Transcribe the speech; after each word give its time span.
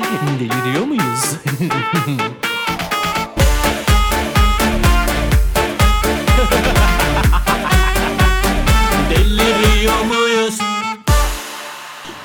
Deliriyor 0.00 0.84
muyuz? 0.86 1.24
Deliriyor 9.10 10.02
muyuz? 10.04 10.58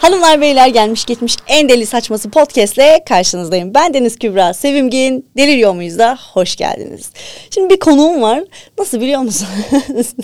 Hanımlar 0.01 0.41
beyler 0.41 0.67
gelmiş 0.67 1.05
geçmiş 1.05 1.35
en 1.47 1.69
deli 1.69 1.85
saçması 1.85 2.29
podcastle 2.29 3.03
karşınızdayım. 3.09 3.73
Ben 3.73 3.93
Deniz 3.93 4.19
Kübra 4.19 4.53
Sevimgin. 4.53 5.29
Deliriyor 5.37 5.73
muyuz 5.73 5.97
da 5.99 6.17
hoş 6.33 6.55
geldiniz. 6.55 7.09
Şimdi 7.49 7.73
bir 7.73 7.79
konuğum 7.79 8.21
var. 8.21 8.43
Nasıl 8.79 9.01
biliyor 9.01 9.21
musunuz? 9.21 9.51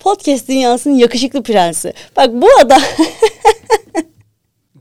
Podcast 0.00 0.48
dünyasının 0.48 0.94
yakışıklı 0.94 1.42
prensi. 1.42 1.92
Bak 2.16 2.30
bu 2.32 2.48
adam 2.60 2.82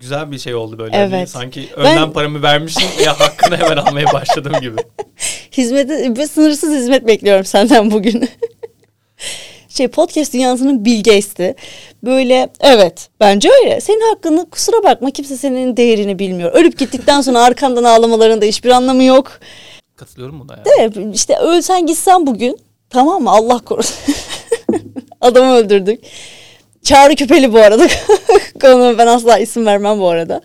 Güzel 0.07 0.31
bir 0.31 0.39
şey 0.39 0.55
oldu 0.55 0.79
böyle. 0.79 0.97
Evet. 0.97 1.11
Hani 1.11 1.27
sanki 1.27 1.69
önden 1.75 1.95
Ben- 1.95 2.13
paramı 2.13 2.41
vermişim 2.41 2.89
ya 3.05 3.19
hakkını 3.19 3.57
hemen 3.57 3.77
almaya 3.77 4.13
başladım 4.13 4.53
gibi. 4.61 4.75
hizmeti 5.51 6.17
ve 6.17 6.27
sınırsız 6.27 6.75
hizmet 6.75 7.07
bekliyorum 7.07 7.45
senden 7.45 7.91
bugün. 7.91 8.29
şey 9.69 9.87
podcast 9.87 10.33
dünyasının 10.33 10.85
Bill 10.85 10.97
Gates'ti. 10.97 11.55
Böyle 12.03 12.49
evet 12.59 13.09
bence 13.19 13.49
öyle. 13.63 13.81
Senin 13.81 14.13
hakkını 14.13 14.49
kusura 14.49 14.83
bakma 14.83 15.11
kimse 15.11 15.37
senin 15.37 15.77
değerini 15.77 16.19
bilmiyor. 16.19 16.51
Ölüp 16.53 16.77
gittikten 16.77 17.21
sonra 17.21 17.41
arkandan 17.41 17.83
ağlamalarında 17.83 18.45
hiçbir 18.45 18.69
anlamı 18.69 19.03
yok. 19.03 19.39
Katılıyorum 19.95 20.39
buna 20.39 20.53
ya. 20.53 20.63
Evet 20.79 20.93
işte 21.13 21.37
ölsen 21.37 21.85
gitsen 21.85 22.27
bugün 22.27 22.57
tamam 22.89 23.23
mı 23.23 23.31
Allah 23.31 23.59
korusun. 23.59 23.95
Adamı 25.21 25.53
öldürdük. 25.53 25.99
Çağrı 26.83 27.15
Küpeli 27.15 27.53
bu 27.53 27.57
arada. 27.57 27.87
Konuğum 28.61 28.97
ben 28.97 29.07
asla 29.07 29.39
isim 29.39 29.65
vermem 29.65 29.99
bu 29.99 30.09
arada. 30.09 30.41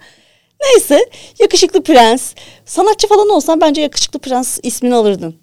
Neyse 0.62 1.11
yakışıklı 1.41 1.83
prens. 1.83 2.34
Sanatçı 2.65 3.09
falan 3.09 3.29
olsan 3.29 3.61
bence 3.61 3.80
yakışıklı 3.80 4.19
prens 4.19 4.59
ismini 4.62 4.95
alırdın. 4.95 5.37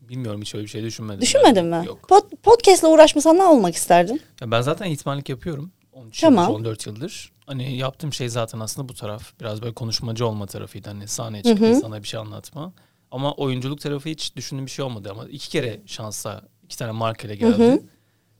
Bilmiyorum 0.00 0.40
hiç 0.40 0.54
öyle 0.54 0.64
bir 0.64 0.70
şey 0.70 0.82
düşünmedim. 0.82 1.20
Düşünmedin 1.20 1.64
mi? 1.64 1.82
Yok. 1.86 2.08
Pod, 2.08 2.22
podcast'le 2.42 2.84
uğraşmasan 2.84 3.36
ne 3.36 3.44
olmak 3.44 3.74
isterdin? 3.74 4.20
Ya 4.40 4.50
ben 4.50 4.60
zaten 4.60 4.86
eğitmenlik 4.86 5.28
yapıyorum. 5.28 5.72
13 5.92 6.20
Tamam. 6.20 6.44
yıldır, 6.44 6.58
14 6.58 6.86
yıldır. 6.86 7.32
Hani 7.46 7.76
yaptığım 7.76 8.12
şey 8.12 8.28
zaten 8.28 8.60
aslında 8.60 8.88
bu 8.88 8.94
taraf. 8.94 9.22
Biraz 9.40 9.62
böyle 9.62 9.74
konuşmacı 9.74 10.26
olma 10.26 10.46
tarafıydı. 10.46 10.88
Hani 10.88 11.08
sahneye 11.08 11.42
çıkıp 11.42 11.62
insana 11.62 12.02
bir 12.02 12.08
şey 12.08 12.20
anlatma. 12.20 12.72
Ama 13.10 13.32
oyunculuk 13.32 13.80
tarafı 13.80 14.08
hiç 14.08 14.36
düşündüğüm 14.36 14.66
bir 14.66 14.70
şey 14.70 14.84
olmadı. 14.84 15.08
Ama 15.10 15.24
iki 15.28 15.48
kere 15.48 15.80
şansa 15.86 16.42
iki 16.64 16.78
tane 16.78 16.92
markayla 16.92 17.34
geldi. 17.34 17.82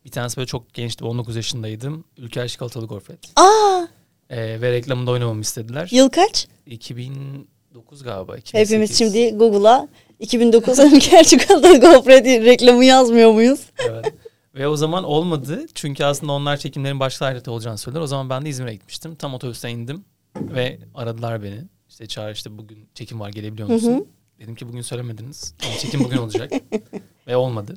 Bir 0.09 0.12
tanesi 0.12 0.37
böyle 0.37 0.47
çok 0.47 0.75
gençti. 0.75 1.05
19 1.05 1.37
yaşındaydım. 1.37 2.05
Ülker 2.17 2.48
Çikolatalı 2.48 2.87
Gofret. 2.87 3.19
Aa 3.37 3.87
Ee, 4.31 4.61
ve 4.61 4.73
reklamında 4.73 5.11
oynamamı 5.11 5.41
istediler. 5.41 5.89
yıl 5.92 6.09
kaç? 6.09 6.48
2009 6.67 8.03
galiba. 8.03 8.37
2008. 8.37 8.70
Hepimiz 8.70 8.98
şimdi 8.98 9.31
Google'a 9.37 9.89
2009 10.19 10.78
Ülker 10.78 11.25
Çikolatalı 11.25 11.81
Gofret 11.81 12.27
reklamı 12.27 12.84
yazmıyor 12.84 13.33
muyuz? 13.33 13.61
Evet. 13.89 14.15
Ve 14.55 14.69
o 14.69 14.77
zaman 14.77 15.05
olmadı. 15.05 15.67
Çünkü 15.75 16.05
aslında 16.05 16.33
onlar 16.33 16.56
çekimlerin 16.56 17.00
başka 17.00 17.27
ayrıntı 17.27 17.53
olacağını 17.53 17.78
söylediler. 17.78 18.03
O 18.03 18.06
zaman 18.06 18.31
ben 18.31 18.45
de 18.45 18.48
İzmir'e 18.48 18.72
gitmiştim. 18.72 19.15
Tam 19.15 19.34
otobüsten 19.34 19.70
indim 19.70 20.05
ve 20.37 20.78
aradılar 20.95 21.43
beni. 21.43 21.61
İşte 21.89 22.06
Çağrı 22.06 22.33
işte 22.33 22.59
bugün 22.59 22.89
çekim 22.95 23.20
var 23.20 23.28
gelebiliyor 23.31 23.69
musun? 23.69 24.06
Dedim 24.41 24.55
ki 24.55 24.69
bugün 24.69 24.81
söylemediniz. 24.83 25.55
Ama 25.67 25.78
çekim 25.78 26.05
bugün 26.05 26.17
olacak. 26.17 26.53
ve 27.27 27.37
olmadı. 27.37 27.75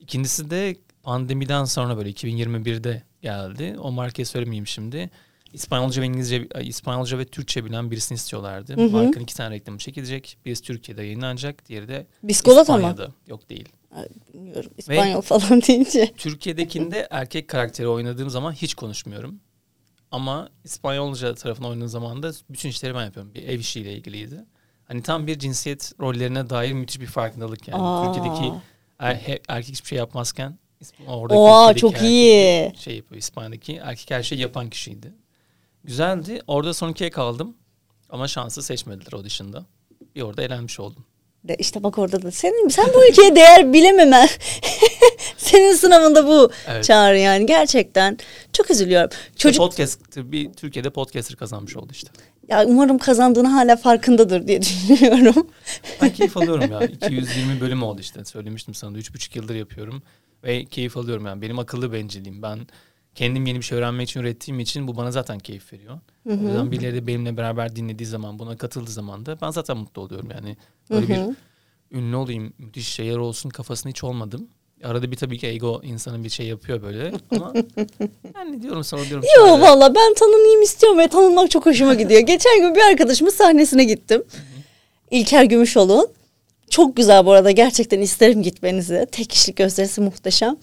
İkincisi 0.00 0.50
de 0.50 0.76
pandemiden 1.04 1.64
sonra 1.64 1.96
böyle 1.96 2.10
2021'de 2.10 3.02
geldi. 3.22 3.76
O 3.80 3.92
markayı 3.92 4.26
söylemeyeyim 4.26 4.66
şimdi. 4.66 5.10
İspanyolca 5.52 6.02
ve 6.02 6.06
İngilizce, 6.06 6.48
İspanyolca 6.62 7.18
ve 7.18 7.24
Türkçe 7.24 7.64
bilen 7.64 7.90
birisini 7.90 8.16
istiyorlardı. 8.16 8.76
Markanın 8.90 9.24
iki 9.24 9.34
tane 9.36 9.54
reklamı 9.54 9.78
çekilecek. 9.78 10.38
Birisi 10.44 10.62
Türkiye'de 10.62 11.02
yayınlanacak. 11.02 11.68
Diğeri 11.68 11.88
de 11.88 12.06
Biskolata 12.22 12.72
mı? 12.72 12.78
İspanya'da. 12.78 13.12
Yok 13.26 13.50
değil. 13.50 13.68
Bilmiyorum 14.34 14.70
İspanyol 14.78 15.20
falan 15.20 15.62
deyince. 15.62 16.12
Türkiye'dekinde 16.16 17.08
erkek 17.10 17.48
karakteri 17.48 17.88
oynadığım 17.88 18.30
zaman 18.30 18.52
hiç 18.52 18.74
konuşmuyorum. 18.74 19.40
Ama 20.10 20.48
İspanyolca 20.64 21.34
tarafına 21.34 21.68
oynadığım 21.68 21.88
zaman 21.88 22.22
da 22.22 22.32
bütün 22.50 22.68
işleri 22.68 22.94
ben 22.94 23.04
yapıyorum. 23.04 23.34
Bir 23.34 23.42
ev 23.42 23.58
işiyle 23.58 23.92
ilgiliydi. 23.92 24.44
Hani 24.84 25.02
tam 25.02 25.26
bir 25.26 25.38
cinsiyet 25.38 25.92
rollerine 26.00 26.50
dair 26.50 26.72
müthiş 26.72 27.00
bir 27.00 27.06
farkındalık 27.06 27.68
yani. 27.68 27.82
Aa. 27.82 28.12
Türkiye'deki 28.14 28.52
er- 28.98 29.38
erkek 29.48 29.72
hiçbir 29.74 29.88
şey 29.88 29.98
yapmazken 29.98 30.58
oradaki 31.06 31.38
Oha 31.38 31.74
çok 31.74 31.92
erkek 31.94 32.08
iyi. 32.08 32.72
Şey 32.78 32.96
yapıyor 32.96 33.18
İspanya'daki 33.18 33.76
erkek 33.84 34.10
her 34.10 34.22
şeyi 34.22 34.40
yapan 34.40 34.70
kişiydi. 34.70 35.12
Güzeldi. 35.84 36.40
Orada 36.46 36.74
son 36.74 36.88
ikiye 36.90 37.10
kaldım. 37.10 37.56
Ama 38.10 38.28
şansı 38.28 38.62
seçmediler 38.62 39.12
o 39.12 39.24
dışında. 39.24 39.64
Bir 40.14 40.22
orada 40.22 40.42
elenmiş 40.42 40.80
oldum. 40.80 41.04
De 41.44 41.56
işte 41.58 41.82
bak 41.82 41.98
orada 41.98 42.22
da 42.22 42.30
senin 42.30 42.68
sen 42.68 42.86
bu 42.94 43.08
ülkeye 43.10 43.36
değer 43.36 43.72
bilememen. 43.72 44.28
Senin 45.36 45.72
sınavında 45.74 46.26
bu 46.26 46.50
Evet. 46.68 46.84
çağrı 46.84 47.18
yani 47.18 47.46
gerçekten 47.46 48.18
çok 48.52 48.70
üzülüyorum. 48.70 49.10
Çocuk 49.36 49.58
Podcast, 49.58 50.00
bir 50.16 50.52
Türkiye'de 50.52 50.90
podcaster 50.90 51.36
kazanmış 51.36 51.76
oldu 51.76 51.88
işte. 51.92 52.10
ya 52.48 52.64
umarım 52.66 52.98
kazandığını 52.98 53.48
hala 53.48 53.76
farkındadır 53.76 54.46
diye 54.46 54.62
düşünüyorum. 54.62 55.46
Ben 56.02 56.10
keyif 56.12 56.36
alıyorum 56.36 56.72
ya. 56.72 56.80
220 56.84 57.60
bölüm 57.60 57.82
oldu 57.82 58.00
işte. 58.00 58.24
Söylemiştim 58.24 58.74
sana 58.74 58.94
da 58.94 58.98
3,5 58.98 59.38
yıldır 59.38 59.54
yapıyorum. 59.54 60.02
Ve 60.44 60.64
keyif 60.64 60.96
alıyorum 60.96 61.26
yani. 61.26 61.42
Benim 61.42 61.58
akıllı 61.58 61.92
bencilliğim. 61.92 62.42
Ben 62.42 62.58
kendim 63.14 63.46
yeni 63.46 63.58
bir 63.58 63.64
şey 63.64 63.78
öğrenmek 63.78 64.10
için 64.10 64.20
ürettiğim 64.20 64.60
için 64.60 64.88
bu 64.88 64.96
bana 64.96 65.10
zaten 65.10 65.38
keyif 65.38 65.72
veriyor. 65.72 66.00
O 66.28 66.30
yüzden 66.32 66.72
birileri 66.72 66.94
de 66.94 67.06
benimle 67.06 67.36
beraber 67.36 67.76
dinlediği 67.76 68.06
zaman, 68.06 68.38
buna 68.38 68.56
katıldığı 68.56 68.90
zaman 68.90 69.26
da 69.26 69.40
ben 69.40 69.50
zaten 69.50 69.76
mutlu 69.76 70.02
oluyorum. 70.02 70.28
Yani 70.34 70.56
böyle 70.90 71.08
bir 71.08 71.36
ünlü 71.98 72.16
olayım, 72.16 72.52
müthiş 72.58 72.88
şeyler 72.88 73.16
olsun 73.16 73.50
kafasında 73.50 73.90
hiç 73.90 74.04
olmadım. 74.04 74.48
Arada 74.84 75.10
bir 75.10 75.16
tabii 75.16 75.38
ki 75.38 75.46
ego 75.46 75.80
insanın 75.84 76.24
bir 76.24 76.28
şey 76.28 76.46
yapıyor 76.46 76.82
böyle 76.82 77.12
ama 77.30 77.52
yani 78.34 78.62
diyorum 78.62 78.84
sana 78.84 79.04
diyorum. 79.04 79.24
Yo 79.38 79.46
şöyle, 79.46 79.62
valla 79.62 79.94
ben 79.94 80.14
tanınayım 80.14 80.62
istiyorum 80.62 80.98
ve 80.98 81.08
tanınmak 81.08 81.50
çok 81.50 81.66
hoşuma 81.66 81.94
gidiyor. 81.94 82.20
Geçen 82.20 82.60
gün 82.60 82.74
bir 82.74 82.80
arkadaşımın 82.80 83.30
sahnesine 83.30 83.84
gittim. 83.84 84.22
İlker 85.10 85.44
Gümüşoğlu'nun. 85.44 86.08
Çok 86.70 86.96
güzel 86.96 87.26
bu 87.26 87.32
arada 87.32 87.50
gerçekten 87.50 88.00
isterim 88.00 88.42
gitmenizi. 88.42 89.06
Tek 89.12 89.30
kişilik 89.30 89.56
gösterisi 89.56 90.00
muhteşem. 90.00 90.56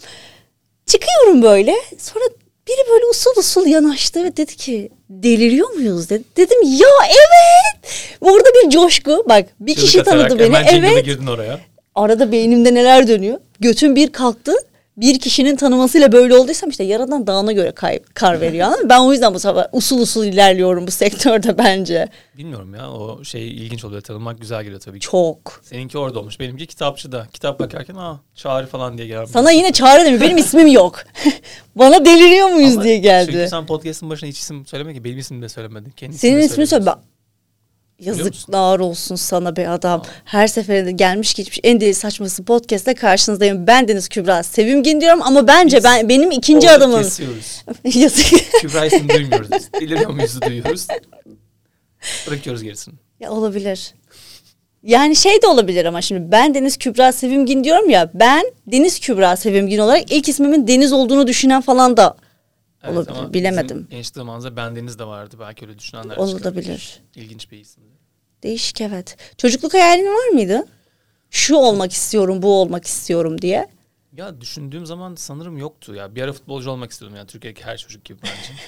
Çıkıyorum 0.86 1.42
böyle 1.42 1.76
sonra 1.98 2.26
biri 2.68 2.90
böyle 2.92 3.06
usul 3.06 3.32
usul 3.38 3.66
yanaştı 3.66 4.24
ve 4.24 4.38
dedi 4.38 4.56
ki 4.56 4.90
deliriyor 5.10 5.70
muyuz 5.70 6.10
dedi. 6.10 6.24
Dedim 6.38 6.58
ya 6.64 6.88
evet. 7.06 7.92
Orada 8.22 8.50
bir 8.50 8.70
coşku 8.70 9.24
bak 9.30 9.46
bir 9.60 9.76
çığlık 9.76 9.86
kişi 9.86 10.02
atarak 10.02 10.30
tanıdı 10.30 10.44
beni 10.44 10.56
Hemen 10.56 10.92
evet. 10.92 11.06
girdin 11.06 11.28
oraya. 11.28 11.60
Arada 11.96 12.32
beynimde 12.32 12.74
neler 12.74 13.08
dönüyor. 13.08 13.40
Götüm 13.60 13.96
bir 13.96 14.12
kalktı. 14.12 14.54
Bir 14.98 15.20
kişinin 15.20 15.56
tanımasıyla 15.56 16.12
böyle 16.12 16.36
olduysam 16.36 16.70
işte 16.70 16.84
yaradan 16.84 17.28
dağına 17.28 17.52
göre 17.52 17.72
kay- 17.72 18.00
kar 18.14 18.42
veriyor. 18.42 18.68
anladın 18.68 18.84
mı? 18.84 18.90
Ben 18.90 19.00
o 19.00 19.12
yüzden 19.12 19.34
bu 19.34 19.40
sefer 19.40 19.68
usul 19.72 20.00
usul 20.00 20.26
ilerliyorum 20.26 20.88
bu 20.88 20.92
sektörde 20.92 21.58
bence. 21.58 22.08
Bilmiyorum 22.38 22.76
ya 22.76 22.92
o 22.92 23.24
şey 23.24 23.48
ilginç 23.48 23.86
oluyor. 23.86 24.02
Tanınmak 24.02 24.42
güzel 24.42 24.64
geliyor 24.64 24.80
tabii 24.82 25.00
ki. 25.00 25.08
Çok. 25.08 25.62
Seninki 25.64 25.98
orada 25.98 26.20
olmuş. 26.20 26.40
Benimki 26.40 26.68
kitapçıda. 26.68 27.28
Kitap 27.34 27.60
bakarken 27.60 27.96
aa 27.96 28.20
çağrı 28.36 28.68
falan 28.68 28.98
diye 28.98 29.08
gelmiş. 29.08 29.32
Sana 29.32 29.52
yine 29.52 29.72
çağrı 29.72 30.06
demiyor. 30.06 30.22
Benim 30.22 30.38
ismim 30.38 30.68
yok. 30.68 31.00
Bana 31.76 32.06
deliriyor 32.06 32.48
muyuz 32.48 32.74
Ama 32.74 32.84
diye 32.84 32.98
geldi. 32.98 33.32
Çünkü 33.32 33.50
sen 33.50 33.66
podcast'ın 33.66 34.10
başına 34.10 34.30
hiç 34.30 34.40
isim 34.40 34.66
söylemedin 34.66 34.98
ki. 34.98 35.04
Benim 35.04 35.18
ismimi 35.18 35.44
de 35.44 35.50
söylemedin. 35.50 35.90
Kendi 35.92 36.18
Senin 36.18 36.40
ismini 36.40 36.68
söyle. 36.68 36.86
Yazıklar 38.02 38.80
olsun 38.80 39.16
sana 39.16 39.56
be 39.56 39.70
adam. 39.70 40.04
Her 40.26 40.48
seferinde 40.48 40.92
gelmiş 40.92 41.34
geçmiş 41.34 41.60
en 41.64 41.82
deli 41.82 41.94
saçması 41.94 42.46
podcast'te 42.46 42.94
karşınızdayım. 42.94 43.68
Ben 43.68 43.88
Deniz 43.88 44.10
Kübra 44.10 44.44
Sevimgin 44.44 45.02
diyorum 45.02 45.22
ama 45.22 45.48
bence 45.48 45.78
Biz 45.78 45.84
ben 45.84 46.10
benim 46.10 46.32
ikinci 46.32 46.72
adamım. 46.72 47.04
kesiyoruz. 47.04 47.64
Yazık. 47.96 48.52
Kübra 48.62 48.86
ismini 48.86 49.10
duymuyoruz. 49.10 49.50
Deliriyor 49.82 50.10
muyuz 50.10 50.42
duyuyoruz. 50.42 50.88
Bırakıyoruz 52.28 52.64
gerisini. 52.64 52.96
Ya 53.20 53.32
olabilir. 53.32 53.94
Yani 54.84 55.16
şey 55.16 55.42
de 55.42 55.48
olabilir 55.48 55.86
ama 55.86 56.02
şimdi 56.02 56.32
ben 56.32 56.54
Deniz 56.54 56.78
Kübra 56.78 57.12
Sevimgin 57.12 57.64
diyorum 57.64 57.90
ya 57.90 58.12
ben 58.14 58.46
Deniz 58.68 59.00
Kübra 59.00 59.36
Sevimgin 59.36 59.78
olarak 59.78 60.12
ilk 60.12 60.30
ismimin 60.30 60.68
Deniz 60.68 60.94
olduğunu 60.94 61.28
düşünen 61.28 61.62
falan 61.62 61.98
da 61.98 62.18
Evet, 62.84 62.98
Olabilir, 62.98 63.34
bilemedim. 63.34 63.88
Genç 63.90 64.08
zamanımızda 64.08 64.56
bendeniz 64.56 65.00
de 65.00 65.06
vardı. 65.06 65.36
Belki 65.40 65.66
öyle 65.66 65.80
düşünenler 65.80 66.18
olabilir. 66.18 67.02
İlginç 67.16 67.52
bir 67.52 67.58
isimdi. 67.58 67.91
Değişik 68.44 68.82
evet. 68.82 69.18
Çocukluk 69.38 69.74
hayalin 69.74 70.06
var 70.06 70.28
mıydı? 70.28 70.66
Şu 71.30 71.56
olmak 71.56 71.92
istiyorum, 71.92 72.42
bu 72.42 72.62
olmak 72.62 72.86
istiyorum 72.86 73.42
diye. 73.42 73.68
Ya 74.18 74.42
düşündüğüm 74.42 74.86
zaman 74.86 75.16
sanırım 75.16 75.58
yoktu. 75.58 75.96
Ya 75.96 76.16
bir 76.16 76.22
ara 76.22 76.34
futbolcu 76.34 76.72
olmak 76.72 76.92
istiyordum 76.92 77.18
yani 77.18 77.28
Türkiye'deki 77.28 77.64
her 77.66 77.78
çocuk 77.78 78.06
gibi 78.06 78.20
bence. 78.24 78.54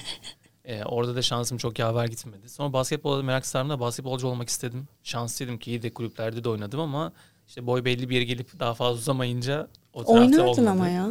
Ee, 0.65 0.83
orada 0.83 1.15
da 1.15 1.21
şansım 1.21 1.57
çok 1.57 1.79
yaver 1.79 2.05
gitmedi. 2.07 2.49
Sonra 2.49 2.73
basketbola 2.73 3.23
merak 3.23 3.45
sardım 3.45 3.69
da 3.69 3.79
basketbolcu 3.79 4.27
olmak 4.27 4.49
istedim. 4.49 4.87
Şanslıydım 5.03 5.57
ki 5.57 5.71
iyi 5.71 5.81
de 5.81 5.93
kulüplerde 5.93 6.43
de 6.43 6.49
oynadım 6.49 6.79
ama 6.79 7.13
işte 7.47 7.67
boy 7.67 7.85
belli 7.85 8.09
bir 8.09 8.15
yere 8.15 8.23
gelip 8.23 8.59
daha 8.59 8.73
fazla 8.73 8.99
uzamayınca 8.99 9.67
o 9.93 10.03
tarafta 10.05 10.21
Oynardın 10.21 10.43
olmadı. 10.47 10.69
ama 10.69 10.87
ya. 10.89 11.07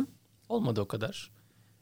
Olmadı 0.49 0.81
o 0.81 0.89
kadar. 0.89 1.31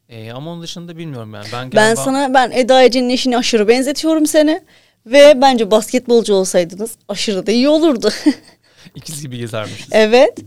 Ee, 0.09 0.33
ama 0.33 0.51
onun 0.51 0.63
dışında 0.63 0.97
bilmiyorum 0.97 1.35
yani. 1.35 1.47
Ben, 1.53 1.73
Ben 1.73 1.95
galiba- 1.95 1.97
sana 2.05 2.35
ben 2.35 2.51
Eda 2.51 2.83
Ece'nin 2.85 3.09
eşini 3.11 3.37
aşırı 3.39 3.69
benzetiyorum 3.69 4.27
seni. 4.27 4.63
Ve 5.07 5.39
bence 5.43 5.71
basketbolcu 5.71 6.35
olsaydınız 6.35 6.97
aşırı 7.09 7.47
da 7.47 7.53
iyi 7.53 7.69
olurdu. 7.69 8.11
İkiz 8.95 9.23
gibi 9.23 9.39
gezermişiz. 9.39 9.89
evet. 9.93 10.39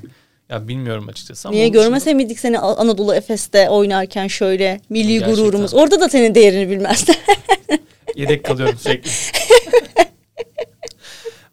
Ya 0.50 0.67
bilmiyorum 0.67 1.07
açıkçası 1.09 1.47
ama 1.47 1.55
Niye 1.55 1.67
görmese 1.67 2.13
miydik 2.13 2.39
seni 2.39 2.59
Anadolu 2.59 3.15
Efes'te 3.15 3.69
oynarken 3.69 4.27
şöyle 4.27 4.81
milli 4.89 5.07
Gerçekten. 5.07 5.35
gururumuz. 5.35 5.73
Orada 5.73 6.00
da 6.00 6.09
senin 6.09 6.35
değerini 6.35 6.69
bilmezler. 6.69 7.15
Yedek 8.15 8.45
kalıyorum 8.45 8.77
sürekli. 8.79 9.09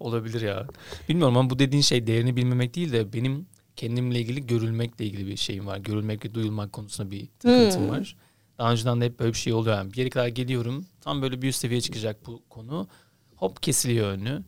Olabilir 0.00 0.40
ya. 0.40 0.66
Bilmiyorum 1.08 1.36
ama 1.36 1.50
bu 1.50 1.58
dediğin 1.58 1.82
şey 1.82 2.06
değerini 2.06 2.36
bilmemek 2.36 2.74
değil 2.76 2.92
de 2.92 3.12
benim 3.12 3.46
kendimle 3.76 4.18
ilgili 4.18 4.46
görülmekle 4.46 5.04
ilgili 5.04 5.26
bir 5.26 5.36
şeyim 5.36 5.66
var. 5.66 5.78
Görülmek 5.78 6.24
ve 6.24 6.34
duyulmak 6.34 6.72
konusunda 6.72 7.10
bir 7.10 7.28
takıntım 7.38 7.82
Hmm. 7.82 7.90
var. 7.90 8.16
Daha 8.60 8.72
önceden 8.72 9.00
de 9.00 9.04
hep 9.04 9.20
böyle 9.20 9.32
bir 9.32 9.38
şey 9.38 9.52
oluyor. 9.52 9.76
Yani 9.76 9.92
bir 9.92 9.96
yere 9.96 10.10
kadar 10.10 10.28
geliyorum. 10.28 10.84
Tam 11.00 11.22
böyle 11.22 11.42
bir 11.42 11.48
üst 11.48 11.60
seviyeye 11.60 11.80
çıkacak 11.80 12.26
bu 12.26 12.42
konu. 12.50 12.88
Hop 13.36 13.62
kesiliyor 13.62 14.08
önü. 14.08 14.42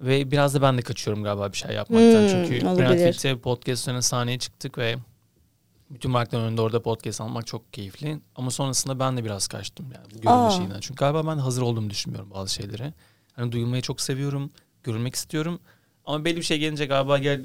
Ve 0.00 0.30
biraz 0.30 0.54
da 0.54 0.62
ben 0.62 0.78
de 0.78 0.82
kaçıyorum 0.82 1.24
galiba 1.24 1.52
bir 1.52 1.56
şey 1.56 1.74
yapmaktan. 1.74 2.22
Hmm, 2.22 2.28
Çünkü. 2.28 2.66
Brentford'te 2.78 3.38
podcast 3.38 3.82
üzerine 3.82 4.02
sahneye 4.02 4.38
çıktık 4.38 4.78
ve 4.78 4.96
bütün 5.90 6.10
markaların 6.10 6.48
önünde 6.48 6.60
orada 6.60 6.82
podcast 6.82 7.20
almak 7.20 7.46
çok 7.46 7.72
keyifli. 7.72 8.20
Ama 8.34 8.50
sonrasında 8.50 8.98
ben 8.98 9.16
de 9.16 9.24
biraz 9.24 9.48
kaçtım 9.48 9.86
yani 9.94 10.06
bu 10.06 10.14
görülme 10.14 10.30
Aa. 10.30 10.50
şeyinden. 10.50 10.80
Çünkü 10.80 10.98
galiba 10.98 11.26
ben 11.26 11.38
hazır 11.38 11.62
olduğumu 11.62 11.90
düşünmüyorum 11.90 12.30
bazı 12.30 12.54
şeylere. 12.54 12.92
Hani 13.36 13.52
duyulmayı 13.52 13.82
çok 13.82 14.00
seviyorum, 14.00 14.50
görülmek 14.82 15.14
istiyorum. 15.14 15.60
Ama 16.04 16.24
belli 16.24 16.36
bir 16.36 16.42
şey 16.42 16.58
gelince 16.58 16.86
galiba 16.86 17.18
gel 17.18 17.44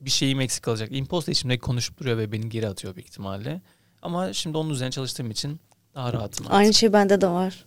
bir 0.00 0.10
şeyim 0.10 0.40
eksik 0.40 0.62
kalacak. 0.64 0.88
Imposter 0.92 1.32
içimde 1.32 1.58
konuşup 1.58 2.00
duruyor 2.00 2.18
ve 2.18 2.32
beni 2.32 2.48
geri 2.48 2.68
atıyor 2.68 2.94
büyük 2.96 3.08
ihtimalle. 3.08 3.60
Ama 4.02 4.32
şimdi 4.32 4.58
onun 4.58 4.70
üzerine 4.70 4.90
çalıştığım 4.92 5.30
için 5.30 5.60
daha 5.94 6.12
rahatım 6.12 6.46
artık. 6.46 6.54
Aynı 6.58 6.74
şey 6.74 6.92
bende 6.92 7.20
de 7.20 7.26
var. 7.26 7.64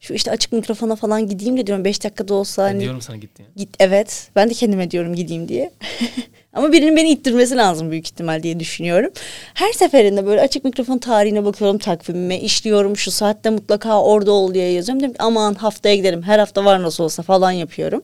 Şu 0.00 0.14
işte 0.14 0.30
açık 0.30 0.52
mikrofona 0.52 0.96
falan 0.96 1.28
gideyim 1.28 1.56
de 1.56 1.66
diyorum 1.66 1.84
5 1.84 2.04
dakikada 2.04 2.34
olsa 2.34 2.62
Ben 2.62 2.68
hani 2.68 2.80
diyorum 2.80 3.00
sana 3.02 3.16
gitti. 3.16 3.46
git 3.56 3.76
evet 3.80 4.30
ben 4.36 4.50
de 4.50 4.54
kendime 4.54 4.90
diyorum 4.90 5.14
gideyim 5.14 5.48
diye. 5.48 5.72
Ama 6.52 6.72
birinin 6.72 6.96
beni 6.96 7.10
ittirmesi 7.10 7.56
lazım 7.56 7.90
büyük 7.90 8.06
ihtimal 8.06 8.42
diye 8.42 8.60
düşünüyorum. 8.60 9.10
Her 9.54 9.72
seferinde 9.72 10.26
böyle 10.26 10.40
açık 10.40 10.64
mikrofon 10.64 10.98
tarihine 10.98 11.44
bakıyorum 11.44 11.78
takvimime 11.78 12.40
işliyorum 12.40 12.96
şu 12.96 13.10
saatte 13.10 13.50
mutlaka 13.50 14.02
orada 14.02 14.32
ol 14.32 14.54
diye 14.54 14.72
yazıyorum. 14.72 15.00
Diyorum 15.00 15.14
ki 15.16 15.22
aman 15.22 15.54
haftaya 15.54 15.96
giderim 15.96 16.22
her 16.22 16.38
hafta 16.38 16.64
var 16.64 16.82
nasıl 16.82 17.04
olsa 17.04 17.22
falan 17.22 17.50
yapıyorum. 17.52 18.02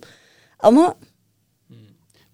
Ama 0.60 0.94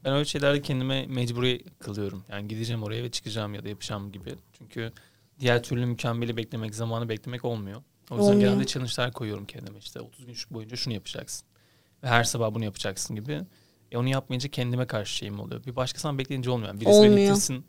Ben 0.05 0.13
öyle 0.13 0.25
şeylerde 0.25 0.63
kendime 0.63 1.07
mecburi 1.07 1.65
kılıyorum. 1.79 2.25
Yani 2.31 2.49
gideceğim 2.49 2.83
oraya 2.83 3.03
ve 3.03 3.11
çıkacağım 3.11 3.55
ya 3.55 3.65
da 3.65 3.69
yapacağım 3.69 4.13
gibi. 4.13 4.31
Çünkü 4.59 4.93
diğer 5.41 5.63
türlü 5.63 5.87
mükemmeli 5.87 6.37
beklemek, 6.37 6.75
zamanı 6.75 7.09
beklemek 7.09 7.45
olmuyor. 7.45 7.83
O 8.11 8.17
yüzden 8.17 8.33
Olmuyor. 8.33 8.51
genelde 8.51 8.67
challenge'lar 8.67 9.13
koyuyorum 9.13 9.47
kendime. 9.47 9.79
İşte 9.79 10.01
30 10.01 10.27
gün 10.27 10.35
boyunca 10.51 10.77
şunu 10.77 10.95
yapacaksın. 10.95 11.47
Ve 12.03 12.09
her 12.09 12.25
sabah 12.25 12.55
bunu 12.55 12.65
yapacaksın 12.65 13.17
gibi. 13.17 13.41
E 13.93 13.97
onu 13.97 14.09
yapmayınca 14.09 14.49
kendime 14.49 14.87
karşı 14.87 15.17
şeyim 15.17 15.41
oluyor. 15.41 15.65
Bir 15.65 15.77
başkasından 15.77 16.19
bekleyince 16.19 16.51
olmuyor. 16.51 16.75
Birisi 16.75 16.87
beni 16.87 16.97
Olmuyor. 17.11 17.31
ittirsin. 17.31 17.65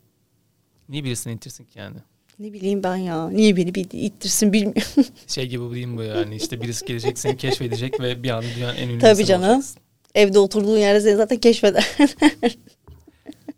Niye 0.88 1.04
birisini 1.04 1.32
ittirsin 1.34 1.64
ki 1.64 1.78
yani? 1.78 1.96
ne 2.38 2.52
bileyim 2.52 2.82
ben 2.82 2.96
ya 2.96 3.30
niye 3.30 3.56
beni 3.56 3.74
bir 3.74 3.86
ittirsin 3.92 4.52
bilmiyorum. 4.52 4.82
Şey 5.26 5.46
gibi 5.48 5.62
bu 5.62 5.74
değil 5.74 5.86
mi 5.86 5.96
bu 5.96 6.02
yani? 6.02 6.36
İşte 6.36 6.60
birisi 6.60 6.86
gelecek 6.86 7.18
seni 7.18 7.36
keşfedecek 7.36 8.00
ve 8.00 8.22
bir 8.22 8.30
anda 8.30 8.46
dünyanın 8.56 8.76
en 8.76 8.88
ünlü 8.88 8.98
Tabii 8.98 9.24
canım. 9.24 9.48
olacaksın. 9.48 9.82
Evde 10.14 10.38
oturduğun 10.38 10.78
yerde 10.78 11.00
seni 11.00 11.16
zaten 11.16 11.38
keşfeder. 11.38 11.96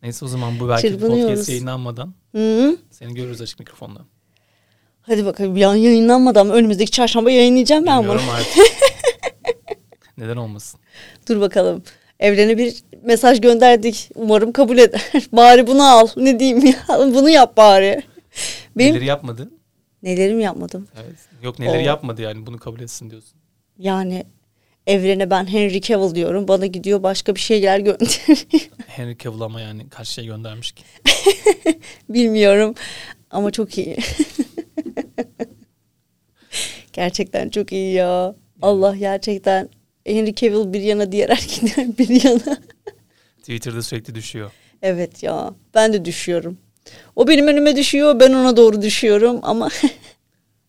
Neyse 0.04 0.24
o 0.24 0.28
zaman 0.28 0.60
bu 0.60 0.68
belki 0.68 0.98
podcast 0.98 1.48
yayınlanmadan 1.48 2.14
Hı? 2.34 2.76
seni 2.90 3.14
görürüz 3.14 3.40
açık 3.40 3.58
mikrofonda. 3.58 4.00
Hadi 5.02 5.24
bakalım 5.26 5.56
yan 5.56 5.74
yayınlanmadan 5.74 6.50
önümüzdeki 6.50 6.90
çarşamba 6.90 7.30
yayınlayacağım 7.30 7.86
ben 7.86 7.98
bunu. 7.98 8.18
Bilmiyorum 8.18 8.34
artık. 8.34 8.56
Neden 10.18 10.36
olmasın? 10.36 10.80
Dur 11.28 11.40
bakalım. 11.40 11.82
Evrene 12.20 12.58
bir 12.58 12.82
mesaj 13.02 13.40
gönderdik. 13.40 14.10
Umarım 14.14 14.52
kabul 14.52 14.78
eder. 14.78 15.02
bari 15.32 15.66
bunu 15.66 15.82
al. 15.84 16.08
Ne 16.16 16.38
diyeyim 16.38 16.66
ya? 16.66 16.74
Bunu 16.98 17.30
yap 17.30 17.56
bari. 17.56 18.02
Benim 18.76 18.94
Neleri 18.94 19.06
yapmadı? 19.06 19.50
nelerim 20.02 20.40
yapmadım. 20.40 20.88
Evet. 21.04 21.16
Yok 21.42 21.58
neleri 21.58 21.82
O- 21.82 21.86
yapmadı 21.86 22.22
yani 22.22 22.46
bunu 22.46 22.58
kabul 22.58 22.80
etsin 22.80 23.10
diyorsun. 23.10 23.38
Yani 23.78 24.26
evrene 24.86 25.30
ben 25.30 25.52
Henry 25.52 25.80
Cavill 25.80 26.14
diyorum. 26.14 26.48
Bana 26.48 26.66
gidiyor 26.66 27.02
başka 27.02 27.34
bir 27.34 27.40
şeyler 27.40 27.78
gönderiyor. 27.78 28.68
Henry 28.86 29.18
Cavill 29.18 29.40
ama 29.40 29.60
yani 29.60 29.88
kaç 29.88 30.08
şey 30.08 30.26
göndermiş 30.26 30.72
ki. 30.72 30.84
Bilmiyorum. 32.08 32.74
Ama 33.30 33.50
çok 33.50 33.78
iyi. 33.78 33.96
gerçekten 36.92 37.48
çok 37.48 37.72
iyi 37.72 37.94
ya. 37.94 38.34
Allah 38.62 38.96
gerçekten. 38.96 39.68
Henry 40.06 40.34
Cavill 40.34 40.72
bir 40.72 40.80
yana 40.80 41.12
diğer 41.12 41.28
erkekler 41.28 41.98
bir 41.98 42.24
yana. 42.24 42.58
Twitter'da 43.38 43.82
sürekli 43.82 44.14
düşüyor. 44.14 44.50
Evet 44.82 45.22
ya. 45.22 45.54
Ben 45.74 45.92
de 45.92 46.04
düşüyorum. 46.04 46.58
O 47.16 47.28
benim 47.28 47.46
önüme 47.46 47.76
düşüyor. 47.76 48.20
Ben 48.20 48.32
ona 48.32 48.56
doğru 48.56 48.82
düşüyorum 48.82 49.40
ama 49.42 49.68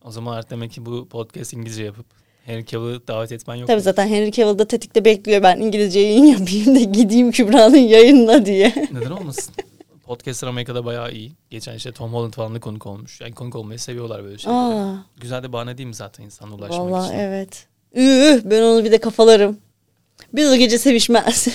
O 0.01 0.11
zaman 0.11 0.37
artık 0.37 0.51
demek 0.51 0.71
ki 0.71 0.85
bu 0.85 1.09
podcast 1.09 1.53
İngilizce 1.53 1.83
yapıp 1.83 2.05
Henry 2.45 2.65
Cavill'ı 2.65 3.07
davet 3.07 3.31
etmen 3.31 3.55
yok. 3.55 3.67
Tabii 3.67 3.77
mu? 3.77 3.83
zaten 3.83 4.07
Henry 4.07 4.31
Cavill 4.31 4.59
da 4.59 4.65
tetikte 4.67 5.05
bekliyor. 5.05 5.43
Ben 5.43 5.57
İngilizce 5.59 5.99
yayın 5.99 6.25
yapayım 6.25 6.75
da 6.75 6.79
gideyim 6.79 7.31
Kübra'nın 7.31 7.77
yayınına 7.77 8.45
diye. 8.45 8.73
Neden 8.91 9.11
olmasın? 9.11 9.53
Podcastlar 10.03 10.47
Amerika'da 10.47 10.85
bayağı 10.85 11.11
iyi. 11.11 11.31
Geçen 11.49 11.75
işte 11.75 11.91
Tom 11.91 12.13
Holland 12.13 12.33
falan 12.33 12.55
da 12.55 12.59
konuk 12.59 12.85
olmuş. 12.85 13.21
Yani 13.21 13.33
konuk 13.33 13.55
olmayı 13.55 13.79
seviyorlar 13.79 14.23
böyle 14.23 14.37
şeyleri. 14.37 14.59
Aa, 14.59 14.95
Güzel 15.21 15.43
de 15.43 15.53
bahane 15.53 15.77
değil 15.77 15.87
mi 15.87 15.95
zaten 15.95 16.23
insana 16.23 16.55
ulaşmak 16.55 16.79
vallahi 16.79 17.05
için? 17.07 17.15
evet. 17.19 17.67
Üh, 17.95 18.41
ben 18.43 18.61
onu 18.61 18.83
bir 18.83 18.91
de 18.91 18.97
kafalarım. 18.97 19.57
Biz 20.33 20.49
o 20.51 20.55
gece 20.55 20.77
sevişmez. 20.77 21.47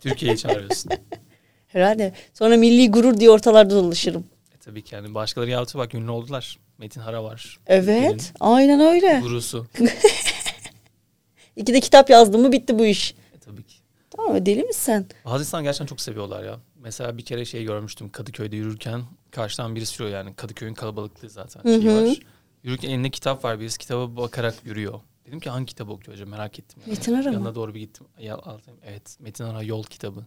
Türkiye'ye 0.00 0.36
çağırıyorsun. 0.36 0.92
Herhalde. 1.66 2.12
Sonra 2.34 2.56
milli 2.56 2.90
gurur 2.90 3.16
diye 3.20 3.30
ortalarda 3.30 3.74
dolaşırım. 3.74 4.24
E 4.68 4.70
tabii 4.70 4.82
ki 4.82 4.94
yani 4.94 5.14
başkaları 5.14 5.50
yaptı 5.50 5.78
bak 5.78 5.94
ünlü 5.94 6.10
oldular. 6.10 6.58
Metin 6.78 7.00
Hara 7.00 7.24
var. 7.24 7.58
Evet. 7.66 8.32
Aynen 8.40 8.80
öyle. 8.80 9.20
Gurusu. 9.22 9.66
İki 11.56 11.74
de 11.74 11.80
kitap 11.80 12.10
yazdım 12.10 12.40
mı 12.40 12.52
bitti 12.52 12.78
bu 12.78 12.86
iş. 12.86 13.14
E 13.34 13.38
tabii 13.38 13.62
ki. 13.62 13.76
Tamam 14.10 14.46
deli 14.46 14.62
misin? 14.62 15.08
Bazı 15.24 15.42
insan 15.42 15.62
gerçekten 15.62 15.86
çok 15.86 16.00
seviyorlar 16.00 16.44
ya. 16.44 16.58
Mesela 16.76 17.18
bir 17.18 17.24
kere 17.24 17.44
şey 17.44 17.64
görmüştüm 17.64 18.08
Kadıköy'de 18.10 18.56
yürürken 18.56 19.02
karşıdan 19.30 19.74
birisi 19.76 20.02
yürüyor 20.02 20.18
yani 20.18 20.34
Kadıköy'ün 20.34 20.74
kalabalıklığı 20.74 21.30
zaten 21.30 21.62
Hı 21.62 21.82
şey 21.82 21.90
hı. 21.90 22.10
var. 22.10 22.18
Yürürken 22.62 22.90
elinde 22.90 23.10
kitap 23.10 23.44
var 23.44 23.60
birisi 23.60 23.78
kitaba 23.78 24.16
bakarak 24.16 24.54
yürüyor. 24.64 25.00
Dedim 25.26 25.40
ki 25.40 25.50
hangi 25.50 25.66
kitabı 25.66 25.92
okuyor 25.92 26.14
acaba 26.16 26.30
merak 26.30 26.58
ettim. 26.58 26.82
Yani. 26.86 26.90
Metin 26.90 27.14
Ara 27.14 27.28
mı? 27.28 27.34
Yanına 27.34 27.54
doğru 27.54 27.74
bir 27.74 27.80
gittim. 27.80 28.06
Ya, 28.18 28.34
aldım. 28.34 28.74
Evet 28.86 29.16
Metin 29.20 29.44
Ara 29.44 29.62
Yol 29.62 29.84
kitabı. 29.84 30.26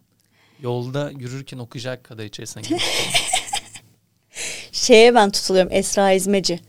Yolda 0.60 1.10
yürürken 1.10 1.58
okuyacak 1.58 2.04
kadar 2.04 2.24
içerisine 2.24 2.62
girmiş. 2.62 2.84
Şeye 4.72 5.14
ben 5.14 5.30
tutuluyorum 5.30 5.72
Esra 5.72 6.12
İzmeci. 6.12 6.60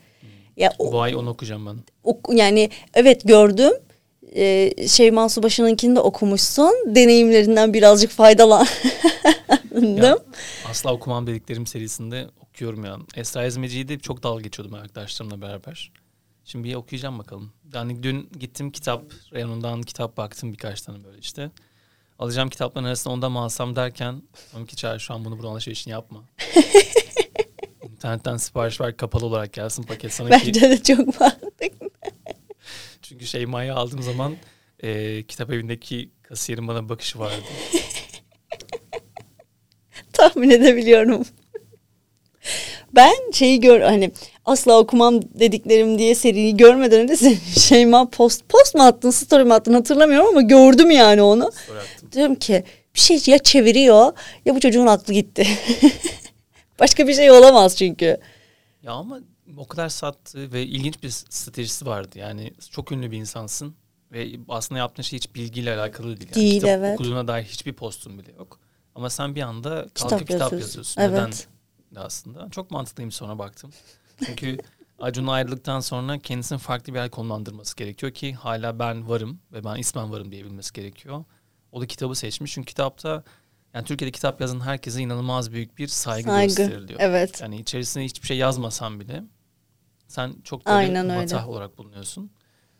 Ya 0.57 0.73
o, 0.79 0.91
Bu 0.91 1.01
ay 1.01 1.15
onu 1.15 1.29
okuyacağım 1.29 1.65
ben. 1.65 1.75
ok- 2.03 2.29
yani 2.33 2.69
evet 2.93 3.21
gördüm. 3.27 3.71
Ee, 4.35 4.73
Şeyma 4.87 5.29
Subaşı'nınkini 5.29 5.95
de 5.95 5.99
okumuşsun. 5.99 6.73
Deneyimlerinden 6.85 7.73
birazcık 7.73 8.11
faydalandım. 8.11 8.67
Ya, 9.97 10.17
asla 10.69 10.93
okumam 10.93 11.27
dediklerim 11.27 11.67
serisinde 11.67 12.27
okuyorum 12.41 12.85
ya. 12.85 12.97
Esra 13.15 13.45
Ezmeci'yi 13.45 13.87
de 13.87 13.99
çok 13.99 14.23
dalga 14.23 14.41
geçiyordum 14.41 14.73
arkadaşlarımla 14.75 15.41
beraber. 15.41 15.91
Şimdi 16.45 16.69
bir 16.69 16.75
okuyacağım 16.75 17.19
bakalım. 17.19 17.53
Yani 17.73 18.03
dün 18.03 18.29
gittim 18.39 18.71
kitap 18.71 19.03
reyonundan 19.33 19.81
kitap 19.81 20.17
baktım 20.17 20.53
birkaç 20.53 20.81
tane 20.81 21.03
böyle 21.03 21.17
işte. 21.17 21.51
Alacağım 22.19 22.49
kitapların 22.49 22.85
arasında 22.85 23.13
ondan 23.13 23.31
mı 23.31 23.39
alsam 23.39 23.75
derken 23.75 24.21
dedim 24.53 24.65
ki 24.65 24.75
Çağrı 24.75 24.99
şu 24.99 25.13
an 25.13 25.25
bunu 25.25 25.39
buranın 25.39 25.53
alışverişini 25.53 25.91
yapma. 25.91 26.23
İnternetten 28.03 28.37
sipariş 28.37 28.81
ver 28.81 28.97
kapalı 28.97 29.25
olarak 29.25 29.53
gelsin 29.53 29.83
paket 29.83 30.13
sana 30.13 30.39
ki. 30.39 30.47
Bence 30.47 30.61
de 30.61 30.83
çok 30.83 31.19
mantıklı. 31.19 31.89
Çünkü 33.01 33.25
Şeyma'yı 33.25 33.73
aldığım 33.73 34.01
zaman 34.01 34.35
e, 34.79 35.23
kitap 35.23 35.51
evindeki 35.51 36.09
kasiyerin 36.21 36.67
bana 36.67 36.89
bakışı 36.89 37.19
vardı. 37.19 37.43
Tahmin 40.13 40.49
edebiliyorum. 40.49 41.25
Ben 42.95 43.31
şeyi 43.33 43.59
gör 43.59 43.81
hani 43.81 44.11
asla 44.45 44.79
okumam 44.79 45.21
dediklerim 45.21 45.99
diye 45.99 46.15
seriyi 46.15 46.57
görmeden 46.57 46.99
önce 46.99 47.35
Şeyma 47.59 48.09
post 48.09 48.49
post 48.49 48.75
mu 48.75 48.83
attın 48.83 49.11
story 49.11 49.43
mi 49.43 49.53
attın 49.53 49.73
hatırlamıyorum 49.73 50.27
ama 50.27 50.41
gördüm 50.41 50.91
yani 50.91 51.21
onu. 51.21 51.51
Diyorum 52.11 52.35
ki 52.35 52.63
bir 52.95 52.99
şey 52.99 53.21
ya 53.25 53.37
çeviriyor 53.37 54.13
ya 54.45 54.55
bu 54.55 54.59
çocuğun 54.59 54.87
aklı 54.87 55.13
gitti. 55.13 55.47
Başka 56.79 57.07
bir 57.07 57.13
şey 57.13 57.31
olamaz 57.31 57.77
çünkü. 57.77 58.17
Ya 58.83 58.91
ama 58.91 59.19
o 59.57 59.67
kadar 59.67 59.89
sattı 59.89 60.51
ve 60.51 60.63
ilginç 60.63 61.03
bir 61.03 61.09
stratejisi 61.09 61.85
vardı. 61.85 62.19
Yani 62.19 62.53
çok 62.71 62.91
ünlü 62.91 63.11
bir 63.11 63.17
insansın 63.17 63.75
ve 64.11 64.31
aslında 64.49 64.79
yaptığın 64.79 65.03
şey 65.03 65.17
hiç 65.17 65.35
bilgiyle 65.35 65.75
alakalı 65.75 66.07
değil. 66.07 66.29
Yani 66.35 66.35
Değil, 66.35 66.53
kitap 66.53 66.69
evet. 66.69 66.99
okuduğuna 66.99 67.27
dair 67.27 67.43
hiçbir 67.43 67.73
postun 67.73 68.19
bile 68.19 68.31
yok. 68.31 68.59
Ama 68.95 69.09
sen 69.09 69.35
bir 69.35 69.41
anda 69.41 69.71
kalkıp 69.71 69.93
Kitap 69.95 70.19
kitap, 70.19 70.31
yazıyorsun. 70.51 70.79
yazıyorsun. 70.79 71.01
Evet. 71.01 71.47
Neden 71.91 72.01
de 72.01 72.05
aslında? 72.05 72.49
Çok 72.49 72.71
mantıklıymış 72.71 73.15
sonra 73.15 73.39
baktım. 73.39 73.71
Çünkü 74.25 74.57
Acun 74.99 75.27
ayrıldıktan 75.27 75.79
sonra 75.79 76.19
kendisini 76.19 76.57
farklı 76.57 76.93
bir 76.93 76.99
yer 76.99 77.09
konumlandırması 77.09 77.75
gerekiyor 77.75 78.11
ki 78.11 78.33
hala 78.33 78.79
ben 78.79 79.09
varım 79.09 79.39
ve 79.51 79.63
ben 79.63 79.75
ismen 79.75 80.11
varım 80.11 80.31
diyebilmesi 80.31 80.73
gerekiyor. 80.73 81.23
O 81.71 81.81
da 81.81 81.87
kitabı 81.87 82.15
seçmiş. 82.15 82.53
Çünkü 82.53 82.65
kitapta 82.65 83.23
yani 83.73 83.85
Türkiye'de 83.85 84.11
kitap 84.11 84.41
yazan 84.41 84.59
herkese 84.59 85.01
inanılmaz 85.01 85.51
büyük 85.51 85.77
bir 85.77 85.87
saygı, 85.87 86.29
Saygı, 86.29 86.47
gösteriliyor. 86.55 86.99
evet. 87.03 87.41
Yani 87.41 87.57
içerisinde 87.59 88.05
hiçbir 88.05 88.27
şey 88.27 88.37
yazmasan 88.37 88.99
bile 88.99 89.23
sen 90.07 90.33
çok 90.43 90.65
böyle 90.65 90.77
Aynen 90.77 91.09
öyle. 91.09 91.19
matah 91.19 91.49
olarak 91.49 91.77
bulunuyorsun. 91.77 92.31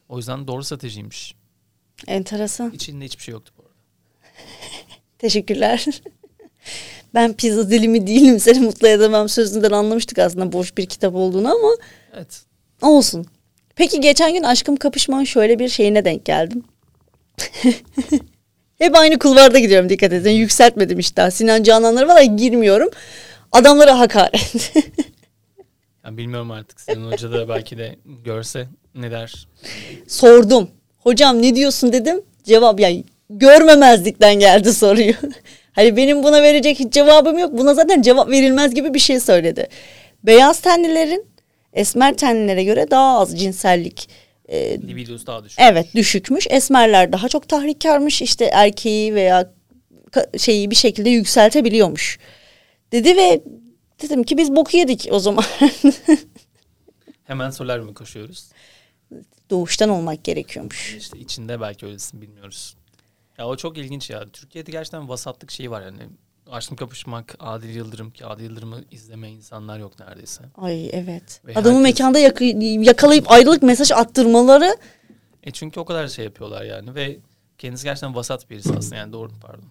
O 0.10 0.18
yüzden 0.18 0.48
doğru 0.48 0.64
stratejiymiş. 0.64 1.36
Enteresan. 2.08 2.72
İçinde 2.72 3.06
hiçbir 3.06 3.24
şey 3.24 3.32
yoktu 3.32 3.54
bu 3.58 3.62
arada. 3.62 3.74
Teşekkürler. 5.18 5.86
ben 7.14 7.34
pizza 7.34 7.70
dilimi 7.70 8.08
değilim 8.08 8.40
seni 8.40 8.60
mutlu 8.60 8.88
edemem 8.88 9.30
sözünden 9.30 9.72
anlamıştık 9.72 10.20
aslında 10.20 10.52
boş 10.52 10.78
bir 10.78 10.86
kitap 10.86 11.16
olduğunu 11.16 11.48
ama 11.52 11.70
Evet. 12.14 12.44
olsun. 12.82 13.26
Peki 13.76 14.02
geçen 14.02 14.34
gün 14.34 14.44
Aşkım 14.44 14.76
Kapışman 14.76 15.24
şöyle 15.24 15.60
bir 15.60 15.70
şeyine 15.70 16.06
denk 16.06 16.26
geldim. 16.26 16.64
Hep 18.84 18.96
aynı 18.96 19.20
kulvarda 19.20 19.60
gidiyorum 19.60 19.90
dikkat 19.90 20.14
edin. 20.14 20.32
Yükseltmedim 20.32 21.00
işte. 21.00 21.32
Sinan 21.32 21.64
Cananları 21.64 22.08
var 22.08 22.22
ya 22.22 22.26
girmiyorum. 22.26 22.90
Adamlara 23.52 24.00
hakaret. 24.00 24.74
Yani 26.06 26.18
bilmiyorum 26.18 26.52
artık 26.52 26.82
senin 26.82 27.12
hoca 27.12 27.32
da 27.32 27.50
belki 27.50 27.78
de 27.78 27.96
görse 28.26 28.68
ne 28.96 29.12
der. 29.12 29.48
Sordum. 30.08 30.70
Hocam 30.98 31.42
ne 31.42 31.56
diyorsun 31.56 31.94
dedim. 31.94 32.22
Cevap 32.44 32.80
ya 32.80 32.90
görmemezlikten 33.30 34.36
geldi 34.36 34.74
soruyu. 34.74 35.14
hani 35.72 35.98
benim 35.98 36.24
buna 36.24 36.42
verecek 36.42 36.80
hiç 36.80 36.94
cevabım 36.94 37.38
yok. 37.38 37.58
Buna 37.58 37.74
zaten 37.74 38.02
cevap 38.02 38.30
verilmez 38.30 38.74
gibi 38.74 38.94
bir 38.94 39.00
şey 39.00 39.20
söyledi. 39.20 39.68
Beyaz 40.24 40.60
tenlilerin 40.60 41.26
esmer 41.74 42.18
tenlilere 42.18 42.64
göre 42.64 42.92
daha 42.92 43.20
az 43.20 43.40
cinsellik 43.40 44.10
e, 44.50 44.82
Libidosu 44.82 45.28
daha 45.28 45.44
düşük. 45.44 45.60
evet 45.62 45.96
düşükmüş. 45.96 46.48
Esmerler 46.50 47.12
daha 47.12 47.30
çok 47.30 47.50
tahrikarmış. 47.50 48.22
İşte 48.22 48.46
erkeği 48.46 49.16
veya 49.16 49.54
şeyi 50.38 50.72
bir 50.72 50.76
şekilde 50.76 51.10
yükseltebiliyormuş. 51.10 52.20
Dedi 52.92 53.18
ve 53.18 53.42
dedim 54.02 54.24
ki 54.24 54.38
biz 54.38 54.56
boku 54.56 54.78
yedik 54.78 55.08
o 55.12 55.20
zaman. 55.20 55.46
Hemen 57.24 57.50
solaryuma 57.50 57.94
koşuyoruz. 57.94 58.50
Doğuştan 59.50 59.90
olmak 59.90 60.24
gerekiyormuş. 60.24 60.96
İşte 60.96 61.20
içinde 61.20 61.62
belki 61.62 61.86
öylesin 61.86 62.22
bilmiyoruz. 62.22 62.76
Ya 63.38 63.48
o 63.48 63.58
çok 63.58 63.78
ilginç 63.78 64.10
ya. 64.10 64.30
Türkiye'de 64.34 64.72
gerçekten 64.72 65.10
vasatlık 65.10 65.52
şeyi 65.52 65.72
var 65.72 65.82
yani. 65.82 66.00
Aşkım 66.52 66.78
kapışmak, 66.78 67.36
Adil 67.40 67.76
Yıldırım 67.76 68.12
ki 68.12 68.26
Adil 68.26 68.44
Yıldırım'ı 68.44 68.84
izlemeyen 68.92 69.36
insanlar 69.36 69.80
yok 69.80 70.00
neredeyse. 70.00 70.44
Ay 70.56 70.90
evet. 70.94 71.42
Ve 71.46 71.52
Adamı 71.56 71.78
herkes- 71.78 71.84
mekanda 72.00 72.20
yak- 72.20 72.42
yakalayıp 72.88 73.32
ayrılık 73.32 73.64
mesaj 73.64 73.92
attırmaları 73.92 74.78
E 75.44 75.52
çünkü 75.52 75.80
o 75.80 75.86
kadar 75.86 76.08
şey 76.08 76.26
yapıyorlar 76.26 76.64
yani 76.64 76.96
ve 76.96 77.20
kendisi 77.58 77.84
gerçekten 77.84 78.16
vasat 78.16 78.50
birisi 78.50 78.74
aslında 78.78 78.96
yani 78.96 79.14
doğru 79.14 79.32
pardon. 79.42 79.66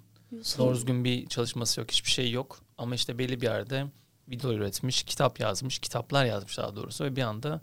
Doğru 0.59 0.75
düzgün 0.75 1.05
bir 1.05 1.26
çalışması 1.26 1.81
yok, 1.81 1.91
hiçbir 1.91 2.11
şey 2.11 2.31
yok. 2.31 2.59
Ama 2.79 2.95
işte 2.95 3.19
belli 3.19 3.41
bir 3.41 3.47
yerde 3.47 3.85
video 4.29 4.52
üretmiş, 4.52 5.02
kitap 5.02 5.41
yazmış, 5.41 5.79
kitaplar 5.79 6.25
yazmış 6.25 6.59
daha 6.59 6.76
doğrusu 6.76 7.05
ve 7.05 7.17
bir 7.17 7.23
anda 7.23 7.61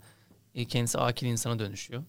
e, 0.54 0.64
kendisi 0.64 0.98
akil 0.98 1.26
insana 1.26 1.58
dönüşüyor. 1.58 2.02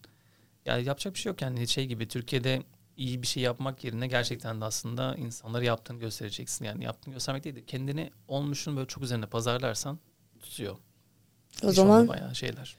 Yani 0.66 0.86
yapacak 0.86 1.14
bir 1.14 1.20
şey 1.20 1.30
yok 1.30 1.42
yani 1.42 1.68
şey 1.68 1.86
gibi 1.86 2.08
Türkiye'de 2.08 2.64
iyi 3.02 3.22
bir 3.22 3.28
şey 3.28 3.44
yapmak 3.44 3.84
yerine 3.84 4.08
gerçekten 4.08 4.62
de 4.62 4.66
aslında 4.66 5.16
insanlara 5.16 5.64
yaptığını 5.64 6.00
göstereceksin. 6.00 6.66
Yani 6.66 6.84
yaptığını 6.84 7.14
göstermek 7.14 7.44
değil 7.44 7.56
de 7.56 7.66
kendini 7.66 8.12
olmuşun 8.28 8.76
böyle 8.78 8.88
çok 8.88 9.04
üzerine 9.04 9.26
pazarlarsan 9.26 10.00
tutuyor. 10.40 10.76
o 11.64 11.70
İş 11.70 11.76
zaman 11.76 12.08
bayağı 12.08 12.36
şeyler. 12.36 12.78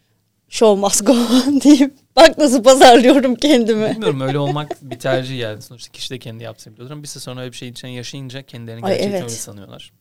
show 0.48 0.80
must 0.80 1.06
go 1.06 1.12
on 1.12 1.60
deyip 1.64 1.94
bak 2.16 2.38
nasıl 2.38 2.62
pazarlıyorum 2.62 3.34
kendimi. 3.34 3.90
Bilmiyorum 3.90 4.20
öyle 4.20 4.38
olmak 4.38 4.82
bir 4.82 4.98
tercih 4.98 5.38
yani. 5.38 5.62
Sonuçta 5.62 5.92
kişi 5.92 6.10
de 6.10 6.18
kendi 6.18 6.44
yaptığını 6.44 6.74
biliyordur 6.74 6.92
ama 6.92 7.02
bir 7.02 7.08
süre 7.08 7.20
sonra 7.22 7.40
öyle 7.40 7.52
bir 7.52 7.56
şeyin 7.56 7.72
içine 7.72 7.92
yaşayınca 7.92 8.42
kendilerini 8.42 8.84
Ay, 8.84 8.92
gerçekten 8.92 9.12
evet. 9.12 9.22
öyle 9.22 9.34
sanıyorlar. 9.34 9.92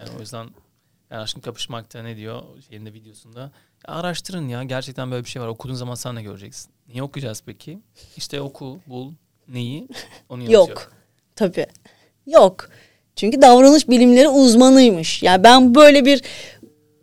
Yani 0.00 0.10
o 0.16 0.20
yüzden 0.20 0.46
yani 1.10 1.20
aşkın 1.22 1.40
kapışmakta 1.40 2.02
ne 2.02 2.16
diyor 2.16 2.42
şeyinde 2.68 2.92
videosunda. 2.92 3.40
Ya 3.88 3.94
araştırın 3.94 4.48
ya 4.48 4.62
gerçekten 4.64 5.10
böyle 5.10 5.24
bir 5.24 5.30
şey 5.30 5.42
var. 5.42 5.46
Okuduğun 5.48 5.74
zaman 5.74 5.94
sen 5.94 6.16
de 6.16 6.22
göreceksin. 6.22 6.72
Niye 6.88 7.02
okuyacağız 7.02 7.42
peki? 7.46 7.80
İşte 8.16 8.40
oku, 8.40 8.80
bul, 8.86 9.12
neyi? 9.52 9.88
Onu 10.28 10.42
yazıyor. 10.42 10.68
Yok. 10.68 10.92
Tabii. 11.36 11.66
Yok. 12.26 12.68
Çünkü 13.16 13.42
davranış 13.42 13.88
bilimleri 13.88 14.28
uzmanıymış. 14.28 15.22
Yani 15.22 15.44
ben 15.44 15.74
böyle 15.74 16.04
bir 16.04 16.22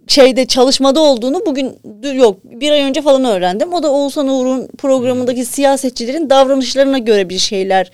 şeyde 0.08 0.46
çalışmada 0.46 1.00
olduğunu 1.00 1.46
bugün 1.46 1.80
yok 2.14 2.40
bir 2.44 2.72
ay 2.72 2.82
önce 2.82 3.02
falan 3.02 3.26
öğrendim. 3.26 3.74
O 3.74 3.84
da 3.84 3.92
Oğuzhan 3.92 4.28
Uğur'un 4.28 4.68
programındaki 4.78 5.46
siyasetçilerin 5.46 6.30
davranışlarına 6.30 6.98
göre 6.98 7.30
bir 7.30 7.38
şeyler 7.38 7.92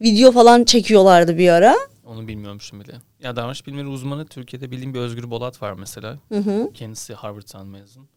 video 0.00 0.32
falan 0.32 0.64
çekiyorlardı 0.64 1.38
bir 1.38 1.48
ara. 1.48 1.76
Onu 2.06 2.28
bilmiyormuşum 2.28 2.80
bile. 2.80 2.92
Ya 3.22 3.36
davranış 3.36 3.66
bilimleri 3.66 3.86
uzmanı 3.86 4.26
Türkiye'de 4.26 4.70
bildiğim 4.70 4.94
bir 4.94 5.00
Özgür 5.00 5.30
Bolat 5.30 5.62
var 5.62 5.72
mesela. 5.72 6.18
Hı 6.28 6.38
hı. 6.38 6.70
Kendisi 6.74 7.14
Harvard'dan 7.14 7.66
mezun. 7.66 8.08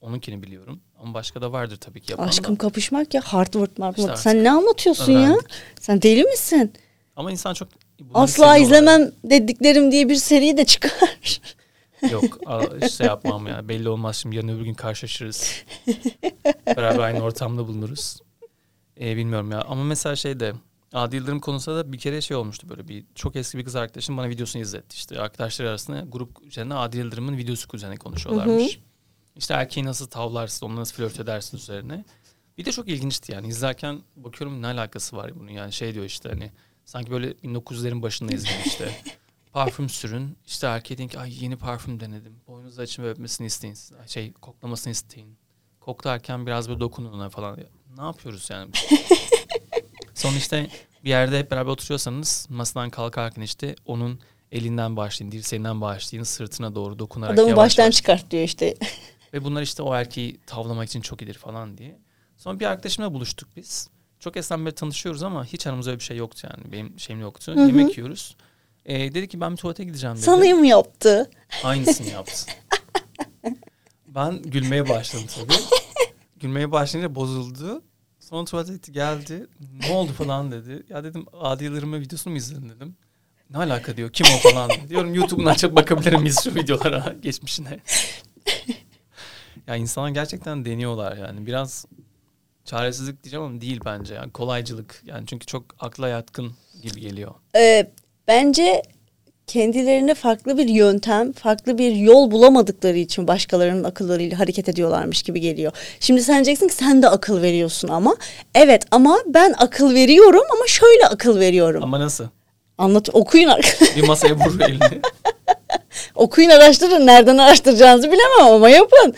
Onunkini 0.00 0.42
biliyorum. 0.42 0.80
Ama 0.98 1.14
başka 1.14 1.42
da 1.42 1.52
vardır 1.52 1.76
tabii 1.76 2.00
ki 2.00 2.12
yapan 2.12 2.26
da. 2.26 2.30
Aşkım 2.30 2.56
kapışmak 2.56 3.14
ya 3.14 3.20
Harvard 3.24 3.64
Harvard. 3.78 3.96
İşte 3.96 4.16
Sen 4.16 4.44
ne 4.44 4.50
anlatıyorsun 4.50 5.12
ya? 5.12 5.18
öğrendik. 5.18 5.46
Sen 5.80 6.02
deli 6.02 6.24
misin? 6.24 6.72
Ama 7.16 7.30
insan 7.30 7.54
çok... 7.54 7.68
Asla 8.14 8.56
izlemem 8.56 9.12
dediklerim 9.24 9.92
diye 9.92 10.08
bir 10.08 10.14
seri 10.14 10.56
de 10.56 10.64
çıkar. 10.64 11.40
Yok 12.10 12.38
işte 12.86 13.04
yapmam 13.04 13.46
ya. 13.46 13.68
Belli 13.68 13.88
olmaz 13.88 14.16
şimdi 14.16 14.36
yarın 14.36 14.48
öbür 14.48 14.64
gün 14.64 14.74
karşılaşırız. 14.74 15.52
Beraber 16.66 16.98
aynı 16.98 17.20
ortamda 17.20 17.66
bulunuruz. 17.66 18.18
Ee, 19.00 19.16
bilmiyorum 19.16 19.50
ya. 19.50 19.60
Ama 19.62 19.84
mesela 19.84 20.16
şeyde 20.16 20.52
Adi 20.92 21.16
Yıldırım 21.16 21.40
konusunda 21.40 21.78
da 21.78 21.92
bir 21.92 21.98
kere 21.98 22.20
şey 22.20 22.36
olmuştu 22.36 22.68
böyle 22.68 22.88
bir 22.88 23.04
çok 23.14 23.36
eski 23.36 23.58
bir 23.58 23.64
kız 23.64 23.76
arkadaşım 23.76 24.16
bana 24.16 24.28
videosunu 24.28 24.62
izletti. 24.62 24.96
İşte 24.96 25.20
arkadaşlar 25.20 25.66
arasında 25.66 26.04
grup 26.08 26.30
üzerine 26.46 26.74
Adi 26.74 26.98
Yıldırım'ın 26.98 27.36
videosu 27.36 27.68
üzerine 27.74 27.96
konuşuyorlarmış. 27.96 28.80
İşte 29.38 29.54
erkeği 29.54 29.86
nasıl 29.86 30.06
tavlarsın, 30.06 30.66
onunla 30.66 30.80
nasıl 30.80 30.94
flört 30.94 31.20
edersin 31.20 31.56
üzerine. 31.56 32.04
Bir 32.58 32.64
de 32.64 32.72
çok 32.72 32.88
ilginçti 32.88 33.32
yani 33.32 33.48
izlerken 33.48 34.02
bakıyorum 34.16 34.62
ne 34.62 34.66
alakası 34.66 35.16
var 35.16 35.30
bunun 35.34 35.50
yani 35.50 35.72
şey 35.72 35.94
diyor 35.94 36.04
işte 36.04 36.28
hani 36.28 36.50
sanki 36.84 37.10
böyle 37.10 37.30
1900'lerin 37.30 38.02
başındayız 38.02 38.44
yani 38.44 38.62
işte. 38.66 39.02
parfüm 39.52 39.88
sürün 39.88 40.36
işte 40.46 40.66
erkeğe 40.66 40.98
deyin 40.98 41.08
ki 41.08 41.18
ay 41.18 41.44
yeni 41.44 41.56
parfüm 41.56 42.00
denedim. 42.00 42.40
Boynunuzu 42.46 42.82
açın 42.82 43.02
ve 43.02 43.10
öpmesini 43.10 43.46
isteyin. 43.46 43.76
Şey 44.06 44.32
koklamasını 44.32 44.90
isteyin. 44.90 45.36
Koklarken 45.80 46.46
biraz 46.46 46.68
böyle 46.68 46.80
dokunun 46.80 47.12
ona 47.12 47.30
falan. 47.30 47.58
Ne 47.96 48.04
yapıyoruz 48.04 48.50
yani? 48.50 48.70
Son 50.14 50.34
işte 50.34 50.70
bir 51.04 51.10
yerde 51.10 51.38
hep 51.38 51.50
beraber 51.50 51.70
oturuyorsanız 51.70 52.46
masadan 52.50 52.90
kalkarken 52.90 53.42
işte 53.42 53.74
onun 53.86 54.20
elinden 54.52 54.96
başlayın, 54.96 55.32
dirseğinden 55.32 55.80
başlayın, 55.80 56.24
sırtına 56.24 56.74
doğru 56.74 56.98
dokunarak 56.98 57.34
Adamı 57.34 57.48
yavaş 57.48 57.64
baştan 57.64 57.82
yavaş 57.82 57.96
çıkart 57.96 58.30
diyor 58.30 58.42
işte. 58.42 58.74
Ve 59.32 59.44
bunlar 59.44 59.62
işte 59.62 59.82
o 59.82 59.94
erkeği 59.94 60.40
tavlamak 60.46 60.88
için 60.88 61.00
çok 61.00 61.22
iyidir 61.22 61.34
falan 61.34 61.78
diye. 61.78 61.98
Sonra 62.36 62.60
bir 62.60 62.66
arkadaşımla 62.66 63.12
buluştuk 63.14 63.48
biz. 63.56 63.88
Çok 64.20 64.36
eskiden 64.36 64.66
beri 64.66 64.74
tanışıyoruz 64.74 65.22
ama 65.22 65.44
hiç 65.44 65.66
aramızda 65.66 65.90
öyle 65.90 66.00
bir 66.00 66.04
şey 66.04 66.16
yoktu 66.16 66.48
yani. 66.50 66.72
Benim 66.72 67.00
şeyim 67.00 67.20
yoktu. 67.20 67.52
Hı 67.52 67.60
hı. 67.60 67.66
Yemek 67.66 67.98
yiyoruz. 67.98 68.36
Ee, 68.84 69.14
dedi 69.14 69.28
ki 69.28 69.40
ben 69.40 69.52
bir 69.52 69.56
tuvalete 69.56 69.84
gideceğim 69.84 70.16
dedi. 70.16 70.24
Sana 70.24 70.54
mı 70.54 70.66
yaptı? 70.66 71.30
Aynısını 71.64 72.08
yaptı. 72.08 72.52
ben 74.06 74.42
gülmeye 74.42 74.88
başladım 74.88 75.26
tabii. 75.36 75.58
Gülmeye 76.36 76.72
başlayınca 76.72 77.14
bozuldu. 77.14 77.82
Sonra 78.20 78.44
tuvalete 78.44 78.72
gitti 78.72 78.92
geldi. 78.92 79.46
Ne 79.80 79.92
oldu 79.92 80.12
falan 80.12 80.52
dedi. 80.52 80.82
Ya 80.88 81.04
dedim 81.04 81.26
Adi 81.40 81.64
Yıldırım'ın 81.64 82.00
videosunu 82.00 82.30
mu 82.30 82.36
izledin 82.36 82.68
dedim. 82.68 82.96
Ne 83.50 83.58
alaka 83.58 83.96
diyor. 83.96 84.12
Kim 84.12 84.26
o 84.36 84.50
falan. 84.50 84.70
Diyorum 84.88 85.14
YouTube'un 85.14 85.46
açıp 85.46 85.76
bakabilir 85.76 86.12
miyiz 86.12 86.40
şu 86.44 86.54
videolara 86.54 87.14
geçmişine. 87.22 87.80
Ya 89.68 89.76
insanlar 89.76 90.08
gerçekten 90.08 90.64
deniyorlar 90.64 91.16
yani. 91.16 91.46
Biraz 91.46 91.84
çaresizlik 92.64 93.24
diyeceğim 93.24 93.46
ama 93.46 93.60
değil 93.60 93.80
bence. 93.84 94.14
Yani 94.14 94.32
kolaycılık. 94.32 95.02
Yani 95.06 95.26
çünkü 95.26 95.46
çok 95.46 95.64
akla 95.80 96.08
yatkın 96.08 96.52
gibi 96.82 97.00
geliyor. 97.00 97.34
Ee, 97.56 97.90
bence 98.28 98.82
kendilerine 99.46 100.14
farklı 100.14 100.58
bir 100.58 100.68
yöntem, 100.68 101.32
farklı 101.32 101.78
bir 101.78 101.92
yol 101.92 102.30
bulamadıkları 102.30 102.98
için 102.98 103.28
başkalarının 103.28 103.84
akıllarıyla 103.84 104.38
hareket 104.38 104.68
ediyorlarmış 104.68 105.22
gibi 105.22 105.40
geliyor. 105.40 105.72
Şimdi 106.00 106.22
sen 106.22 106.34
diyeceksin 106.34 106.68
ki 106.68 106.74
sen 106.74 107.02
de 107.02 107.08
akıl 107.08 107.42
veriyorsun 107.42 107.88
ama. 107.88 108.16
Evet 108.54 108.82
ama 108.90 109.18
ben 109.26 109.54
akıl 109.58 109.94
veriyorum 109.94 110.44
ama 110.56 110.66
şöyle 110.66 111.06
akıl 111.06 111.40
veriyorum. 111.40 111.82
Ama 111.82 112.00
nasıl? 112.00 112.24
Anlat 112.78 113.08
okuyun. 113.12 113.50
Bir 113.96 114.06
masaya 114.06 114.34
vur 114.34 114.60
elini. 114.60 115.00
okuyun 116.14 116.50
araştırın. 116.50 117.06
Nereden 117.06 117.38
araştıracağınızı 117.38 118.06
bilemem 118.06 118.54
ama 118.54 118.70
yapın. 118.70 119.14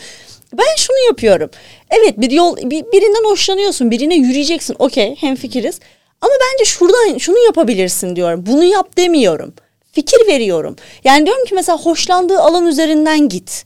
Ben 0.53 0.75
şunu 0.77 0.97
yapıyorum. 1.07 1.49
Evet 1.89 2.13
bir 2.17 2.31
yol 2.31 2.57
bir, 2.57 2.85
birinden 2.91 3.29
hoşlanıyorsun. 3.29 3.91
Birine 3.91 4.15
yürüyeceksin. 4.15 4.75
Okey 4.79 5.15
hemfikiriz. 5.15 5.79
Ama 6.21 6.33
bence 6.41 6.65
şuradan 6.65 7.17
şunu 7.17 7.37
yapabilirsin 7.39 8.15
diyorum. 8.15 8.43
Bunu 8.45 8.63
yap 8.63 8.97
demiyorum. 8.97 9.53
Fikir 9.91 10.27
veriyorum. 10.27 10.75
Yani 11.03 11.25
diyorum 11.25 11.45
ki 11.45 11.55
mesela 11.55 11.77
hoşlandığı 11.77 12.39
alan 12.39 12.67
üzerinden 12.67 13.29
git. 13.29 13.65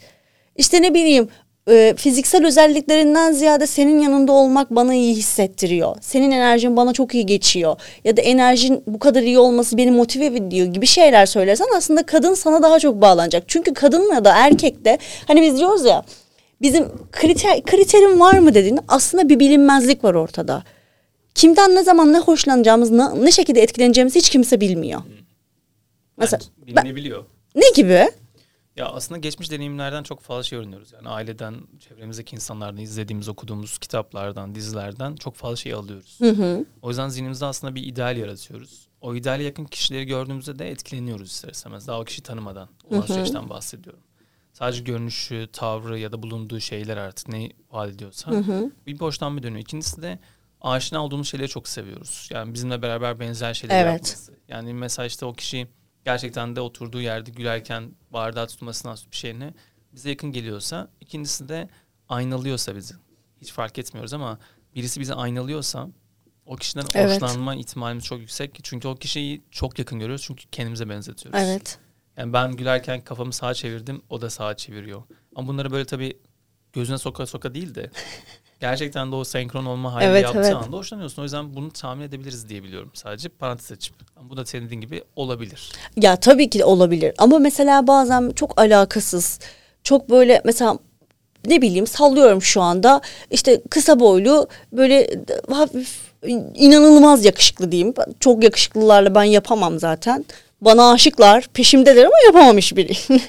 İşte 0.56 0.82
ne 0.82 0.94
bileyim 0.94 1.30
e, 1.70 1.94
fiziksel 1.98 2.46
özelliklerinden 2.46 3.32
ziyade 3.32 3.68
senin 3.68 4.00
yanında 4.00 4.32
olmak 4.32 4.72
bana 4.72 4.94
iyi 4.94 5.16
hissettiriyor. 5.16 5.96
Senin 6.02 6.32
enerjin 6.32 6.78
bana 6.78 6.94
çok 6.94 7.16
iyi 7.16 7.26
geçiyor. 7.26 7.76
Ya 8.04 8.18
da 8.18 8.22
enerjin 8.22 8.84
bu 8.88 9.00
kadar 9.00 9.22
iyi 9.22 9.40
olması 9.40 9.78
beni 9.78 9.92
motive 9.92 10.26
ediyor 10.26 10.68
gibi 10.68 10.88
şeyler 10.88 11.26
söylersen 11.26 11.68
aslında 11.78 12.06
kadın 12.06 12.34
sana 12.34 12.64
daha 12.64 12.80
çok 12.80 13.02
bağlanacak. 13.02 13.44
Çünkü 13.48 13.74
kadınla 13.74 14.26
da 14.26 14.34
erkekte 14.38 14.98
hani 15.28 15.42
biz 15.42 15.58
diyoruz 15.58 15.86
ya 15.86 16.04
bizim 16.62 17.08
kriter, 17.12 17.64
kriterim 17.64 18.20
var 18.20 18.40
mı 18.40 18.54
dediğin 18.54 18.80
aslında 18.88 19.30
bir 19.30 19.40
bilinmezlik 19.40 20.04
var 20.04 20.14
ortada. 20.14 20.64
Kimden 21.36 21.76
ne 21.76 21.84
zaman 21.84 22.14
ne 22.14 22.20
hoşlanacağımız, 22.20 22.92
ne, 22.92 23.26
ne 23.26 23.32
şekilde 23.32 23.62
etkileneceğimizi 23.62 24.20
hiç 24.20 24.30
kimse 24.30 24.62
bilmiyor. 24.62 25.02
Mesela 26.18 26.40
yani 26.58 26.68
bilinebiliyor. 26.68 27.26
Ben, 27.56 27.62
ne 27.62 27.66
gibi? 27.76 28.10
Ya 28.76 28.86
aslında 28.86 29.20
geçmiş 29.20 29.52
deneyimlerden 29.52 30.04
çok 30.04 30.22
fazla 30.22 30.44
şey 30.44 30.60
öğreniyoruz. 30.60 30.94
Yani 30.94 31.10
aileden, 31.10 31.56
çevremizdeki 31.80 32.36
insanlardan, 32.36 32.82
izlediğimiz, 32.82 33.30
okuduğumuz 33.30 33.78
kitaplardan, 33.78 34.56
dizilerden 34.56 35.16
çok 35.16 35.36
fazla 35.36 35.56
şey 35.56 35.74
alıyoruz. 35.74 36.18
Hı 36.22 36.30
hı. 36.30 36.66
O 36.82 36.90
yüzden 36.90 37.10
zihnimizde 37.10 37.46
aslında 37.46 37.76
bir 37.76 37.84
ideal 37.84 38.18
yaratıyoruz. 38.18 38.88
O 39.02 39.16
ideale 39.16 39.44
yakın 39.44 39.66
kişileri 39.66 40.06
gördüğümüzde 40.06 40.60
de 40.60 40.70
etkileniyoruz 40.70 41.32
ister 41.32 41.50
istemez. 41.50 41.88
Daha 41.88 42.00
o 42.00 42.04
kişi 42.04 42.24
tanımadan 42.24 42.70
olan 42.84 43.02
hı 43.02 43.04
hı. 43.04 43.14
süreçten 43.14 43.50
bahsediyorum. 43.50 44.02
Sadece 44.56 44.84
görünüşü, 44.84 45.48
tavrı 45.54 46.00
ya 46.00 46.12
da 46.12 46.24
bulunduğu 46.24 46.60
şeyler 46.60 46.98
artık 46.98 47.28
ne 47.28 47.50
vaat 47.72 47.90
ediyorsa 47.90 48.32
hı 48.32 48.38
hı. 48.38 48.72
bir 48.88 49.00
boştan 49.00 49.38
bir 49.38 49.44
dönüyor. 49.44 49.62
İkincisi 49.62 50.02
de 50.02 50.20
aşina 50.62 51.06
olduğumuz 51.06 51.30
şeyleri 51.30 51.48
çok 51.48 51.68
seviyoruz. 51.68 52.30
Yani 52.32 52.54
bizimle 52.54 52.82
beraber 52.82 53.20
benzer 53.20 53.54
şeyler 53.54 53.84
evet. 53.84 53.92
yapması. 53.94 54.34
Yani 54.48 54.74
mesela 54.74 55.06
işte 55.06 55.26
o 55.26 55.34
kişi 55.34 55.68
gerçekten 56.06 56.56
de 56.56 56.62
oturduğu 56.62 57.02
yerde 57.02 57.32
gülerken 57.32 57.92
bardağı 58.12 58.48
tutmasına 58.48 58.96
bir 59.12 59.18
şeyine 59.18 59.54
bize 59.94 60.10
yakın 60.10 60.32
geliyorsa. 60.32 60.88
ikincisi 61.02 61.50
de 61.50 61.70
aynalıyorsa 62.10 62.76
bizi. 62.76 62.94
Hiç 63.42 63.52
fark 63.52 63.80
etmiyoruz 63.80 64.14
ama 64.14 64.40
birisi 64.76 65.00
bizi 65.00 65.14
aynalıyorsa 65.14 65.88
o 66.46 66.56
kişiden 66.56 66.86
evet. 66.96 67.22
hoşlanma 67.22 67.56
ihtimalimiz 67.56 68.04
çok 68.06 68.20
yüksek. 68.20 68.60
Çünkü 68.64 68.88
o 68.88 68.96
kişiyi 68.96 69.42
çok 69.52 69.80
yakın 69.80 70.00
görüyoruz. 70.00 70.24
Çünkü 70.28 70.46
kendimize 70.52 70.90
benzetiyoruz. 70.90 71.40
Evet. 71.44 71.80
Yani 72.18 72.34
ben 72.34 72.52
gülerken 72.52 73.02
kafamı 73.02 73.34
sağa 73.34 73.54
çevirdim. 73.54 74.02
O 74.10 74.22
da 74.22 74.30
sağa 74.30 74.58
çeviriyor. 74.58 75.04
Ama 75.36 75.48
bunları 75.48 75.72
böyle 75.72 75.86
tabii 75.86 76.18
gözüne 76.74 76.98
soka 76.98 77.26
soka 77.26 77.54
değil 77.54 77.76
de 77.76 77.90
gerçekten 78.60 79.12
de 79.12 79.16
o 79.16 79.24
senkron 79.24 79.66
olma 79.66 79.94
hali 79.94 80.06
evet, 80.06 80.24
yaptığı 80.24 80.40
evet. 80.40 80.54
anda 80.54 80.78
hoşlanıyorsun. 80.78 81.22
O 81.22 81.26
yüzden 81.26 81.56
bunu 81.56 81.72
tahmin 81.72 82.04
edebiliriz 82.04 82.50
diye 82.50 82.64
biliyorum 82.64 82.92
sadece 82.94 83.30
parantez 83.30 83.72
açıp. 83.72 83.96
Bu 84.22 84.38
da 84.38 84.46
senin 84.46 84.66
dediğin 84.66 84.82
gibi 84.82 85.04
olabilir. 85.16 85.72
Ya 85.96 86.16
tabii 86.16 86.50
ki 86.50 86.60
de 86.60 86.66
olabilir 86.66 87.14
ama 87.18 87.40
mesela 87.40 87.88
bazen 87.88 88.30
çok 88.30 88.62
alakasız 88.62 89.40
çok 89.84 90.10
böyle 90.10 90.42
mesela 90.46 90.78
ne 91.48 91.62
bileyim 91.62 91.88
sallıyorum 91.88 92.42
şu 92.42 92.62
anda 92.62 93.02
işte 93.32 93.62
kısa 93.70 94.00
boylu 94.00 94.48
böyle 94.72 95.10
hafif 95.52 96.06
inanılmaz 96.56 97.26
yakışıklı 97.26 97.72
diyeyim. 97.72 97.94
Çok 98.20 98.44
yakışıklılarla 98.44 99.16
ben 99.16 99.24
yapamam 99.24 99.80
zaten. 99.80 100.26
Bana 100.62 100.92
aşıklar 100.92 101.48
peşimdeler 101.54 102.06
ama 102.06 102.16
yapamam 102.26 102.58
hiçbiri. 102.58 102.94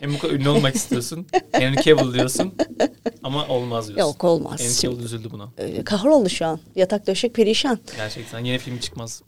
Hem 0.00 0.14
bu 0.14 0.18
kadar 0.18 0.32
ünlü 0.34 0.48
olmak 0.48 0.74
istiyorsun. 0.74 1.26
Henry 1.52 1.82
Cavill 1.82 2.14
diyorsun. 2.14 2.54
Ama 3.22 3.48
olmaz 3.48 3.88
diyorsun. 3.88 4.06
Yok 4.06 4.24
olmaz. 4.24 4.60
Henry 4.60 4.74
Cavill 4.74 5.04
üzüldü 5.04 5.28
buna. 5.30 5.48
Ee, 5.58 5.84
kahroldu 5.84 6.28
şu 6.28 6.46
an. 6.46 6.60
Yatak 6.76 7.06
döşek 7.06 7.34
perişan. 7.34 7.78
Gerçekten 7.96 8.38
yeni 8.38 8.58
film 8.58 8.78
çıkmaz. 8.78 9.22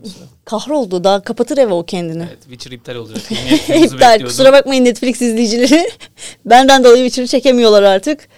Kahroldu. 0.45 1.05
Daha 1.05 1.23
kapatır 1.23 1.59
eve 1.59 1.73
o 1.73 1.85
kendini. 1.87 2.23
Evet 2.23 2.43
Witcher 2.43 2.71
iptal 2.71 2.95
olacak. 2.95 3.19
iptal. 3.85 4.21
Kusura 4.21 4.53
bakmayın 4.53 4.85
Netflix 4.85 5.23
izleyicileri. 5.23 5.91
Benden 6.45 6.85
dolayı 6.85 7.05
Witcher'ı 7.05 7.27
çekemiyorlar 7.27 7.83
artık. 7.83 8.29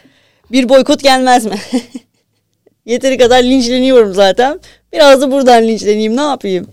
Bir 0.53 0.69
boykot 0.69 1.03
gelmez 1.03 1.47
mi? 1.47 1.59
Yeteri 2.87 3.19
kadar 3.19 3.43
linçleniyorum 3.43 4.15
zaten. 4.15 4.61
Biraz 4.93 5.21
da 5.21 5.31
buradan 5.31 5.63
linçleneyim 5.63 6.17
ne 6.17 6.21
yapayım? 6.21 6.67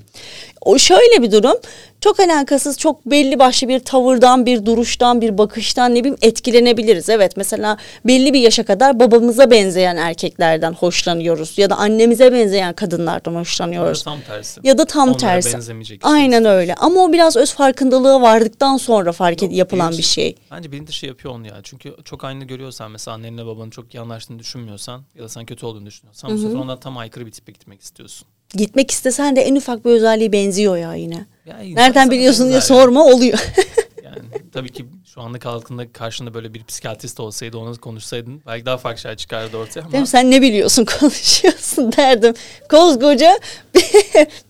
O 0.61 0.77
şöyle 0.77 1.21
bir 1.23 1.31
durum 1.31 1.57
çok 2.05 2.19
alakasız 2.19 2.77
çok 2.77 3.05
belli 3.05 3.39
başlı 3.39 3.67
bir 3.67 3.79
tavırdan 3.79 4.45
bir 4.45 4.65
duruştan 4.65 5.21
bir 5.21 5.37
bakıştan 5.37 5.95
ne 5.95 5.99
bileyim 5.99 6.17
etkilenebiliriz. 6.21 7.09
Evet 7.09 7.37
mesela 7.37 7.77
belli 8.05 8.33
bir 8.33 8.39
yaşa 8.39 8.63
kadar 8.65 8.99
babamıza 8.99 9.51
benzeyen 9.51 9.97
erkeklerden 9.97 10.73
hoşlanıyoruz 10.73 11.57
ya 11.57 11.69
da 11.69 11.77
annemize 11.77 12.33
benzeyen 12.33 12.73
kadınlardan 12.73 13.35
hoşlanıyoruz. 13.35 13.99
Ya 13.99 14.05
da 14.05 14.15
tam 14.15 14.21
tersi. 14.21 14.59
Ya 14.63 14.77
da 14.77 14.85
tam 14.85 15.09
Onlara 15.09 15.17
tersi. 15.17 15.57
Aynen 16.01 16.45
öyle 16.45 16.75
ama 16.75 17.03
o 17.03 17.13
biraz 17.13 17.37
öz 17.37 17.53
farkındalığı 17.53 18.21
vardıktan 18.21 18.77
sonra 18.77 19.11
fark 19.11 19.41
Yok, 19.41 19.51
yapılan 19.53 19.91
bir 19.91 20.03
şey. 20.03 20.35
Bence 20.51 20.71
bilinç 20.71 20.87
dışı 20.87 21.05
yapıyor 21.05 21.33
onu 21.33 21.47
ya. 21.47 21.55
Çünkü 21.63 21.95
çok 22.03 22.23
aynı 22.23 22.43
görüyorsan 22.43 22.91
mesela 22.91 23.15
annenle 23.15 23.45
babanın 23.45 23.69
çok 23.69 23.95
iyi 23.95 23.99
anlaştığını 23.99 24.39
düşünmüyorsan 24.39 25.01
ya 25.15 25.23
da 25.23 25.29
sen 25.29 25.45
kötü 25.45 25.65
olduğunu 25.65 25.85
düşünüyorsan 25.85 26.29
Hı-hı. 26.29 26.37
bu 26.37 26.41
sefer 26.41 26.55
ondan 26.55 26.79
tam 26.79 26.97
aykırı 26.97 27.25
bir 27.25 27.31
tipe 27.31 27.51
gitmek 27.51 27.81
istiyorsun. 27.81 28.27
Gitmek 28.53 28.91
istesen 28.91 29.35
de 29.35 29.41
en 29.41 29.55
ufak 29.55 29.85
bir 29.85 29.91
özelliği 29.91 30.31
benziyor 30.31 30.77
ya 30.77 30.95
yine. 30.95 31.25
Ya 31.45 31.57
Nereden 31.57 32.11
biliyorsun 32.11 32.49
diye 32.49 32.61
sorma 32.61 33.05
oluyor. 33.05 33.39
yani 34.03 34.17
tabii 34.53 34.71
ki 34.71 34.85
şu 35.05 35.21
anlık 35.21 35.45
halkında 35.45 35.91
karşında 35.91 36.33
böyle 36.33 36.53
bir 36.53 36.63
psikiyatrist 36.63 37.19
olsaydı 37.19 37.57
onu 37.57 37.77
konuşsaydın 37.77 38.41
belki 38.45 38.65
daha 38.65 38.77
farklı 38.77 39.01
şeyler 39.01 39.17
çıkardı 39.17 39.57
ortaya 39.57 39.81
ama. 39.81 39.91
Değil 39.91 40.05
sen 40.05 40.31
ne 40.31 40.41
biliyorsun 40.41 40.85
konuşuyorsun 40.99 41.91
derdim. 41.91 42.33
Koskoca 42.69 43.39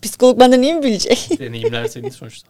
psikolog 0.02 0.40
benden 0.40 0.62
iyi 0.62 0.74
mi 0.74 0.82
bilecek? 0.82 1.28
Deneyimler 1.38 1.88
senin 1.88 2.10
sonuçta. 2.10 2.48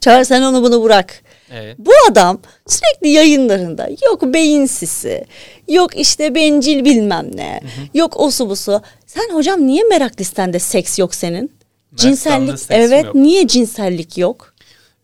Çağır 0.00 0.24
sen 0.24 0.42
onu 0.42 0.62
bunu 0.62 0.84
bırak. 0.84 1.22
Evet. 1.52 1.76
Bu 1.78 1.90
adam 2.10 2.40
sürekli 2.66 3.08
yayınlarında 3.08 3.88
yok 4.04 4.22
beyin 4.22 4.66
sisi, 4.66 5.24
yok 5.68 5.96
işte 5.96 6.34
bencil 6.34 6.84
bilmem 6.84 7.30
ne, 7.34 7.60
hı 7.62 7.66
hı. 7.66 7.98
yok 7.98 8.20
osu 8.20 8.50
busu. 8.50 8.82
Sen 9.06 9.34
hocam 9.34 9.66
niye 9.66 9.82
merak 9.82 10.20
listende 10.20 10.58
seks 10.58 10.98
yok 10.98 11.14
senin? 11.14 11.57
Cinsellik 11.98 12.60
evet 12.70 13.04
yok. 13.04 13.14
niye 13.14 13.46
cinsellik 13.46 14.18
yok? 14.18 14.54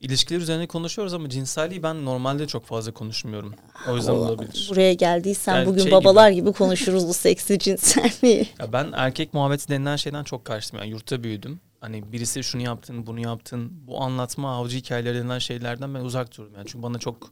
İlişkiler 0.00 0.40
üzerine 0.40 0.66
konuşuyoruz 0.66 1.14
ama 1.14 1.28
cinselliği 1.28 1.82
ben 1.82 2.04
normalde 2.04 2.46
çok 2.46 2.66
fazla 2.66 2.92
konuşmuyorum. 2.92 3.54
O 3.88 3.96
yüzden 3.96 4.12
Allah, 4.12 4.20
olabilir. 4.20 4.66
Buraya 4.70 4.92
geldiysen 4.92 5.54
yani 5.56 5.66
bugün 5.66 5.82
şey 5.82 5.92
babalar 5.92 6.30
gibi. 6.30 6.40
gibi 6.40 6.52
konuşuruz 6.52 7.08
bu 7.08 7.14
seksi 7.14 7.58
cinselliği. 7.58 8.48
Ya 8.60 8.72
ben 8.72 8.86
erkek 8.92 9.34
muhabbeti 9.34 9.68
denilen 9.68 9.96
şeyden 9.96 10.24
çok 10.24 10.44
karşıyım. 10.44 10.84
Yani 10.84 10.92
yurtta 10.92 11.22
büyüdüm 11.22 11.60
hani 11.84 12.12
birisi 12.12 12.44
şunu 12.44 12.62
yaptın, 12.62 13.06
bunu 13.06 13.20
yaptın, 13.20 13.72
bu 13.86 14.02
anlatma 14.02 14.56
avcı 14.56 14.76
hikayeleri 14.76 15.18
denilen 15.18 15.38
şeylerden 15.38 15.94
ben 15.94 16.00
uzak 16.00 16.36
dururum. 16.36 16.54
Yani 16.54 16.66
çünkü 16.66 16.82
bana 16.82 16.98
çok 16.98 17.30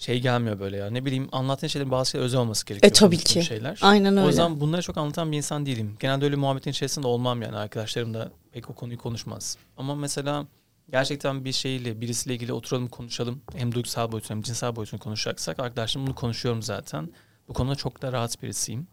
şey 0.00 0.20
gelmiyor 0.20 0.60
böyle 0.60 0.76
ya. 0.76 0.90
Ne 0.90 1.04
bileyim 1.04 1.28
anlattığın 1.32 1.66
şeylerin 1.66 1.90
bazı 1.90 2.10
şeyler 2.10 2.24
özel 2.24 2.40
olması 2.40 2.66
gerekiyor. 2.66 2.90
E 2.90 2.92
tabii 2.92 3.18
ki. 3.18 3.42
Şeyler. 3.42 3.78
Aynen 3.82 4.12
öyle. 4.12 4.24
O 4.24 4.28
yüzden 4.28 4.60
bunları 4.60 4.82
çok 4.82 4.96
anlatan 4.96 5.32
bir 5.32 5.36
insan 5.36 5.66
değilim. 5.66 5.96
Genelde 6.00 6.24
öyle 6.24 6.36
muhabbetin 6.36 6.70
içerisinde 6.70 7.06
olmam 7.06 7.42
yani. 7.42 7.56
Arkadaşlarım 7.56 8.14
da 8.14 8.32
pek 8.52 8.70
o 8.70 8.74
konuyu 8.74 8.98
konuşmaz. 8.98 9.56
Ama 9.76 9.94
mesela 9.94 10.46
gerçekten 10.92 11.44
bir 11.44 11.52
şeyle 11.52 12.00
birisiyle 12.00 12.34
ilgili 12.34 12.52
oturalım 12.52 12.88
konuşalım. 12.88 13.42
Hem 13.54 13.74
duygusal 13.74 14.12
boyutunu 14.12 14.36
hem 14.36 14.42
cinsel 14.42 14.76
boyutunu 14.76 15.00
konuşacaksak 15.00 15.60
arkadaşlarım 15.60 16.06
bunu 16.06 16.14
konuşuyorum 16.14 16.62
zaten. 16.62 17.12
Bu 17.48 17.52
konuda 17.52 17.74
çok 17.74 18.02
da 18.02 18.12
rahat 18.12 18.42
birisiyim. 18.42 18.86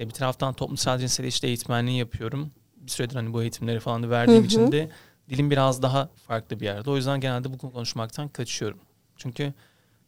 E, 0.00 0.06
bir 0.06 0.14
taraftan 0.14 0.54
toplumsal 0.54 0.98
cinsel 0.98 1.24
işte 1.24 1.46
eğitmenliği 1.46 1.98
yapıyorum 1.98 2.50
bir 2.76 2.90
süredir 2.90 3.14
hani 3.14 3.32
bu 3.32 3.42
eğitimleri 3.42 3.80
falan 3.80 4.02
da 4.02 4.10
verdiğim 4.10 4.40
hı 4.40 4.42
hı. 4.42 4.46
için 4.46 4.72
de 4.72 4.90
dilim 5.28 5.50
biraz 5.50 5.82
daha 5.82 6.08
farklı 6.26 6.60
bir 6.60 6.64
yerde. 6.64 6.90
O 6.90 6.96
yüzden 6.96 7.20
genelde 7.20 7.52
bu 7.52 7.58
konuşmaktan 7.58 8.28
kaçıyorum. 8.28 8.78
Çünkü 9.16 9.54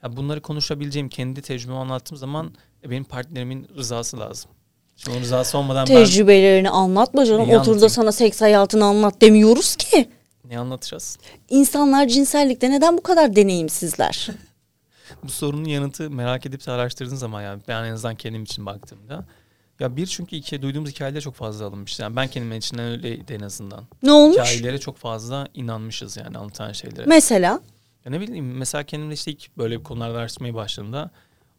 ya 0.02 0.16
bunları 0.16 0.40
konuşabileceğim, 0.40 1.08
kendi 1.08 1.42
tecrübemi 1.42 1.78
anlattığım 1.78 2.18
zaman 2.18 2.54
e, 2.84 2.90
benim 2.90 3.04
partnerimin 3.04 3.68
rızası 3.76 4.18
lazım. 4.18 4.50
Şimdi 4.96 5.16
onun 5.16 5.24
rızası 5.24 5.58
olmadan 5.58 5.86
Tecrübelerini 5.86 6.66
ben... 6.66 6.72
anlatma 6.72 7.26
canım. 7.26 7.50
Otur 7.50 7.80
da 7.80 7.88
sana 7.88 8.12
seks 8.12 8.40
hayatını 8.40 8.84
anlat 8.84 9.20
demiyoruz 9.22 9.76
ki. 9.76 10.08
Ne 10.44 10.58
anlatacağız? 10.58 11.18
İnsanlar 11.48 12.08
cinsellikte 12.08 12.70
neden 12.70 12.98
bu 12.98 13.02
kadar 13.02 13.36
deneyimsizler? 13.36 14.28
bu 15.24 15.28
sorunun 15.28 15.64
yanıtı 15.64 16.10
merak 16.10 16.46
edip 16.46 16.68
araştırdığın 16.68 17.16
zaman 17.16 17.42
yani 17.42 17.62
ben 17.68 17.84
en 17.84 17.92
azından 17.92 18.14
kendim 18.14 18.42
için 18.42 18.66
baktığımda 18.66 19.24
ya 19.80 19.96
bir 19.96 20.06
çünkü 20.06 20.36
iki 20.36 20.62
duyduğumuz 20.62 20.90
hikayeler 20.90 21.20
çok 21.20 21.34
fazla 21.34 21.64
alınmış. 21.64 21.98
Yani 21.98 22.16
ben 22.16 22.28
kendim 22.28 22.52
içinden 22.52 22.86
öyleydi 22.86 23.32
en 23.32 23.40
azından. 23.40 23.84
Ne 24.02 24.12
olmuş? 24.12 24.36
Hikayelere 24.36 24.78
çok 24.78 24.96
fazla 24.96 25.48
inanmışız 25.54 26.16
yani 26.16 26.38
anlatan 26.38 26.72
şeylere. 26.72 27.04
Mesela? 27.06 27.60
Ya 28.04 28.10
ne 28.10 28.20
bileyim 28.20 28.56
mesela 28.56 28.84
kendimde 28.84 29.14
işte 29.14 29.30
ilk 29.30 29.56
böyle 29.58 29.78
bir 29.78 29.84
konularda 29.84 30.18
araştırmaya 30.18 30.54
başladığımda 30.54 31.10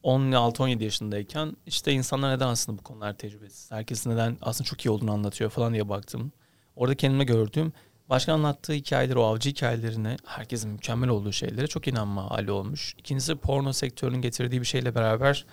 16-17 0.04 0.84
yaşındayken 0.84 1.58
işte 1.66 1.92
insanlar 1.92 2.36
neden 2.36 2.48
aslında 2.48 2.78
bu 2.78 2.84
konular 2.84 3.18
tecrübesiz? 3.18 3.72
Herkes 3.72 4.08
neden 4.08 4.38
aslında 4.42 4.70
çok 4.70 4.86
iyi 4.86 4.90
olduğunu 4.90 5.12
anlatıyor 5.12 5.50
falan 5.50 5.74
diye 5.74 5.90
baktım. 5.90 6.32
Orada 6.76 6.96
kendime 6.96 7.24
gördüğüm 7.24 7.74
başka 8.10 8.34
anlattığı 8.34 8.74
hikayeler, 8.74 9.16
o 9.16 9.24
avcı 9.24 9.50
hikayelerine, 9.50 10.18
herkesin 10.26 10.72
mükemmel 10.72 11.10
olduğu 11.10 11.32
şeylere 11.32 11.68
çok 11.68 11.88
inanma 11.88 12.32
hali 12.32 12.52
olmuş. 12.52 12.96
İkincisi 12.98 13.36
porno 13.36 13.74
sektörünün 13.74 14.22
getirdiği 14.22 14.62
bir 14.62 14.66
şeyle 14.66 14.96
beraber 14.96 15.46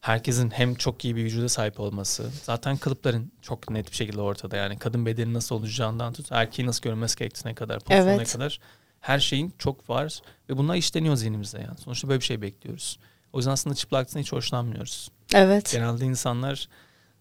herkesin 0.00 0.50
hem 0.50 0.74
çok 0.74 1.04
iyi 1.04 1.16
bir 1.16 1.24
vücuda 1.24 1.48
sahip 1.48 1.80
olması. 1.80 2.30
Zaten 2.42 2.76
kalıpların 2.76 3.32
çok 3.42 3.70
net 3.70 3.90
bir 3.90 3.96
şekilde 3.96 4.20
ortada. 4.20 4.56
Yani 4.56 4.78
kadın 4.78 5.06
bedeni 5.06 5.34
nasıl 5.34 5.54
olacağından 5.54 6.12
tut 6.12 6.32
erkeği 6.32 6.68
nasıl 6.68 6.82
görmesi 6.82 7.18
gerektiğine 7.18 7.54
kadar, 7.54 7.80
pozisyonuna 7.80 8.14
evet. 8.14 8.32
kadar 8.32 8.60
her 9.04 9.18
şeyin 9.18 9.54
çok 9.58 9.90
var 9.90 10.20
ve 10.50 10.56
bunlar 10.56 10.74
işleniyor 10.76 11.16
zihnimizde 11.16 11.58
yani. 11.58 11.78
Sonuçta 11.78 12.08
böyle 12.08 12.20
bir 12.20 12.24
şey 12.24 12.42
bekliyoruz. 12.42 12.98
O 13.32 13.38
yüzden 13.38 13.50
aslında 13.52 13.76
çıplaklıktan 13.76 14.20
hiç 14.20 14.32
hoşlanmıyoruz. 14.32 15.08
Evet. 15.34 15.72
Genelde 15.72 16.04
insanlar 16.04 16.68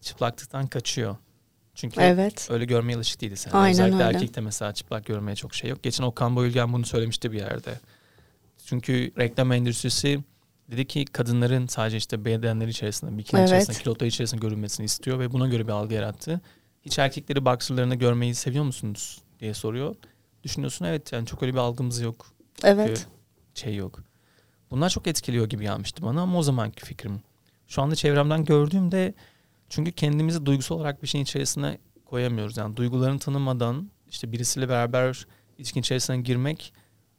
çıplaklıktan 0.02 0.68
kaçıyor. 0.68 1.16
Çünkü 1.76 2.02
Evet. 2.02 2.48
öyle 2.52 2.66
görmeye 2.66 2.96
alışık 2.96 3.22
değiliz. 3.22 3.46
Yani. 3.46 3.58
Aynen 3.58 3.72
Özellikle 3.74 4.04
öyle. 4.06 4.18
erkekte 4.18 4.42
mesela 4.42 4.74
çıplak 4.74 5.06
görmeye 5.06 5.36
çok 5.36 5.56
şey 5.56 5.70
yok. 5.70 5.84
Geçen 5.84 6.04
Okan 6.04 6.36
Bayülgen 6.36 6.74
bunu 6.74 6.86
söylemişti 6.86 7.32
bir 7.32 7.38
yerde. 7.40 7.80
Çünkü 8.66 9.12
reklam 9.18 9.52
endüstrisi 9.52 10.20
dedi 10.72 10.88
ki 10.88 11.06
kadınların 11.06 11.68
sadece 11.68 11.98
işte 11.98 12.26
bedenleri 12.26 12.70
içerisinde, 12.70 13.18
bikini 13.18 13.40
Evet. 13.40 13.50
içerisinde, 13.50 13.78
kilotları 13.78 14.08
içerisinde 14.10 14.42
görünmesini 14.42 14.86
istiyor 14.86 15.20
ve 15.20 15.32
buna 15.32 15.48
göre 15.48 15.68
bir 15.68 15.72
algı 15.72 15.94
yarattı. 15.94 16.42
Hiç 16.82 17.00
erkekleri 17.00 17.46
boxerlarını 17.46 17.96
görmeyi 17.96 18.36
seviyor 18.36 18.64
musunuz 18.64 19.22
diye 19.40 19.54
soruyor. 19.54 19.96
Düşünüyorsun 20.44 20.86
evet 20.86 21.12
yani 21.12 21.26
çok 21.26 21.44
öyle 21.44 21.54
bir 21.54 21.58
algımız 21.58 22.02
yok. 22.02 22.28
Evet. 22.64 23.08
Şey 23.54 23.76
yok. 23.76 24.04
Bunlar 24.72 24.90
çok 24.90 25.08
etkiliyor 25.08 25.50
gibi 25.50 25.64
gelmişti 25.64 26.02
bana 26.02 26.22
ama 26.22 26.40
o 26.40 26.44
zamanki 26.44 26.86
fikrim. 26.86 27.22
Şu 27.68 27.82
anda 27.82 27.96
çevremden 27.96 28.46
gördüğümde 28.46 29.14
çünkü 29.70 29.92
kendimizi 29.92 30.46
duygusal 30.46 30.76
olarak 30.76 31.04
bir 31.04 31.08
şeyin 31.08 31.24
içerisine 31.24 31.78
koyamıyoruz. 32.06 32.58
Yani 32.58 32.78
duygularını 32.78 33.20
tanımadan 33.20 33.92
işte 34.10 34.32
birisiyle 34.32 34.70
beraber 34.70 35.28
ilişkin 35.58 35.80
içerisine 35.80 36.18
girmek, 36.18 36.74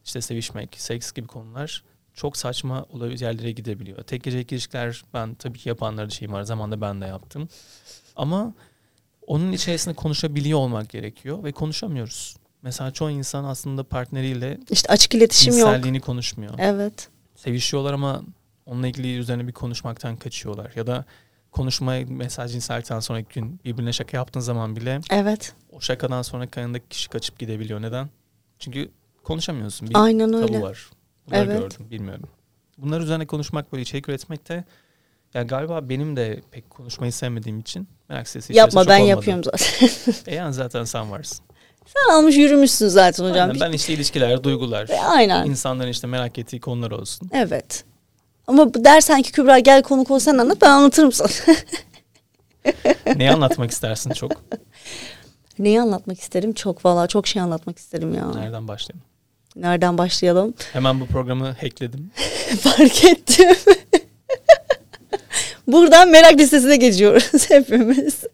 işte 0.04 0.20
sevişmek, 0.20 0.80
seks 0.80 1.12
gibi 1.12 1.26
konular 1.26 1.84
çok 2.14 2.36
saçma 2.36 2.86
yerlere 3.20 3.52
gidebiliyor. 3.52 4.02
Tek 4.02 4.22
gecelik 4.22 4.52
ilişkiler 4.52 5.04
ben 5.14 5.34
tabii 5.34 5.58
ki 5.58 5.68
yapanlarda 5.68 6.10
şeyim 6.10 6.32
var. 6.32 6.42
Zamanında 6.42 6.80
ben 6.80 7.00
de 7.00 7.06
yaptım. 7.06 7.48
Ama 8.16 8.54
onun 9.26 9.52
içerisinde 9.52 9.94
konuşabiliyor 9.94 10.58
olmak 10.58 10.90
gerekiyor 10.90 11.44
ve 11.44 11.52
konuşamıyoruz. 11.52 12.36
Mesela 12.64 12.90
çoğu 12.90 13.10
insan 13.10 13.44
aslında 13.44 13.84
partneriyle 13.84 14.58
İşte 14.70 14.92
açık 14.92 15.14
iletişim 15.14 15.52
yok. 15.58 15.68
cinselliğini 15.68 16.00
konuşmuyor. 16.00 16.54
Evet. 16.58 17.08
Sevişiyorlar 17.36 17.92
ama 17.92 18.22
onunla 18.66 18.86
ilgili 18.88 19.16
üzerine 19.18 19.46
bir 19.46 19.52
konuşmaktan 19.52 20.16
kaçıyorlar. 20.16 20.72
Ya 20.76 20.86
da 20.86 21.04
konuşmaya 21.50 22.06
mesaj 22.06 22.52
cinsellikten 22.52 23.00
sonraki 23.00 23.34
gün 23.40 23.60
birbirine 23.64 23.92
şaka 23.92 24.16
yaptığın 24.16 24.40
zaman 24.40 24.76
bile 24.76 25.00
Evet. 25.10 25.54
o 25.72 25.80
şakadan 25.80 26.22
sonra 26.22 26.46
kanındaki 26.50 26.88
kişi 26.88 27.08
kaçıp 27.10 27.38
gidebiliyor. 27.38 27.82
Neden? 27.82 28.08
Çünkü 28.58 28.90
konuşamıyorsun. 29.24 29.88
Bir 29.90 29.94
Aynen 30.04 30.32
tabu 30.32 30.42
öyle. 30.42 30.62
var. 30.62 30.90
Bunları 31.26 31.44
Evet. 31.44 31.60
gördüm. 31.60 31.86
Bilmiyorum. 31.90 32.28
Bunlar 32.78 33.00
üzerine 33.00 33.26
konuşmak 33.26 33.72
böyle 33.72 33.82
içerik 33.82 34.08
üretmek 34.08 34.48
de 34.48 34.64
ya 35.34 35.42
galiba 35.42 35.88
benim 35.88 36.16
de 36.16 36.42
pek 36.50 36.70
konuşmayı 36.70 37.12
sevmediğim 37.12 37.60
için 37.60 37.88
merak 38.08 38.28
sesi 38.28 38.56
Yapma 38.56 38.86
ben 38.86 38.96
olmadı. 39.00 39.10
yapıyorum 39.10 39.44
zaten. 39.44 39.88
E 40.26 40.34
yani 40.34 40.54
zaten 40.54 40.84
sen 40.84 41.10
varsın. 41.10 41.44
Sen 41.86 42.14
almış 42.14 42.36
yürümüşsün 42.36 42.88
zaten 42.88 43.24
hocam. 43.24 43.48
Aynen, 43.50 43.60
ben 43.60 43.72
işte 43.72 43.92
ilişkiler, 43.92 44.44
duygular, 44.44 44.88
E, 44.88 45.00
Aynen. 45.00 45.46
insanların 45.46 45.90
işte 45.90 46.06
merak 46.06 46.38
ettiği 46.38 46.60
konular 46.60 46.90
olsun. 46.90 47.30
Evet. 47.32 47.84
Ama 48.46 48.74
dersen 48.74 49.22
ki 49.22 49.32
Kübra 49.32 49.58
gel 49.58 49.82
konuk 49.82 50.10
ol 50.10 50.18
sen 50.18 50.38
anlat 50.38 50.58
ben 50.62 50.70
anlatırım 50.70 51.12
sana. 51.12 51.28
Neyi 53.16 53.30
anlatmak 53.30 53.70
istersin 53.70 54.10
çok? 54.10 54.32
Neyi 55.58 55.80
anlatmak 55.80 56.20
isterim? 56.20 56.52
Çok 56.52 56.84
valla 56.84 57.06
çok 57.06 57.26
şey 57.26 57.42
anlatmak 57.42 57.78
isterim 57.78 58.14
ya. 58.14 58.30
Nereden 58.34 58.68
başlayalım? 58.68 59.02
Nereden 59.56 59.98
başlayalım? 59.98 60.54
Hemen 60.72 61.00
bu 61.00 61.06
programı 61.06 61.46
hackledim. 61.60 62.10
Fark 62.60 63.04
ettim. 63.04 63.56
Buradan 65.66 66.08
merak 66.08 66.38
listesine 66.38 66.76
geçiyoruz 66.76 67.50
hepimiz. 67.50 68.24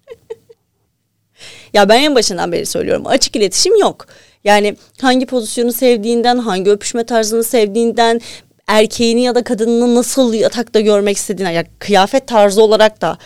Ya 1.74 1.88
ben 1.88 2.02
en 2.02 2.14
başından 2.14 2.52
beri 2.52 2.66
söylüyorum. 2.66 3.06
Açık 3.06 3.36
iletişim 3.36 3.76
yok. 3.76 4.06
Yani 4.44 4.76
hangi 5.00 5.26
pozisyonu 5.26 5.72
sevdiğinden, 5.72 6.38
hangi 6.38 6.70
öpüşme 6.70 7.04
tarzını 7.04 7.44
sevdiğinden, 7.44 8.20
erkeğini 8.66 9.22
ya 9.22 9.34
da 9.34 9.44
kadınını 9.44 9.94
nasıl 9.94 10.34
yatakta 10.34 10.80
görmek 10.80 11.16
istediğinden, 11.16 11.52
ya 11.52 11.64
kıyafet 11.78 12.26
tarzı 12.26 12.62
olarak 12.62 13.00
da 13.00 13.18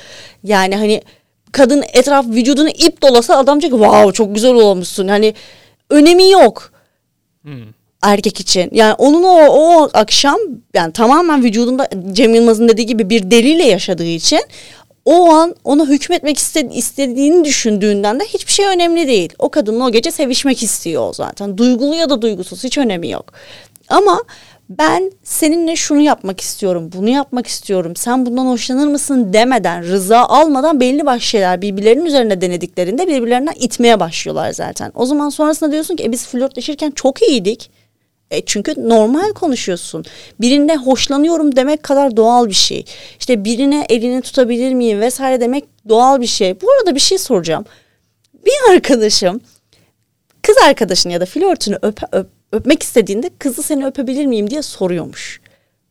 yani 0.45 0.77
hani 0.77 1.03
kadın 1.53 1.85
etraf 1.93 2.27
vücudunu 2.27 2.69
ip 2.69 3.03
dolasa 3.03 3.37
adam 3.37 3.61
diyecek 3.61 3.81
wow 3.81 4.13
çok 4.13 4.35
güzel 4.35 4.55
olmuşsun. 4.55 5.09
Hani 5.09 5.35
önemi 5.91 6.31
yok 6.31 6.75
Hmm. 7.43 7.65
erkek 8.03 8.41
için. 8.41 8.71
Yani 8.73 8.95
onun 8.95 9.23
o, 9.23 9.47
o 9.49 9.91
akşam 9.95 10.37
yani 10.75 10.93
tamamen 10.93 11.45
vücudunda 11.45 11.89
Cem 12.13 12.35
Yılmaz'ın 12.35 12.69
dediği 12.69 12.87
gibi 12.87 13.11
bir 13.11 13.31
deliyle 13.31 13.65
yaşadığı 13.65 14.05
için 14.05 14.41
o 15.05 15.31
an 15.31 15.55
ona 15.65 15.87
hükmetmek 15.87 16.39
iste- 16.39 16.73
istediğini 16.73 17.45
düşündüğünden 17.45 18.21
de 18.21 18.25
hiçbir 18.25 18.53
şey 18.53 18.67
önemli 18.67 19.09
değil. 19.09 19.33
O 19.39 19.49
kadınla 19.49 19.85
o 19.87 19.91
gece 19.91 20.11
sevişmek 20.11 20.63
istiyor 20.63 21.15
zaten. 21.15 21.59
Duygulu 21.59 21.95
ya 21.95 22.11
da 22.11 22.23
duygusuz 22.23 22.65
hiç 22.65 22.79
önemi 22.79 23.11
yok. 23.11 23.33
Ama 23.89 24.23
ben 24.69 25.13
seninle 25.23 25.77
şunu 25.77 26.01
yapmak 26.01 26.41
istiyorum, 26.41 26.91
bunu 26.97 27.09
yapmak 27.09 27.47
istiyorum. 27.47 27.97
Sen 27.97 28.27
bundan 28.27 28.47
hoşlanır 28.47 28.87
mısın 28.87 29.33
demeden, 29.33 29.83
rıza 29.83 30.19
almadan 30.19 30.81
belli 30.81 31.07
başlı 31.07 31.27
şeyler 31.27 31.63
birbirlerinin 31.63 32.05
üzerine 32.05 32.41
denediklerinde 32.41 33.07
birbirlerinden 33.09 33.55
itmeye 33.61 34.01
başlıyorlar 34.01 34.53
zaten. 34.53 34.93
O 34.95 35.07
zaman 35.07 35.29
sonrasında 35.29 35.73
diyorsun 35.73 35.97
ki 35.97 36.05
e 36.05 36.13
biz 36.13 36.27
flörtleşirken 36.27 36.91
çok 36.91 37.23
iyiydik. 37.23 37.71
E 38.37 38.45
çünkü 38.47 38.89
normal 38.89 39.33
konuşuyorsun. 39.33 40.05
Birine 40.41 40.77
hoşlanıyorum 40.77 41.57
demek 41.57 41.83
kadar 41.83 42.17
doğal 42.17 42.47
bir 42.49 42.53
şey. 42.53 42.85
İşte 43.19 43.45
birine 43.45 43.87
elini 43.89 44.23
tutabilir 44.23 44.75
miyim 44.75 45.01
vesaire 45.01 45.41
demek 45.41 45.65
doğal 45.89 46.21
bir 46.21 46.27
şey. 46.27 46.61
Bu 46.61 46.67
arada 46.73 46.95
bir 46.95 47.01
şey 47.01 47.19
soracağım. 47.19 47.65
Bir 48.47 48.75
arkadaşım 48.75 49.41
kız 50.43 50.57
arkadaşını 50.69 51.13
ya 51.13 51.21
da 51.21 51.27
flörtünü 51.27 51.79
öp, 51.83 51.99
öp- 52.13 52.27
öpmek 52.53 52.83
istediğinde 52.83 53.31
kızı 53.39 53.63
seni 53.63 53.87
öpebilir 53.87 54.27
miyim 54.27 54.51
diye 54.51 54.63
soruyormuş. 54.63 55.41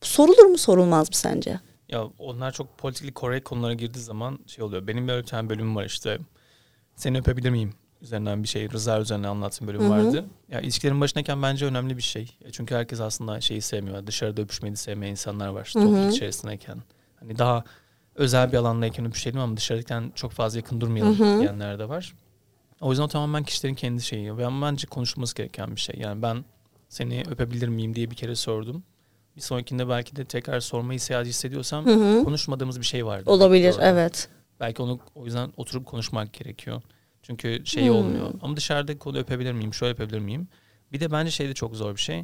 Sorulur 0.01 0.45
mu 0.45 0.57
sorulmaz 0.57 1.09
mı 1.09 1.15
sence? 1.15 1.59
Ya 1.89 2.03
onlar 2.19 2.51
çok 2.51 2.77
politically 2.77 3.13
correct 3.13 3.43
konulara 3.43 3.73
girdiği 3.73 3.99
zaman 3.99 4.39
şey 4.47 4.63
oluyor. 4.63 4.87
Benim 4.87 5.07
bir 5.07 5.23
tane 5.23 5.49
bölümüm 5.49 5.75
var 5.75 5.85
işte. 5.85 6.17
Seni 6.95 7.17
öpebilir 7.19 7.49
miyim? 7.49 7.73
Üzerinden 8.03 8.43
bir 8.43 8.47
şey. 8.47 8.69
Rıza 8.69 8.99
üzerine 8.99 9.27
anlattığım 9.27 9.67
bölüm 9.67 9.81
Hı 9.81 9.85
hı. 9.85 9.89
vardı. 9.89 10.25
Ya 10.49 10.61
ilişkilerin 10.61 11.01
başındayken 11.01 11.41
bence 11.41 11.65
önemli 11.65 11.97
bir 11.97 12.01
şey. 12.01 12.37
Çünkü 12.51 12.75
herkes 12.75 12.99
aslında 12.99 13.41
şeyi 13.41 13.61
sevmiyor. 13.61 14.07
Dışarıda 14.07 14.41
öpüşmeyi 14.41 14.75
sevmeyen 14.75 15.11
insanlar 15.11 15.47
var. 15.47 15.71
Hı 15.73 15.79
hı. 15.79 15.83
Topluluk 15.83 16.13
içerisindeyken. 16.13 16.77
Hani 17.19 17.37
daha 17.37 17.63
özel 18.15 18.51
bir 18.51 18.57
alandayken 18.57 19.05
öpüşelim 19.05 19.39
ama 19.39 19.57
dışarıdayken 19.57 20.11
çok 20.15 20.31
fazla 20.31 20.59
yakın 20.59 20.81
durmayalım 20.81 21.19
Hı 21.19 21.35
hı. 21.35 21.39
diyenler 21.39 21.79
de 21.79 21.89
var. 21.89 22.13
O 22.81 22.89
yüzden 22.89 23.03
o 23.03 23.07
tamamen 23.07 23.43
kişilerin 23.43 23.75
kendi 23.75 24.01
şeyi. 24.01 24.37
Ve 24.37 24.47
bence 24.61 24.87
konuşulması 24.87 25.35
gereken 25.35 25.75
bir 25.75 25.81
şey. 25.81 25.95
Yani 25.99 26.21
ben 26.21 26.45
seni 26.89 27.23
öpebilir 27.29 27.67
miyim 27.67 27.95
diye 27.95 28.11
bir 28.11 28.15
kere 28.15 28.35
sordum. 28.35 28.83
Bir 29.35 29.41
sonrakinde 29.41 29.89
belki 29.89 30.15
de 30.15 30.25
tekrar 30.25 30.59
sormayı 30.59 30.97
ihtiyacı 30.97 31.29
hissediyorsam 31.29 31.85
Hı 31.85 31.93
hı. 31.93 32.23
konuşmadığımız 32.23 32.79
bir 32.79 32.85
şey 32.85 33.05
vardı. 33.05 33.29
Olabilir 33.29 33.75
evet. 33.79 34.29
Belki 34.59 34.81
onu 34.81 34.99
o 35.15 35.25
yüzden 35.25 35.53
oturup 35.57 35.85
konuşmak 35.85 36.33
gerekiyor. 36.33 36.81
Çünkü 37.23 37.61
şey 37.65 37.83
Hmm. 37.87 37.95
olmuyor. 37.95 38.33
Ama 38.41 38.57
dışarıda 38.57 38.97
konu 38.99 39.17
öpebilir 39.17 39.51
miyim, 39.51 39.73
şöyle 39.73 39.93
öpebilir 39.93 40.19
miyim? 40.19 40.47
Bir 40.91 40.99
de 40.99 41.11
bence 41.11 41.31
şey 41.31 41.49
de 41.49 41.53
çok 41.53 41.75
zor 41.75 41.95
bir 41.95 42.01
şey. 42.01 42.23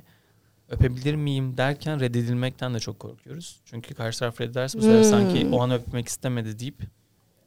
Öpebilir 0.69 1.15
miyim 1.15 1.57
derken 1.57 1.99
reddedilmekten 1.99 2.73
de 2.73 2.79
çok 2.79 2.99
korkuyoruz. 2.99 3.59
Çünkü 3.65 3.93
karşı 3.93 4.19
taraf 4.19 4.41
reddederse 4.41 4.77
bu 4.77 4.81
sefer 4.81 4.97
Hmm. 4.97 5.03
sanki 5.03 5.47
o 5.51 5.61
an 5.61 5.71
öpmek 5.71 6.07
istemedi 6.07 6.59
deyip 6.59 6.75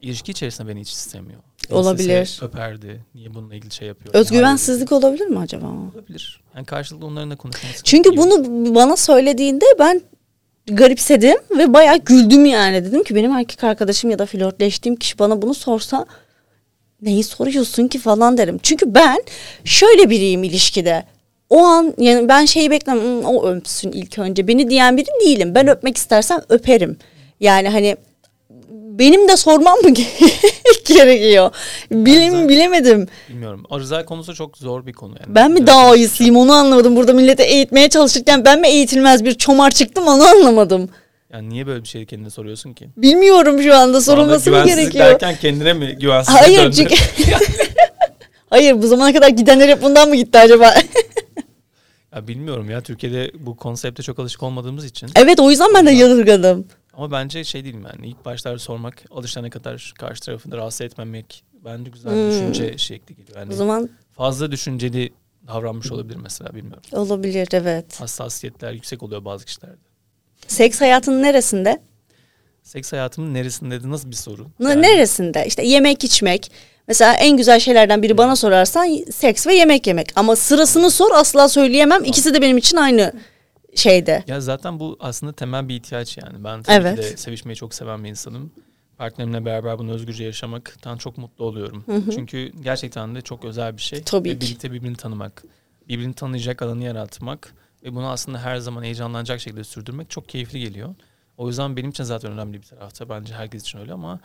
ilişki 0.00 0.32
içerisinde 0.32 0.68
beni 0.68 0.80
hiç 0.80 0.90
istemiyor. 0.92 1.40
Olabilir. 1.70 2.22
istese 2.22 2.46
öperdi. 2.46 3.04
Niye 3.14 3.34
bununla 3.34 3.54
ilgili 3.54 3.74
şey 3.74 3.88
yapıyor? 3.88 4.14
Özgüvensizlik 4.14 4.92
olabilir 4.92 5.26
mi 5.26 5.38
acaba? 5.38 5.66
olabilir. 5.66 6.40
Yani 6.56 6.66
karşılıklı 6.66 7.06
onların 7.06 7.30
da 7.30 7.36
konuşması 7.36 7.84
Çünkü 7.84 8.10
gerekiyor. 8.10 8.40
bunu 8.44 8.74
bana 8.74 8.96
söylediğinde 8.96 9.64
ben 9.78 10.00
garipsedim 10.66 11.36
ve 11.58 11.72
bayağı 11.72 11.98
güldüm 11.98 12.44
yani. 12.46 12.84
Dedim 12.84 13.04
ki 13.04 13.14
benim 13.14 13.32
erkek 13.32 13.64
arkadaşım 13.64 14.10
ya 14.10 14.18
da 14.18 14.26
flörtleştiğim 14.26 14.96
kişi 14.96 15.18
bana 15.18 15.42
bunu 15.42 15.54
sorsa 15.54 16.06
neyi 17.02 17.24
soruyorsun 17.24 17.88
ki 17.88 17.98
falan 17.98 18.38
derim. 18.38 18.58
Çünkü 18.62 18.94
ben 18.94 19.22
şöyle 19.64 20.10
biriyim 20.10 20.44
ilişkide. 20.44 21.04
O 21.50 21.58
an 21.64 21.94
yani 21.98 22.28
ben 22.28 22.44
şeyi 22.44 22.70
beklemem 22.70 23.02
"Hmm, 23.04 23.24
o 23.24 23.46
öpsün 23.46 23.92
ilk 23.92 24.18
önce 24.18 24.48
beni 24.48 24.70
diyen 24.70 24.96
biri 24.96 25.06
değilim. 25.24 25.54
Ben 25.54 25.68
öpmek 25.68 25.96
istersem 25.96 26.40
öperim. 26.48 26.96
Yani 27.40 27.68
hani 27.68 27.96
benim 28.70 29.28
de 29.28 29.36
sormam 29.36 29.78
mı 29.78 29.90
gerekiyor? 30.84 31.50
Bilim 31.90 32.30
Zaten- 32.30 32.48
bilemedim. 32.48 33.08
Bilmiyorum. 33.28 33.64
O 33.70 33.80
rıza 33.80 34.04
konusu 34.04 34.34
çok 34.34 34.58
zor 34.58 34.86
bir 34.86 34.92
konu. 34.92 35.14
Yani. 35.20 35.34
Ben 35.34 35.50
mi 35.50 35.58
Evet, 35.58 35.66
daha 35.68 35.96
iyisiyim 35.96 36.36
onu 36.36 36.52
anlamadım. 36.52 36.96
Burada 36.96 37.12
millete 37.12 37.42
eğitmeye 37.42 37.88
çalışırken 37.88 38.44
ben 38.44 38.60
mi 38.60 38.68
eğitilmez 38.68 39.24
bir 39.24 39.34
çomar 39.34 39.70
çıktım 39.70 40.06
onu 40.06 40.24
anlamadım. 40.24 40.88
Yani 41.32 41.48
niye 41.48 41.66
böyle 41.66 41.82
bir 41.82 41.88
şeyi 41.88 42.06
kendine 42.06 42.30
soruyorsun 42.30 42.72
ki? 42.72 42.88
Bilmiyorum 42.96 43.62
şu 43.62 43.74
anda 43.74 44.00
sorulması 44.00 44.50
mı 44.50 44.64
gerekiyor? 44.64 45.04
derken 45.06 45.36
kendine 45.40 45.72
mi 45.72 45.96
güvensizlik 46.00 46.40
Hayır 46.42 46.58
döndü? 46.62 46.76
çünkü... 46.76 46.94
Hayır 48.50 48.82
bu 48.82 48.86
zamana 48.86 49.12
kadar 49.12 49.28
gidenler 49.28 49.68
hep 49.68 49.82
bundan 49.82 50.08
mı 50.08 50.16
gitti 50.16 50.38
acaba? 50.38 50.74
Ya 52.14 52.28
bilmiyorum 52.28 52.70
ya 52.70 52.80
Türkiye'de 52.80 53.30
bu 53.38 53.56
konsepte 53.56 54.02
çok 54.02 54.18
alışık 54.18 54.42
olmadığımız 54.42 54.84
için. 54.84 55.08
evet 55.16 55.40
o 55.40 55.50
yüzden 55.50 55.74
ben 55.74 55.86
de 55.86 55.90
yadırgadım. 55.90 56.66
Ama 56.94 57.10
bence 57.12 57.44
şey 57.44 57.64
değil 57.64 57.74
yani 57.74 58.06
ilk 58.08 58.24
başlarda 58.24 58.58
sormak 58.58 59.02
alışana 59.10 59.50
kadar 59.50 59.92
karşı 59.98 60.20
tarafı 60.20 60.50
da 60.50 60.56
rahatsız 60.56 60.80
etmemek 60.80 61.44
bence 61.64 61.90
güzel 61.90 62.12
Hmm. 62.12 62.30
düşünce 62.30 62.78
şekli 62.78 63.16
geliyor. 63.16 63.38
Yani 63.38 63.52
O 63.52 63.56
zaman 63.56 63.90
fazla 64.16 64.52
düşünceli 64.52 65.12
davranmış 65.46 65.92
olabilir 65.92 66.16
mesela 66.22 66.54
bilmiyorum. 66.54 66.82
olabilir 66.92 67.48
evet. 67.52 68.00
Hassasiyetler 68.00 68.72
yüksek 68.72 69.02
oluyor 69.02 69.24
bazı 69.24 69.44
kişilerde. 69.44 69.91
Seks 70.48 70.80
hayatının 70.80 71.22
neresinde? 71.22 71.80
Seks 72.62 72.92
hayatımın 72.92 73.34
neresinde 73.34 73.82
de 73.82 73.90
nasıl 73.90 74.10
bir 74.10 74.16
soru? 74.16 74.46
N- 74.60 74.68
Yani 74.70 74.82
Neresinde? 74.82 75.44
İşte 75.46 75.62
yemek 75.66 76.04
içmek. 76.04 76.50
Mesela 76.88 77.14
en 77.14 77.36
güzel 77.36 77.60
şeylerden 77.60 78.02
biri 78.02 78.18
bana 78.18 78.36
sorarsan 78.36 78.98
seks 79.12 79.46
ve 79.46 79.54
yemek 79.54 79.86
yemek. 79.86 80.08
Ama 80.16 80.36
sırasını 80.36 80.90
sor 80.90 81.10
asla 81.14 81.48
söyleyemem. 81.48 82.04
İkisi 82.04 82.34
de 82.34 82.42
benim 82.42 82.56
için 82.58 82.76
aynı 82.76 83.12
şeyde. 83.74 84.24
Ya 84.26 84.40
zaten 84.40 84.80
bu 84.80 84.96
aslında 85.00 85.32
temel 85.32 85.68
bir 85.68 85.74
ihtiyaç 85.74 86.18
yani. 86.18 86.44
Ben 86.44 86.62
tabii 86.62 86.74
Evet. 86.86 86.96
ki 86.96 87.02
de 87.02 87.16
sevişmeyi 87.16 87.56
çok 87.56 87.74
seven 87.74 88.04
bir 88.04 88.08
insanım. 88.08 88.52
Partnerimle 88.98 89.44
beraber 89.44 89.78
bunu 89.78 89.92
özgürce 89.92 90.24
yaşamaktan 90.24 90.96
çok 90.98 91.18
mutlu 91.18 91.44
oluyorum. 91.44 91.84
Çünkü 92.14 92.52
gerçekten 92.64 93.14
de 93.14 93.20
çok 93.20 93.44
özel 93.44 93.76
bir 93.76 93.82
şey. 93.82 94.02
Tabii 94.02 94.28
ve 94.28 94.32
ki. 94.34 94.40
birlikte 94.40 94.72
birbirini 94.72 94.96
tanımak, 94.96 95.42
birbirini 95.88 96.14
tanıyacak 96.14 96.62
alanı 96.62 96.84
yaratmak 96.84 97.54
ve 97.82 97.94
bunu 97.94 98.10
aslında 98.10 98.38
her 98.38 98.56
zaman 98.56 98.82
heyecanlanacak 98.82 99.40
şekilde 99.40 99.64
sürdürmek 99.64 100.10
çok 100.10 100.28
keyifli 100.28 100.60
geliyor. 100.60 100.94
O 101.36 101.48
yüzden 101.48 101.76
benim 101.76 101.90
için 101.90 102.04
zaten 102.04 102.32
önemli 102.32 102.62
bir 102.62 102.66
tarafta. 102.66 103.08
Bence 103.08 103.34
herkes 103.34 103.62
için 103.62 103.78
öyle 103.78 103.92
ama 103.92 104.20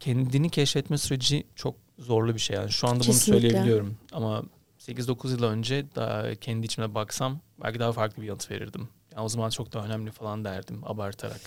kendini 0.00 0.50
keşfetme 0.50 0.98
süreci 0.98 1.46
çok 1.54 1.74
zorlu 1.98 2.34
bir 2.34 2.40
şey. 2.40 2.56
Yani 2.56 2.70
şu 2.70 2.86
anda 2.88 3.00
bunu 3.00 3.06
Kesinlikle. 3.06 3.48
söyleyebiliyorum 3.48 3.98
ama 4.12 4.42
8-9 4.78 5.30
yıl 5.30 5.42
önce 5.42 5.86
daha 5.94 6.34
kendi 6.34 6.66
içime 6.66 6.94
baksam 6.94 7.40
belki 7.62 7.78
daha 7.78 7.92
farklı 7.92 8.22
bir 8.22 8.26
yanıt 8.26 8.50
verirdim. 8.50 8.88
Yani 9.12 9.24
o 9.24 9.28
zaman 9.28 9.50
çok 9.50 9.72
daha 9.72 9.86
önemli 9.86 10.10
falan 10.10 10.44
derdim 10.44 10.80
abartarak. 10.84 11.40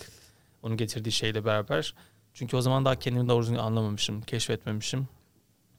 Onun 0.64 0.78
getirdiği 0.78 1.12
şeyle 1.12 1.46
beraber. 1.46 1.96
Çünkü 2.34 2.58
o 2.58 2.62
zaman 2.62 2.86
daha 2.86 2.96
kendimi 2.96 3.30
doğru 3.30 3.42
düzgün 3.44 3.58
anlamamışım, 3.58 4.22
keşfetmemişim. 4.22 5.08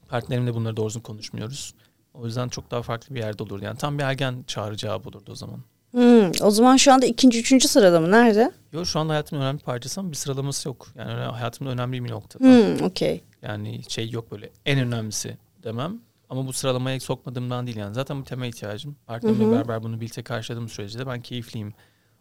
Partnerimle 0.08 0.54
bunları 0.54 0.76
doğru 0.76 0.88
düzgün 0.88 1.00
konuşmuyoruz. 1.00 1.74
O 2.14 2.26
yüzden 2.26 2.48
çok 2.48 2.70
daha 2.70 2.82
farklı 2.82 3.14
bir 3.14 3.20
yerde 3.20 3.42
olurdu. 3.42 3.64
Yani 3.64 3.78
tam 3.78 3.98
bir 3.98 4.02
ergen 4.02 4.44
çağrı 4.46 4.76
cevabı 4.76 5.08
olurdu 5.08 5.32
o 5.32 5.34
zaman. 5.34 5.60
Hmm, 5.90 6.30
o 6.42 6.50
zaman 6.50 6.76
şu 6.76 6.92
anda 6.92 7.06
ikinci, 7.06 7.40
üçüncü 7.40 7.68
sırada 7.68 8.00
mı? 8.00 8.10
Nerede? 8.10 8.52
Yo 8.72 8.84
şu 8.84 9.00
anda 9.00 9.12
hayatımın 9.12 9.42
önemli 9.42 9.58
parçası 9.58 10.00
ama 10.00 10.10
bir 10.10 10.16
sıralaması 10.16 10.68
yok. 10.68 10.88
Yani 10.94 11.12
hayatımın 11.12 11.70
önemli 11.70 12.04
bir 12.04 12.10
noktada. 12.10 12.44
Hmm, 12.44 12.86
okey. 12.86 13.22
Yani 13.42 13.80
şey 13.88 14.10
yok 14.10 14.30
böyle 14.32 14.50
en 14.66 14.78
önemlisi 14.78 15.36
demem. 15.64 16.00
Ama 16.30 16.46
bu 16.46 16.52
sıralamaya 16.52 17.00
sokmadığımdan 17.00 17.66
değil 17.66 17.76
yani. 17.76 17.94
Zaten 17.94 18.20
bu 18.20 18.24
temel 18.24 18.48
ihtiyacım. 18.48 18.96
Partnerimle 19.06 19.50
beraber 19.50 19.82
bunu 19.82 20.00
birlikte 20.00 20.22
karşıladığım 20.22 20.68
sürece 20.68 20.98
de 20.98 21.06
ben 21.06 21.20
keyifliyim. 21.20 21.74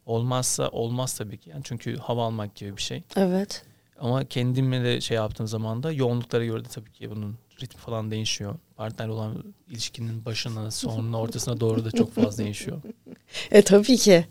Olmazsa 0.05 0.69
olmaz 0.69 1.17
tabii 1.17 1.37
ki. 1.37 1.49
Yani 1.49 1.61
çünkü 1.63 1.97
hava 1.97 2.25
almak 2.25 2.55
gibi 2.55 2.77
bir 2.77 2.81
şey. 2.81 3.03
Evet. 3.15 3.63
Ama 3.99 4.25
kendimle 4.25 4.83
de 4.83 5.01
şey 5.01 5.15
yaptığım 5.15 5.47
zaman 5.47 5.83
da 5.83 5.91
yoğunluklara 5.91 6.45
göre 6.45 6.65
de 6.65 6.69
tabii 6.69 6.91
ki 6.91 7.11
bunun 7.11 7.37
ritmi 7.61 7.79
falan 7.81 8.11
değişiyor. 8.11 8.55
Partnerle 8.75 9.11
olan 9.11 9.43
ilişkinin 9.69 10.25
başına, 10.25 10.71
sonuna, 10.71 11.19
ortasına 11.19 11.59
doğru 11.59 11.85
da 11.85 11.91
çok 11.91 12.13
fazla 12.13 12.43
değişiyor. 12.43 12.81
E 13.51 13.61
tabii 13.61 13.97
ki. 13.97 14.25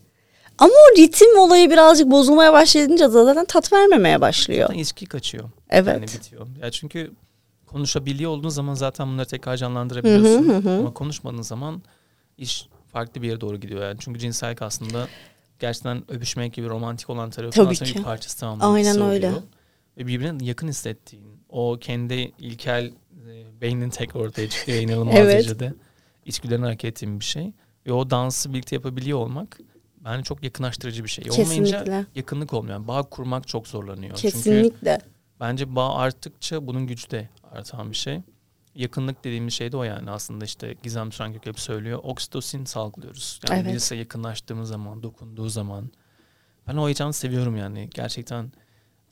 Ama 0.59 0.73
o 0.73 0.97
ritim 0.97 1.39
olayı 1.39 1.71
birazcık 1.71 2.11
bozulmaya 2.11 2.53
başlayınca 2.53 3.09
zaten 3.09 3.45
tat 3.45 3.73
vermemeye 3.73 4.21
başlıyor. 4.21 4.63
Zaten 4.67 4.79
ilişki 4.79 5.07
kaçıyor. 5.07 5.51
Evet. 5.71 5.95
Yani 5.95 6.03
bitiyor. 6.03 6.47
Ya 6.63 6.71
çünkü 6.71 7.11
konuşabiliyor 7.67 8.31
olduğun 8.31 8.49
zaman 8.49 8.75
zaten 8.75 9.09
bunları 9.09 9.27
tekrar 9.27 9.57
canlandırabiliyorsun. 9.57 10.49
hı 10.49 10.53
hı 10.57 10.71
hı. 10.71 10.79
Ama 10.79 10.95
konuşmadığın 10.95 11.43
zaman 11.43 11.83
iş 12.39 12.69
farklı 12.93 13.23
bir 13.23 13.29
yere 13.29 13.41
doğru 13.41 13.61
gidiyor 13.61 13.83
yani. 13.83 13.97
Çünkü 14.01 14.19
cinsellik 14.21 14.63
aslında 14.63 15.09
gerçekten 15.59 16.11
öpüşmek 16.11 16.53
gibi 16.55 16.69
romantik 16.69 17.11
olan 17.11 17.31
tarafı 17.31 17.53
Tabii 17.57 17.69
aslında 17.73 17.91
ki. 17.91 17.99
bir 17.99 18.05
parçası 18.05 18.39
tamam. 18.41 18.59
Aynen 18.75 18.91
ikisi 18.91 19.03
öyle. 19.03 19.27
oluyor. 19.27 19.43
Ve 19.99 20.07
birbirine 20.07 20.45
yakın 20.45 20.69
hissettiğin, 20.69 21.27
o 21.49 21.79
kendi 21.81 22.33
ilkel 22.39 22.91
e, 23.29 23.61
beynin 23.61 23.91
tek 23.91 24.17
ortaya 24.17 24.49
ve 24.69 24.83
inanılmaz 24.83 25.15
Evet. 25.17 25.33
derecede 25.35 25.75
içgüdülerini 26.25 26.65
hareket 26.65 26.91
ettiğin 26.91 27.21
bir 27.21 27.25
şey. 27.25 27.53
Ve 27.87 27.93
o 27.93 28.11
dansı 28.11 28.53
birlikte 28.53 28.77
yapabiliyor 28.77 29.19
olmak 29.19 29.59
bence 30.05 30.23
çok 30.23 30.43
yakınlaştırıcı 30.45 31.05
bir 31.05 31.09
şey. 31.09 31.25
Olmayınca 31.31 31.65
Kesinlikle. 31.65 32.07
yakınlık 32.15 32.53
olmuyor. 32.53 32.75
Yani 32.75 32.89
bağ 32.89 33.03
kurmak 33.03 33.49
çok 33.49 33.69
zorlanıyor. 33.69 34.17
Çünkü 34.17 34.35
Kesinlikle. 34.35 34.99
Bence 35.41 35.77
bağ 35.77 35.95
arttıkça 35.95 36.67
bunun 36.67 36.87
gücü 36.87 37.11
de 37.11 37.29
artan 37.53 37.91
bir 37.91 37.97
şey. 37.97 38.21
Yakınlık 38.75 39.25
dediğimiz 39.25 39.55
şey 39.55 39.73
de 39.73 39.77
o 39.77 39.83
yani 39.83 40.11
aslında 40.11 40.45
işte 40.45 40.75
Gizem 40.83 41.13
Sürenkök 41.13 41.47
hep 41.47 41.61
söylüyor. 41.61 42.01
Oksitosin 42.03 42.65
salgılıyoruz. 42.65 43.41
Yani 43.49 43.61
Evet. 43.61 43.71
birisiyle 43.73 44.01
yakınlaştığımız 44.01 44.69
zaman, 44.69 45.03
dokunduğu 45.03 45.49
zaman. 45.49 45.91
Ben 46.69 46.77
o 46.77 46.85
heyecanı 46.87 47.13
seviyorum 47.13 47.57
yani. 47.57 47.91
Gerçekten 47.95 48.53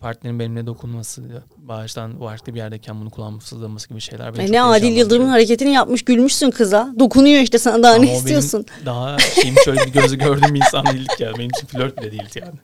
partnerin 0.01 0.39
benimle 0.39 0.67
dokunması, 0.67 1.23
bağıştan 1.57 2.19
farklı 2.19 2.55
bir 2.55 2.59
yerdeyken 2.59 3.01
bunu 3.01 3.11
kulağıma 3.11 3.39
fısıldaması 3.39 3.89
gibi 3.89 4.01
şeyler. 4.01 4.39
beni 4.39 4.49
E 4.49 4.53
ne 4.53 4.63
Adil. 4.63 4.93
Yıldırım'ın 4.97 5.29
hareketini 5.29 5.73
yapmış 5.73 6.03
gülmüşsün 6.05 6.51
kıza. 6.51 6.89
Dokunuyor 6.99 7.43
işte 7.43 7.59
sana 7.59 7.83
daha 7.83 7.95
Ama 7.95 8.05
ne 8.05 8.17
istiyorsun? 8.17 8.67
Daha 8.87 9.19
şeyim 9.19 9.55
şöyle 9.65 9.81
bir 9.81 9.93
gözü 9.93 10.19
gördüğüm 10.19 10.55
bir 10.55 10.61
insan 10.61 10.87
değildik 10.87 11.21
yani. 11.21 11.39
Benim 11.39 11.51
için 11.51 11.67
flört 11.67 11.99
bile 11.99 12.13
değildi 12.13 12.41
yani. 12.41 12.55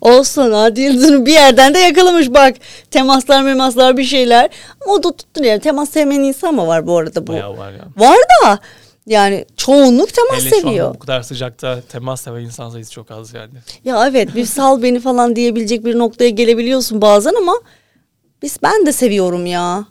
Olsun 0.00 0.52
Adil 0.52 0.82
Yıldırım 0.82 1.26
bir 1.26 1.32
yerden 1.32 1.74
de 1.74 1.78
yakalamış 1.78 2.30
bak. 2.34 2.54
Temaslar 2.90 3.42
memaslar 3.42 3.96
bir 3.96 4.04
şeyler. 4.04 4.50
Ama 4.84 4.94
o 4.94 5.02
da 5.02 5.16
tuttu 5.16 5.44
yani. 5.44 5.60
Temas 5.60 5.90
sevmeyen 5.90 6.22
insan 6.22 6.54
mı 6.54 6.66
var 6.66 6.86
bu 6.86 6.98
arada 6.98 7.26
bu? 7.26 7.32
Bayağı 7.32 7.56
var 7.56 7.72
ya. 7.72 7.84
Var 7.96 8.16
da 8.42 8.58
yani 9.06 9.44
çoğunluk 9.56 10.14
temas 10.14 10.40
Hele 10.40 10.50
şu 10.50 10.60
seviyor. 10.60 10.88
an 10.88 10.94
bu 10.94 10.98
kadar 10.98 11.22
sıcakta 11.22 11.80
temas 11.80 12.20
seven 12.20 12.40
insan 12.40 12.70
sayısı 12.70 12.92
çok 12.92 13.10
az 13.10 13.34
yani. 13.34 13.52
Ya 13.84 14.06
evet 14.08 14.34
bir 14.34 14.44
sal 14.44 14.82
beni 14.82 15.00
falan 15.00 15.36
diyebilecek 15.36 15.84
bir 15.84 15.98
noktaya 15.98 16.30
gelebiliyorsun 16.30 17.00
bazen 17.00 17.34
ama 17.34 17.60
biz 18.42 18.58
ben 18.62 18.86
de 18.86 18.92
seviyorum 18.92 19.46
ya. 19.46 19.86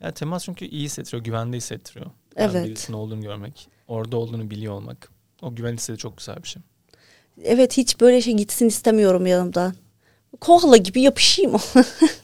Ya 0.00 0.10
temas 0.10 0.44
çünkü 0.44 0.64
iyi 0.64 0.84
hissettiriyor, 0.84 1.24
güvende 1.24 1.56
hissettiriyor. 1.56 2.06
Yani 2.36 2.50
Evet. 2.56 2.66
Birisinin 2.66 2.96
olduğunu 2.96 3.20
görmek, 3.22 3.68
orada 3.88 4.16
olduğunu 4.16 4.50
biliyor 4.50 4.72
olmak. 4.72 5.08
O 5.42 5.54
güven 5.54 5.72
hissi 5.74 5.92
de 5.92 5.96
çok 5.96 6.16
güzel 6.18 6.36
bir 6.42 6.48
şey. 6.48 6.62
Evet 7.44 7.76
hiç 7.76 8.00
böyle 8.00 8.22
şey 8.22 8.34
gitsin 8.34 8.66
istemiyorum 8.68 9.26
yanımdan. 9.26 9.74
Koala 10.40 10.76
gibi 10.76 11.00
yapışayım. 11.00 11.52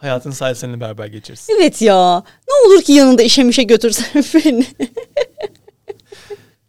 Hayatın 0.00 0.30
sadece 0.30 0.60
seninle 0.60 0.80
beraber 0.80 1.06
geçirsin. 1.06 1.54
evet 1.58 1.82
ya. 1.82 2.22
Ne 2.48 2.54
olur 2.68 2.82
ki 2.82 2.92
yanında 2.92 3.22
işe 3.22 3.42
mişe 3.44 3.62
götürsen 3.62 4.06
beni. 4.34 4.66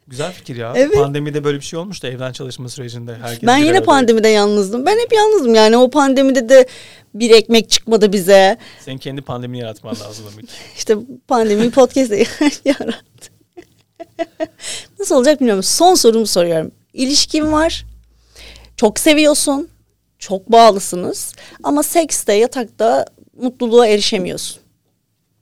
Güzel 0.08 0.32
fikir 0.34 0.56
ya. 0.56 0.74
Evet. 0.76 0.96
Pandemide 0.96 1.44
böyle 1.44 1.58
bir 1.58 1.64
şey 1.64 1.80
olmuştu 1.80 2.08
evden 2.08 2.32
çalışma 2.32 2.70
sürecinde. 2.70 3.16
Herkes 3.22 3.48
ben 3.48 3.58
yine 3.58 3.84
pandemide 3.84 4.28
yalnızdım. 4.28 4.86
Ben 4.86 4.98
hep 5.00 5.14
yalnızdım 5.14 5.56
yani 5.56 5.78
o 5.78 5.90
pandemide 5.90 6.50
de 6.50 6.68
bir 7.14 7.32
ekmek 7.32 7.70
çıkmadı 7.70 8.14
bize. 8.14 8.58
Senin 8.86 8.98
kendi 8.98 9.22
pandemini 9.22 9.62
yaratman 9.62 9.96
lazım 10.00 10.26
demek. 10.32 10.50
İşte 10.78 10.96
pandemi 11.28 11.72
podcast'te 11.72 12.18
yarattı. 12.66 13.32
Nasıl 15.00 15.16
olacak 15.16 15.40
bilmiyorum. 15.40 15.64
Son 15.64 15.96
sorumu 15.96 16.28
soruyorum. 16.28 16.72
İlişkin 16.94 17.52
var. 17.52 17.86
Çok 18.78 19.00
seviyorsun. 19.00 19.70
Çok 20.20 20.52
bağlısınız. 20.52 21.34
Ama 21.64 21.84
sekste, 21.84 22.34
yatakta 22.34 23.06
mutluluğa 23.38 23.88
erişemiyorsun. 23.88 24.62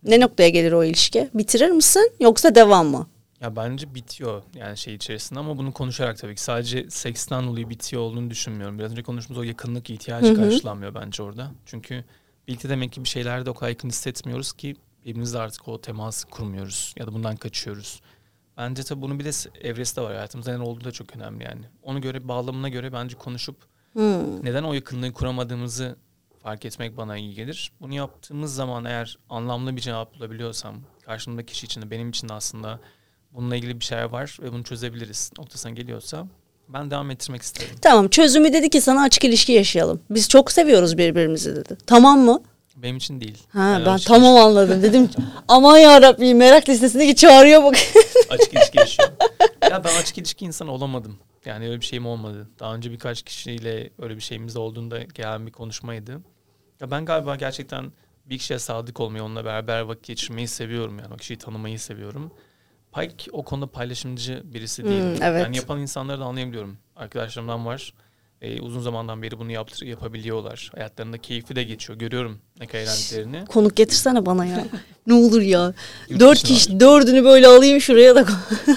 Ne 0.04 0.20
noktaya 0.20 0.50
gelir 0.50 0.72
o 0.72 0.84
ilişki? 0.84 1.30
Bitirir 1.34 1.70
misin 1.70 2.12
yoksa 2.20 2.56
devam 2.56 2.88
mı? 2.88 3.08
Ya 3.42 3.56
bence 3.56 3.96
bitiyor 3.96 4.44
yani 4.56 4.78
şey 4.78 4.96
içerisinde 4.96 5.40
ama 5.40 5.58
bunu 5.58 5.74
konuşarak 5.74 6.18
tabii 6.18 6.36
ki 6.36 6.42
sadece 6.42 6.90
seksten 6.90 7.48
dolayı 7.48 7.70
bitiyor 7.70 8.02
olduğunu 8.02 8.30
düşünmüyorum. 8.30 8.80
Biraz 8.80 8.92
önce 8.92 9.04
konuştuğumuz 9.04 9.40
o 9.40 9.44
yakınlık 9.44 9.90
ihtiyacı 9.90 10.28
Hı 10.28 10.32
hı. 10.32 10.36
karşılanmıyor 10.36 10.96
bence 10.96 11.24
orada. 11.24 11.52
Çünkü 11.66 12.04
birlikte 12.48 12.70
demek 12.70 12.92
ki 12.94 13.04
bir 13.04 13.10
şeylerde 13.10 13.50
o 13.50 13.54
kadar 13.54 13.70
yakın 13.70 13.90
hissetmiyoruz 13.90 14.54
ki 14.54 14.76
birbirimizle 15.06 15.40
artık 15.40 15.68
o 15.68 15.82
teması 15.82 16.28
kurmuyoruz 16.28 16.94
ya 17.00 17.08
da 17.08 17.14
bundan 17.14 17.36
kaçıyoruz. 17.36 18.02
Bence 18.58 18.84
tabii 18.84 19.02
bunun 19.02 19.20
bir 19.20 19.26
de 19.26 19.30
evresi 19.62 19.96
de 19.96 20.02
var 20.02 20.14
hayatımızda 20.14 20.58
ne 20.58 20.64
olduğu 20.64 20.84
da 20.84 20.92
çok 20.92 21.16
önemli 21.16 21.44
yani. 21.44 21.62
Onu 21.84 22.02
göre 22.02 22.28
bağlamına 22.28 22.70
göre 22.70 22.94
bence 22.94 23.16
konuşup 23.18 23.56
Hmm. 23.94 24.46
neden 24.46 24.64
o 24.64 24.74
yakınlığı 24.74 25.14
kuramadığımızı 25.14 25.96
fark 26.50 26.66
etmek 26.66 26.98
bana 26.98 27.18
iyi 27.18 27.34
gelir. 27.34 27.72
Bunu 27.82 27.94
yaptığımız 27.96 28.56
zaman 28.56 28.86
eğer 28.86 29.18
anlamlı 29.30 29.76
bir 29.76 29.82
cevap 29.82 30.16
bulabiliyorsam 30.16 30.76
karşımdaki 31.06 31.54
kişi 31.54 31.66
için 31.66 31.82
de 31.82 31.92
benim 31.92 32.10
için 32.10 32.30
de 32.30 32.34
aslında 32.34 32.80
bununla 33.32 33.56
ilgili 33.56 33.80
bir 33.80 33.86
şeyler 33.86 34.04
var 34.04 34.38
ve 34.42 34.54
bunu 34.54 34.64
çözebiliriz 34.64 35.32
noktasına 35.38 35.72
geliyorsa 35.72 36.28
ben 36.68 36.92
devam 36.92 37.12
ettirmek 37.12 37.42
isterim. 37.42 37.76
Tamam 37.82 38.08
çözümü 38.08 38.54
dedi 38.54 38.70
ki 38.70 38.82
sana 38.82 39.04
açık 39.04 39.24
ilişki 39.24 39.52
yaşayalım. 39.52 40.02
Biz 40.10 40.30
çok 40.30 40.52
seviyoruz 40.52 40.98
birbirimizi 40.98 41.56
dedi. 41.56 41.78
Tamam 41.88 42.20
mı? 42.20 42.42
Benim 42.76 42.98
için 42.98 43.22
değil. 43.22 43.38
Ha 43.50 43.82
ben 43.86 43.92
açık 43.92 44.08
tamam 44.08 44.34
ilişki- 44.34 44.42
anladım 44.44 44.84
dedim. 44.84 45.10
Aman 45.48 45.78
ya 45.78 46.02
Rabbi 46.02 46.34
merak 46.34 46.70
listesindeki 46.70 47.16
çağırıyor 47.16 47.64
bak. 47.64 47.76
açık 48.30 48.54
ilişki 48.54 48.78
yaşıyorum. 48.78 49.16
ya 49.72 49.84
ben 49.84 50.02
açık 50.02 50.18
ilişki 50.18 50.46
insanı 50.46 50.72
olamadım. 50.72 51.18
Yani 51.46 51.68
öyle 51.70 51.80
bir 51.82 51.86
şeyim 51.86 52.06
olmadı. 52.06 52.50
Daha 52.60 52.76
önce 52.76 52.92
birkaç 52.92 53.22
kişiyle 53.24 53.90
öyle 54.00 54.16
bir 54.16 54.22
şeyimiz 54.22 54.58
olduğunda 54.58 55.04
gelen 55.04 55.48
bir 55.48 55.52
konuşmaydı. 55.52 56.22
Ya 56.82 56.92
ben 56.92 57.06
galiba 57.06 57.36
gerçekten 57.36 57.92
bir 58.26 58.38
kişiye 58.38 58.60
sadık 58.60 59.00
olmayı, 59.00 59.24
onunla 59.24 59.46
beraber 59.46 59.82
vakit 59.82 60.04
geçirmeyi 60.06 60.48
seviyorum. 60.48 61.00
Yani 61.00 61.14
o 61.14 61.18
kişiyi 61.18 61.38
tanımayı 61.38 61.80
seviyorum. 61.80 62.32
Pek 62.96 63.28
o 63.32 63.44
konuda 63.44 63.68
paylaşımcı 63.68 64.42
birisi 64.46 64.84
değilim. 64.84 65.16
Hmm, 65.16 65.24
evet. 65.24 65.44
Yani 65.44 65.58
yapan 65.58 65.80
insanları 65.80 66.20
da 66.20 66.24
anlayabiliyorum. 66.24 66.78
Arkadaşlarımdan 66.96 67.66
var. 67.66 67.94
Ee, 68.42 68.62
uzun 68.62 68.82
zamandan 68.82 69.22
beri 69.22 69.40
bunu 69.40 69.52
yaptır, 69.52 69.86
yapabiliyorlar. 69.86 70.72
Hayatlarında 70.76 71.18
keyifli 71.18 71.56
de 71.56 71.64
geçiyor. 71.64 72.00
Görüyorum 72.00 72.40
ne 72.60 72.68
kadar 72.68 72.80
eğlendiklerini. 72.80 73.46
Konuk 73.46 73.76
getirsene 73.76 74.26
bana 74.26 74.46
ya. 74.46 74.66
ne 75.08 75.14
olur 75.14 75.42
ya. 75.42 75.74
Yurt 76.10 76.20
Dört 76.20 76.44
kişi 76.44 76.80
dördünü 76.80 77.24
böyle 77.24 77.48
alayım 77.48 77.82
şuraya 77.82 78.16
da 78.16 78.26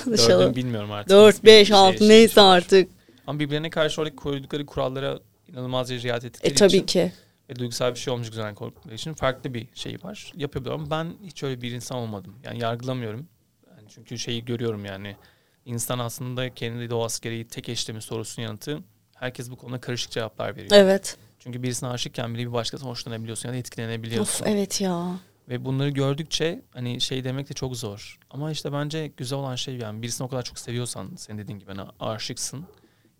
konuşalım. 0.04 0.40
Dördünü 0.40 0.56
bilmiyorum 0.56 0.92
artık. 0.92 1.10
Dört, 1.10 1.44
beş, 1.44 1.68
şey- 1.68 1.76
altı 1.76 1.98
şey- 1.98 2.08
neyse 2.08 2.34
şey 2.34 2.44
var. 2.44 2.56
artık. 2.56 2.90
Ama 3.26 3.38
birbirlerine 3.38 3.70
karşı 3.70 4.00
oradaki 4.00 4.16
koydukları 4.16 4.66
kurallara 4.66 5.18
inanılmaz 5.48 5.90
riayet 5.90 6.24
ettikleri 6.24 6.52
E 6.52 6.56
tabii 6.56 6.76
için 6.76 6.86
ki. 6.86 7.12
Ve 7.52 7.58
duygusal 7.58 7.94
bir 7.94 7.98
şey 7.98 8.14
olmuş 8.14 8.30
güzel 8.30 8.54
korktukları 8.54 8.94
için 8.94 9.14
farklı 9.14 9.54
bir 9.54 9.68
şey 9.74 9.96
var. 10.02 10.32
Yapabiliyor 10.36 10.74
ama 10.74 10.90
ben 10.90 11.14
hiç 11.24 11.42
öyle 11.42 11.62
bir 11.62 11.72
insan 11.72 11.98
olmadım. 11.98 12.34
Yani 12.44 12.58
yargılamıyorum. 12.58 13.28
Yani 13.70 13.88
çünkü 13.88 14.18
şeyi 14.18 14.44
görüyorum 14.44 14.84
yani. 14.84 15.16
İnsan 15.64 15.98
aslında 15.98 16.54
kendi 16.54 16.90
doğası 16.90 17.22
gereği 17.22 17.48
tek 17.48 17.68
eşlemi 17.68 18.02
sorusunun 18.02 18.46
yanıtı 18.46 18.78
herkes 19.14 19.50
bu 19.50 19.56
konuda 19.56 19.80
karışık 19.80 20.10
cevaplar 20.10 20.56
veriyor. 20.56 20.70
Evet. 20.72 21.16
Çünkü 21.38 21.62
birisine 21.62 21.88
aşıkken 21.88 22.34
bile 22.34 22.42
bir 22.42 22.52
başkasına 22.52 22.90
hoşlanabiliyorsun 22.90 23.48
ya 23.48 23.54
da 23.54 23.58
etkilenebiliyorsun. 23.58 24.44
Of 24.44 24.50
evet 24.50 24.80
ya. 24.80 25.18
Ve 25.48 25.64
bunları 25.64 25.90
gördükçe 25.90 26.62
hani 26.70 27.00
şey 27.00 27.24
demek 27.24 27.48
de 27.48 27.54
çok 27.54 27.76
zor. 27.76 28.18
Ama 28.30 28.50
işte 28.50 28.72
bence 28.72 29.12
güzel 29.16 29.38
olan 29.38 29.54
şey 29.54 29.76
yani 29.76 30.02
birisini 30.02 30.24
o 30.24 30.28
kadar 30.28 30.42
çok 30.42 30.58
seviyorsan 30.58 31.10
senin 31.16 31.38
dediğin 31.38 31.58
gibi 31.58 31.74
hani 31.74 31.88
aşıksın. 32.00 32.66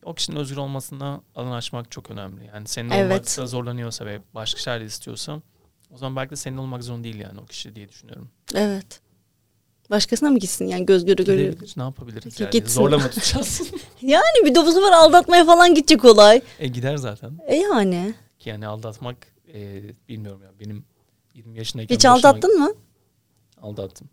O 0.04 0.14
kişinin 0.14 0.36
özgür 0.36 0.56
olmasına 0.56 1.20
alan 1.34 1.52
açmak 1.52 1.90
çok 1.90 2.10
önemli. 2.10 2.46
Yani 2.54 2.68
senin 2.68 2.90
Evet. 2.90 3.12
olmakta 3.12 3.46
zorlanıyorsa 3.46 4.06
ve 4.06 4.20
başka 4.34 4.60
şeyler 4.60 4.80
istiyorsa 4.80 5.40
o 5.94 5.98
zaman 5.98 6.16
belki 6.16 6.30
de 6.30 6.36
senin 6.36 6.56
olmak 6.56 6.84
zorunda 6.84 7.04
değil 7.04 7.18
yani 7.18 7.40
o 7.40 7.46
kişi 7.46 7.74
diye 7.74 7.88
düşünüyorum. 7.88 8.30
Evet. 8.54 9.00
Başkasına 9.90 10.30
mı 10.30 10.38
gitsin 10.38 10.66
yani 10.66 10.86
göz 10.86 11.04
göre 11.04 11.22
göre? 11.22 11.54
Ne 11.76 11.82
yapabiliriz 11.82 12.24
Peki, 12.24 12.42
yani? 12.42 12.50
gitsin. 12.50 12.74
Zorla 12.74 12.98
mı 12.98 13.10
tutacağız? 13.10 13.62
Yani 14.02 14.44
bir 14.44 14.54
de 14.54 14.58
bu 14.66 14.72
sefer 14.72 14.92
aldatmaya 14.92 15.44
falan 15.44 15.74
gidecek 15.74 16.04
olay. 16.04 16.40
e 16.58 16.68
gider 16.68 16.96
zaten. 16.96 17.38
E 17.46 17.56
yani. 17.56 18.14
Ki 18.38 18.48
yani 18.48 18.66
aldatmak 18.66 19.16
e, 19.54 19.82
bilmiyorum 20.08 20.42
ya 20.42 20.50
benim 20.60 20.84
20 21.34 21.58
yaşındayken 21.58 21.94
Hiç 21.94 22.04
başıma- 22.04 22.12
aldattın 22.12 22.58
mı? 22.60 22.72
Aldattım. 23.62 24.08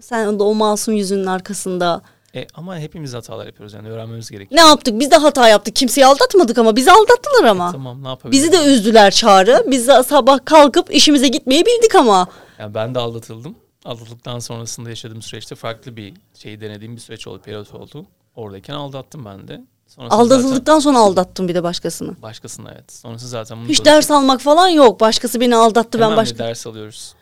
Sen 0.00 0.38
de 0.38 0.42
o 0.42 0.54
masum 0.54 0.94
yüzünün 0.94 1.26
arkasında. 1.26 2.02
E, 2.34 2.46
ama 2.54 2.78
hepimiz 2.78 3.14
hatalar 3.14 3.46
yapıyoruz 3.46 3.74
yani 3.74 3.88
öğrenmemiz 3.90 4.30
gerekiyor. 4.30 4.62
Ne 4.62 4.68
yaptık? 4.68 5.00
Biz 5.00 5.10
de 5.10 5.16
hata 5.16 5.48
yaptık. 5.48 5.76
Kimseyi 5.76 6.06
aldatmadık 6.06 6.58
ama 6.58 6.76
bizi 6.76 6.92
aldattılar 6.92 7.44
ama. 7.44 7.72
Tamam 7.72 8.04
ne 8.04 8.08
yapabiliriz? 8.08 8.42
Bizi 8.42 8.52
de 8.52 8.64
üzdüler 8.64 9.10
çağrı. 9.10 9.64
Biz 9.66 9.88
de 9.88 10.02
sabah 10.02 10.38
kalkıp 10.44 10.94
işimize 10.94 11.28
gitmeyi 11.28 11.66
bildik 11.66 11.94
ama. 11.94 12.28
Yani 12.58 12.74
ben 12.74 12.94
de 12.94 12.98
aldatıldım. 12.98 13.54
Aldatıldıktan 13.84 14.38
sonrasında 14.38 14.88
yaşadığım 14.90 15.22
süreçte 15.22 15.54
farklı 15.54 15.96
bir 15.96 16.14
şeyi 16.34 16.60
denediğim 16.60 16.96
bir 16.96 17.00
süreç 17.00 17.26
oldu, 17.26 17.40
periyot 17.44 17.74
oldu. 17.74 18.06
Oradayken 18.36 18.74
aldattım 18.74 19.24
ben 19.24 19.48
de. 19.48 19.60
Sonrasında 19.86 20.24
zaten 20.24 20.36
Aldatıldıktan 20.36 20.78
sonra 20.78 20.98
aldattım 20.98 21.48
bir 21.48 21.54
de 21.54 21.62
başkasını. 21.62 22.22
başkasına 22.22 22.70
evet. 22.72 22.92
Sonrası 22.92 23.28
zaten 23.28 23.58
bunu 23.58 23.68
Hiç 23.68 23.84
ders 23.84 24.10
almak 24.10 24.40
falan 24.40 24.68
yok. 24.68 25.00
Başkası 25.00 25.40
beni 25.40 25.56
aldattı 25.56 25.98
ben 25.98 26.04
hemen 26.04 26.16
başka. 26.16 26.34
bir 26.34 26.38
ders 26.38 26.66
alıyoruz. 26.66 27.14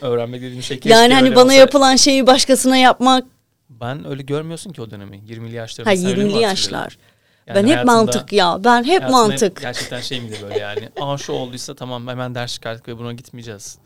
Öğrenmek 0.00 0.42
dediğim 0.42 0.62
şey 0.62 0.80
Yani 0.84 1.14
hani 1.14 1.34
bana 1.36 1.44
olsa. 1.44 1.54
yapılan 1.54 1.96
şeyi 1.96 2.26
başkasına 2.26 2.76
yapmak. 2.76 3.24
Ben 3.70 4.06
öyle 4.08 4.22
görmüyorsun 4.22 4.72
ki 4.72 4.82
o 4.82 4.90
dönemi. 4.90 5.16
20'li 5.16 5.54
yaşlarımda. 5.54 5.90
Ha 5.90 5.96
sen 5.96 6.06
öyle 6.06 6.24
mi 6.24 6.30
20'li 6.30 6.32
hatırlıyorsun? 6.32 6.72
yaşlar. 6.72 6.98
Yani 7.46 7.68
ben 7.68 7.76
hep 7.76 7.84
mantık 7.84 8.32
ya. 8.32 8.64
Ben 8.64 8.84
hep 8.84 9.02
mantık. 9.10 9.60
Gerçekten 9.60 10.00
şey 10.00 10.20
miydi 10.20 10.38
böyle 10.42 10.58
yani? 10.58 10.88
Aa 11.00 11.18
şu 11.18 11.32
olduysa 11.32 11.74
tamam 11.74 12.08
hemen 12.08 12.34
ders 12.34 12.54
çıkarttık 12.54 12.88
ve 12.88 12.98
buna 12.98 13.12
gitmeyeceğiz. 13.12 13.78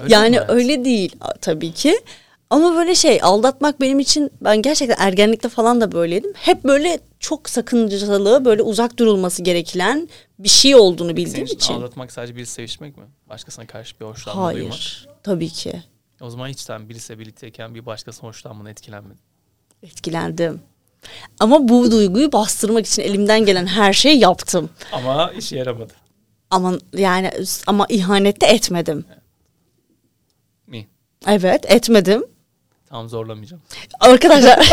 Öyle 0.00 0.14
yani 0.14 0.40
öyle 0.40 0.84
değil 0.84 1.16
tabii 1.40 1.72
ki. 1.72 2.00
Ama 2.50 2.74
böyle 2.74 2.94
şey 2.94 3.18
aldatmak 3.22 3.80
benim 3.80 4.00
için 4.00 4.30
ben 4.40 4.62
gerçekten 4.62 4.96
ergenlikte 5.06 5.48
falan 5.48 5.80
da 5.80 5.92
böyleydim. 5.92 6.32
Hep 6.36 6.64
böyle 6.64 6.98
çok 7.20 7.48
sakıncalı 7.48 8.44
böyle 8.44 8.62
uzak 8.62 8.98
durulması 8.98 9.42
gereken 9.42 10.08
bir 10.38 10.48
şey 10.48 10.74
olduğunu 10.74 11.08
Senin 11.08 11.16
bildiğim 11.16 11.46
için 11.46 11.56
için. 11.56 11.74
aldatmak 11.74 12.12
sadece 12.12 12.36
birisi 12.36 12.52
sevişmek 12.52 12.96
mi? 12.96 13.04
Başkasına 13.28 13.66
karşı 13.66 14.00
bir 14.00 14.04
hoşlanma 14.04 14.54
duymak. 14.54 14.72
Hayır. 14.72 15.08
Tabii 15.22 15.48
ki. 15.48 15.82
O 16.20 16.30
zaman 16.30 16.48
hiç 16.48 16.60
sen 16.60 16.88
birisiyle 16.88 17.20
birlikteyken 17.20 17.74
bir 17.74 17.86
başkasına 17.86 18.28
hoşlanmana 18.28 18.70
etkilenmedin. 18.70 19.27
Etkilendim. 19.82 20.60
Ama 21.40 21.68
bu 21.68 21.90
duyguyu 21.90 22.32
bastırmak 22.32 22.86
için 22.86 23.02
elimden 23.02 23.44
gelen 23.44 23.66
her 23.66 23.92
şeyi 23.92 24.18
yaptım. 24.20 24.70
Ama 24.92 25.32
işe 25.38 25.56
yaramadı. 25.56 25.92
Ama 26.50 26.78
yani 26.92 27.30
ama 27.66 27.86
ihanette 27.88 28.46
etmedim. 28.46 29.04
Mi? 30.66 30.88
Evet 31.26 31.70
etmedim. 31.72 32.24
Tam 32.86 33.08
zorlamayacağım. 33.08 33.62
Arkadaşlar 34.00 34.58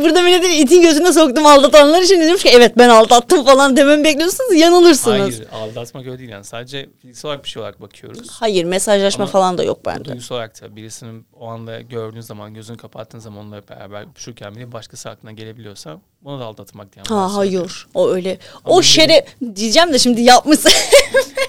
burada 0.00 0.22
milletin 0.22 0.50
itin 0.50 0.82
gözüne 0.82 1.12
soktum 1.12 1.46
aldatanlar 1.46 2.02
için 2.02 2.20
dedim 2.20 2.36
ki 2.36 2.48
evet 2.48 2.78
ben 2.78 2.88
aldattım 2.88 3.44
falan 3.44 3.76
dememi 3.76 4.04
bekliyorsunuz 4.04 4.54
yanılırsınız. 4.54 5.20
Hayır, 5.20 5.46
Hayır 5.50 5.70
aldatmak 5.70 6.06
öyle 6.06 6.18
değil 6.18 6.30
yani. 6.30 6.44
Sadece 6.44 6.88
fiziksel 7.02 7.28
olarak 7.28 7.44
bir 7.44 7.48
şey 7.48 7.62
olarak 7.62 7.80
bakıyoruz. 7.80 8.30
mesajlaşma 8.64 9.24
Ama 9.24 9.32
falan 9.32 9.58
da 9.58 9.64
yok 9.64 9.86
bende. 9.86 10.04
duygusal 10.04 10.36
olarak 10.36 10.62
da 10.62 10.76
birisinin 10.76 11.26
o 11.40 11.46
anda 11.46 11.80
gördüğün 11.80 12.20
zaman 12.20 12.54
gözünü 12.54 12.76
kapattığın 12.76 13.18
zaman 13.18 13.38
onunla 13.38 13.68
beraber 13.68 14.02
öpüşürken 14.10 14.54
bile 14.54 14.72
başkası 14.72 15.10
aklına 15.10 15.32
gelebiliyorsa 15.32 16.00
bunu 16.22 16.40
da 16.40 16.44
aldatmak 16.44 16.94
diye. 16.94 17.02
Ha 17.08 17.36
hayır 17.36 17.86
o 17.94 18.10
öyle. 18.10 18.38
Ama 18.64 18.74
O 18.76 18.82
şeref 18.82 19.24
diyeceğim 19.56 19.92
de 19.92 19.98
şimdi 19.98 20.20
yapmışsın. 20.20 20.72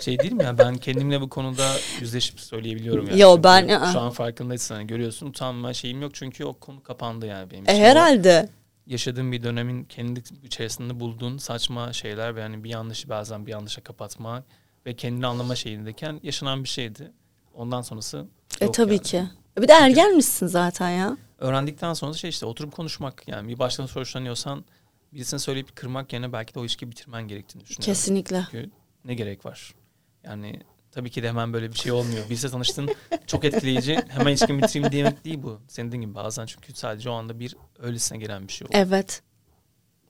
Şey 0.00 0.18
değil 0.18 0.32
mi 0.32 0.42
ya 0.44 0.58
ben 0.58 0.74
kendimle 0.76 1.20
bu 1.20 1.28
konuda 1.28 1.72
yüzleşip 2.00 2.40
söyleyebiliyorum 2.40 3.06
yani. 3.08 3.20
Yo, 3.20 3.30
Çünkü 3.30 3.44
ben- 3.44 3.68
ı-ı. 3.68 3.92
Şu 3.92 4.00
an 4.00 4.10
farkındaysın 4.10 4.74
hani 4.74 4.86
görüyorsun 4.86 5.26
utanma 5.26 5.74
şeyim 5.74 6.02
yok 6.02 6.14
çünkü 6.14 6.44
o 6.44 6.52
konu 6.52 6.82
kapandı 6.82 7.26
yani 7.26 7.50
benim 7.50 7.68
e, 7.68 7.72
için. 7.72 7.82
Herhalde. 7.82 8.48
yaşadığım 8.86 9.32
bir 9.32 9.42
dönemin 9.42 9.84
kendi 9.84 10.22
içerisinde 10.44 11.00
bulduğun 11.00 11.38
saçma 11.38 11.92
şeyler 11.92 12.36
ve 12.36 12.40
yani 12.40 12.64
bir 12.64 12.70
yanlışı 12.70 13.08
bazen 13.08 13.46
bir 13.46 13.52
yanlışa 13.52 13.82
kapatma 13.82 14.44
ve 14.86 14.96
kendini 14.96 15.26
anlama 15.26 15.54
şeyindeyken 15.56 16.20
yaşanan 16.22 16.64
bir 16.64 16.68
şeydi. 16.68 17.12
Ondan 17.54 17.82
sonrası 17.82 18.26
E 18.60 18.72
tabii 18.72 18.92
yani. 18.92 19.02
ki. 19.02 19.24
Bir 19.60 19.68
de 19.68 19.72
ergenmişsin 19.72 20.46
zaten 20.46 20.90
ya. 20.90 21.16
Öğrendikten 21.38 21.92
sonra 21.94 22.12
da 22.12 22.16
şey 22.16 22.30
işte 22.30 22.46
oturup 22.46 22.72
konuşmak 22.72 23.28
yani 23.28 23.48
bir 23.48 23.58
baştan 23.58 23.86
hoşlanıyorsan 23.86 24.64
birisine 25.12 25.40
söyleyip 25.40 25.76
kırmak 25.76 26.12
yerine 26.12 26.32
belki 26.32 26.54
de 26.54 26.58
o 26.58 26.62
ilişkiyi 26.62 26.90
bitirmen 26.90 27.28
gerektiğini 27.28 27.60
düşünüyorum. 27.64 27.84
Kesinlikle. 27.84 28.46
Çünkü 28.50 28.70
ne 29.04 29.14
gerek 29.14 29.46
var? 29.46 29.74
Yani 30.24 30.60
tabii 30.92 31.10
ki 31.10 31.22
de 31.22 31.28
hemen 31.28 31.52
böyle 31.52 31.72
bir 31.72 31.78
şey 31.78 31.92
olmuyor. 31.92 32.28
Birisiyle 32.30 32.52
tanıştın 32.52 32.88
çok 33.26 33.44
etkileyici 33.44 33.98
hemen 34.08 34.30
ilişkimi 34.30 34.62
bitireyim 34.62 34.92
demek 34.92 35.24
değil 35.24 35.38
bu. 35.42 35.60
Senin 35.68 35.88
dediğin 35.88 36.02
gibi 36.02 36.14
bazen 36.14 36.46
çünkü 36.46 36.72
sadece 36.74 37.10
o 37.10 37.12
anda 37.12 37.40
bir 37.40 37.56
öylesine 37.78 38.18
gelen 38.18 38.48
bir 38.48 38.52
şey 38.52 38.66
oluyor. 38.66 38.86
Evet. 38.86 39.22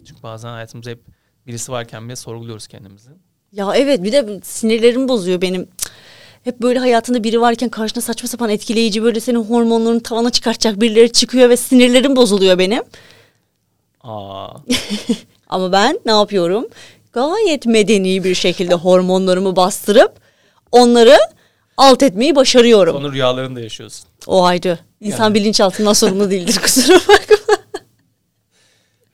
Çünkü 0.04 0.22
bazen 0.22 0.48
hayatımızda 0.48 0.90
hep 0.90 1.00
birisi 1.46 1.72
varken 1.72 2.04
bile 2.04 2.16
sorguluyoruz 2.16 2.66
kendimizi. 2.66 3.10
Ya 3.52 3.74
evet 3.76 4.02
bir 4.02 4.12
de 4.12 4.40
sinirlerimi 4.42 5.08
bozuyor 5.08 5.40
benim. 5.40 5.68
Hep 6.44 6.60
böyle 6.62 6.78
hayatında 6.78 7.24
biri 7.24 7.40
varken 7.40 7.68
karşına 7.68 8.00
saçma 8.00 8.28
sapan 8.28 8.50
etkileyici 8.50 9.02
böyle 9.02 9.20
senin 9.20 9.44
hormonlarını 9.44 10.02
tavana 10.02 10.30
çıkartacak 10.30 10.80
birileri 10.80 11.12
çıkıyor 11.12 11.50
ve 11.50 11.56
sinirlerim 11.56 12.16
bozuluyor 12.16 12.58
benim. 12.58 12.82
Aa, 14.00 14.48
Ama 15.48 15.72
ben 15.72 16.00
ne 16.06 16.12
yapıyorum? 16.12 16.66
Gayet 17.22 17.66
medeni 17.66 18.24
bir 18.24 18.34
şekilde 18.34 18.74
hormonlarımı 18.74 19.56
bastırıp 19.56 20.12
onları 20.72 21.18
alt 21.76 22.02
etmeyi 22.02 22.36
başarıyorum. 22.36 22.96
onu 22.96 23.12
rüyalarında 23.12 23.60
yaşıyorsun. 23.60 24.06
O 24.26 24.44
ayrı. 24.44 24.78
İnsan 25.00 25.24
Yani. 25.24 25.34
bilinçaltından 25.34 25.92
sorumlu 25.92 26.30
değildir 26.30 26.58
kusura 26.62 26.94
bakma. 26.96 27.56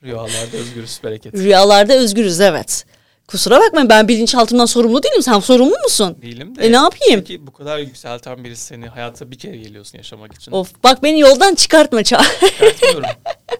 Rüyalarda 0.03 0.57
özgürüz 0.57 0.99
bereket. 1.03 1.33
Rüyalarda 1.33 1.93
özgürüz 1.93 2.39
evet. 2.41 2.85
Kusura 3.27 3.59
bakma 3.59 3.89
ben 3.89 4.07
bilinçaltımdan 4.07 4.65
sorumlu 4.65 5.03
değilim. 5.03 5.21
Sen 5.21 5.39
sorumlu 5.39 5.75
musun? 5.83 6.17
Değilim 6.21 6.55
de. 6.55 6.65
E 6.65 6.71
ne 6.71 6.75
yapayım? 6.75 7.19
Peki 7.19 7.47
bu 7.47 7.53
kadar 7.53 7.79
yükselten 7.79 8.43
birisi 8.43 8.63
seni 8.65 8.87
hayata 8.87 9.31
bir 9.31 9.37
kere 9.37 9.57
geliyorsun 9.57 9.97
yaşamak 9.97 10.33
için. 10.33 10.51
Of 10.51 10.71
bak 10.83 11.03
beni 11.03 11.19
yoldan 11.19 11.55
çıkartma 11.55 12.03
ça. 12.03 12.21
Çıkartmıyorum. 12.41 13.09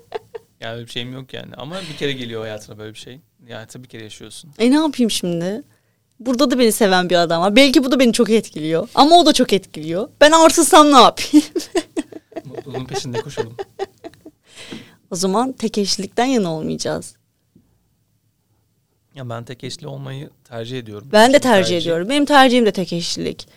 yani 0.60 0.75
öyle 0.75 0.86
bir 0.86 0.91
şeyim 0.91 1.13
yok 1.13 1.34
yani. 1.34 1.55
Ama 1.58 1.75
bir 1.93 1.97
kere 1.97 2.12
geliyor 2.12 2.41
hayatına 2.41 2.77
böyle 2.77 2.93
bir 2.93 2.99
şey. 2.99 3.19
Hayata 3.45 3.84
bir 3.84 3.88
kere 3.88 4.03
yaşıyorsun. 4.03 4.51
E 4.60 4.71
ne 4.71 4.75
yapayım 4.75 5.12
şimdi? 5.12 5.63
Burada 6.19 6.51
da 6.51 6.60
beni 6.60 6.71
seven 6.71 7.10
bir 7.10 7.15
adam 7.15 7.41
var. 7.41 7.55
Belki 7.55 7.84
bu 7.84 7.91
da 7.91 7.99
beni 7.99 8.13
çok 8.13 8.29
etkiliyor. 8.29 8.89
Ama 8.95 9.15
o 9.19 9.25
da 9.25 9.34
çok 9.34 9.53
etkiliyor. 9.53 10.10
Ben 10.21 10.31
arsızsam 10.31 10.91
ne 10.91 10.97
yapayım? 10.97 11.45
Mutluluğun 12.45 12.86
peşinde 12.86 13.21
koşalım. 13.21 13.55
o 15.12 15.15
zaman 15.15 15.51
tek 15.51 15.77
eşlilikten 15.77 16.25
yana 16.25 16.53
olmayacağız. 16.53 17.15
Ya 19.15 19.29
ben 19.29 19.43
tek 19.45 19.63
eşli 19.63 19.88
olmayı 19.88 20.29
tercih 20.43 20.79
ediyorum. 20.79 21.10
Ben 21.12 21.30
de 21.30 21.34
Çünkü 21.34 21.43
tercih 21.43 21.78
ediyorum. 21.78 22.09
Benim 22.09 22.26
tercihim 22.26 22.65
de 22.65 22.72
tek 22.72 22.93
eşlilik. 22.93 23.47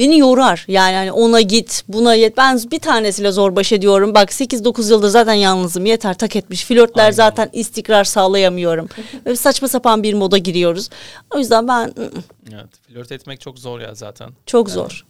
Beni 0.00 0.18
yorar. 0.18 0.64
Yani 0.68 0.94
hani 0.96 1.12
ona 1.12 1.40
git, 1.40 1.84
buna 1.88 2.14
yet. 2.14 2.36
Ben 2.36 2.60
bir 2.70 2.78
tanesiyle 2.78 3.32
zor 3.32 3.56
baş 3.56 3.72
ediyorum. 3.72 4.14
Bak 4.14 4.30
8-9 4.30 4.90
yıldır 4.90 5.08
zaten 5.08 5.34
yalnızım. 5.34 5.86
Yeter 5.86 6.18
tak 6.18 6.36
etmiş. 6.36 6.64
Flörtler 6.64 7.02
Aynen. 7.02 7.12
zaten 7.12 7.50
istikrar 7.52 8.04
sağlayamıyorum. 8.04 8.88
Böyle 9.24 9.36
saçma 9.36 9.68
sapan 9.68 10.02
bir 10.02 10.14
moda 10.14 10.38
giriyoruz. 10.38 10.88
O 11.34 11.38
yüzden 11.38 11.68
ben 11.68 11.88
ı, 11.88 12.02
ı, 12.02 12.10
Evet, 12.52 12.66
flört 12.88 13.12
etmek 13.12 13.40
çok 13.40 13.58
zor 13.58 13.80
ya 13.80 13.94
zaten. 13.94 14.30
çok 14.46 14.68
Yani 14.68 14.74
zor. 14.74 15.06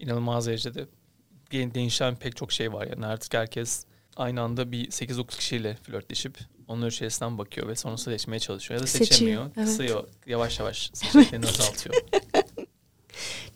İnanılmaz 0.00 0.46
derecede 0.46 0.86
de- 1.52 1.74
değişen 1.74 2.16
pek 2.16 2.36
çok 2.36 2.52
şey 2.52 2.72
var 2.72 2.86
yani 2.90 3.06
artık 3.06 3.34
herkes 3.34 3.84
aynı 4.16 4.40
anda 4.40 4.72
bir 4.72 4.90
8-9 4.90 5.26
kişiyle 5.38 5.76
flörtleşip 5.82 6.38
onun 6.68 6.88
içerisinden 6.88 7.38
bakıyor 7.38 7.68
ve 7.68 7.76
sonrasında 7.76 8.14
seçmeye 8.18 8.38
çalışıyor 8.40 8.80
ya 8.80 8.82
da 8.82 8.86
Seçiyor, 8.86 9.08
seçemiyor. 9.10 9.42
evet. 9.56 9.66
Kısıyor, 9.68 10.04
yavaş 10.26 10.58
yavaş 10.60 10.90
seçeneklerini 10.94 11.46
azaltıyor. 11.48 11.94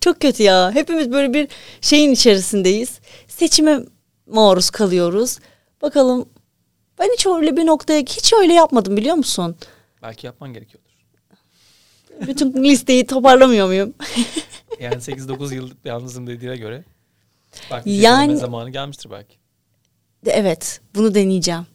Çok 0.01 0.19
kötü 0.19 0.43
ya. 0.43 0.71
Hepimiz 0.73 1.11
böyle 1.11 1.33
bir 1.33 1.47
şeyin 1.81 2.11
içerisindeyiz. 2.11 2.99
Seçime 3.27 3.79
maruz 4.27 4.69
kalıyoruz. 4.69 5.39
Bakalım 5.81 6.29
Ben 6.99 7.09
hiç 7.13 7.25
öyle 7.25 7.57
bir 7.57 7.65
noktaya 7.65 7.99
hiç 8.01 8.33
öyle 8.33 8.53
yapmadım 8.53 8.97
biliyor 8.97 9.15
musun? 9.15 9.55
Belki 10.01 10.25
yapman 10.25 10.53
gerekiyordur. 10.53 10.91
Bütün 12.27 12.63
listeyi 12.63 13.05
toparlamıyor 13.07 13.67
muyum? 13.67 13.93
Yani 14.79 14.95
8-9 14.95 15.53
yıl 15.55 15.69
yalnızım 15.85 16.27
dediğine 16.27 16.57
göre. 16.57 16.83
Belki 17.71 17.89
Yani- 17.89 18.37
zamanı 18.37 18.69
gelmiştir 18.69 19.11
belki. 19.11 19.35
Evet, 20.25 20.81
bunu 20.95 21.15
deneyeceğim. 21.15 21.65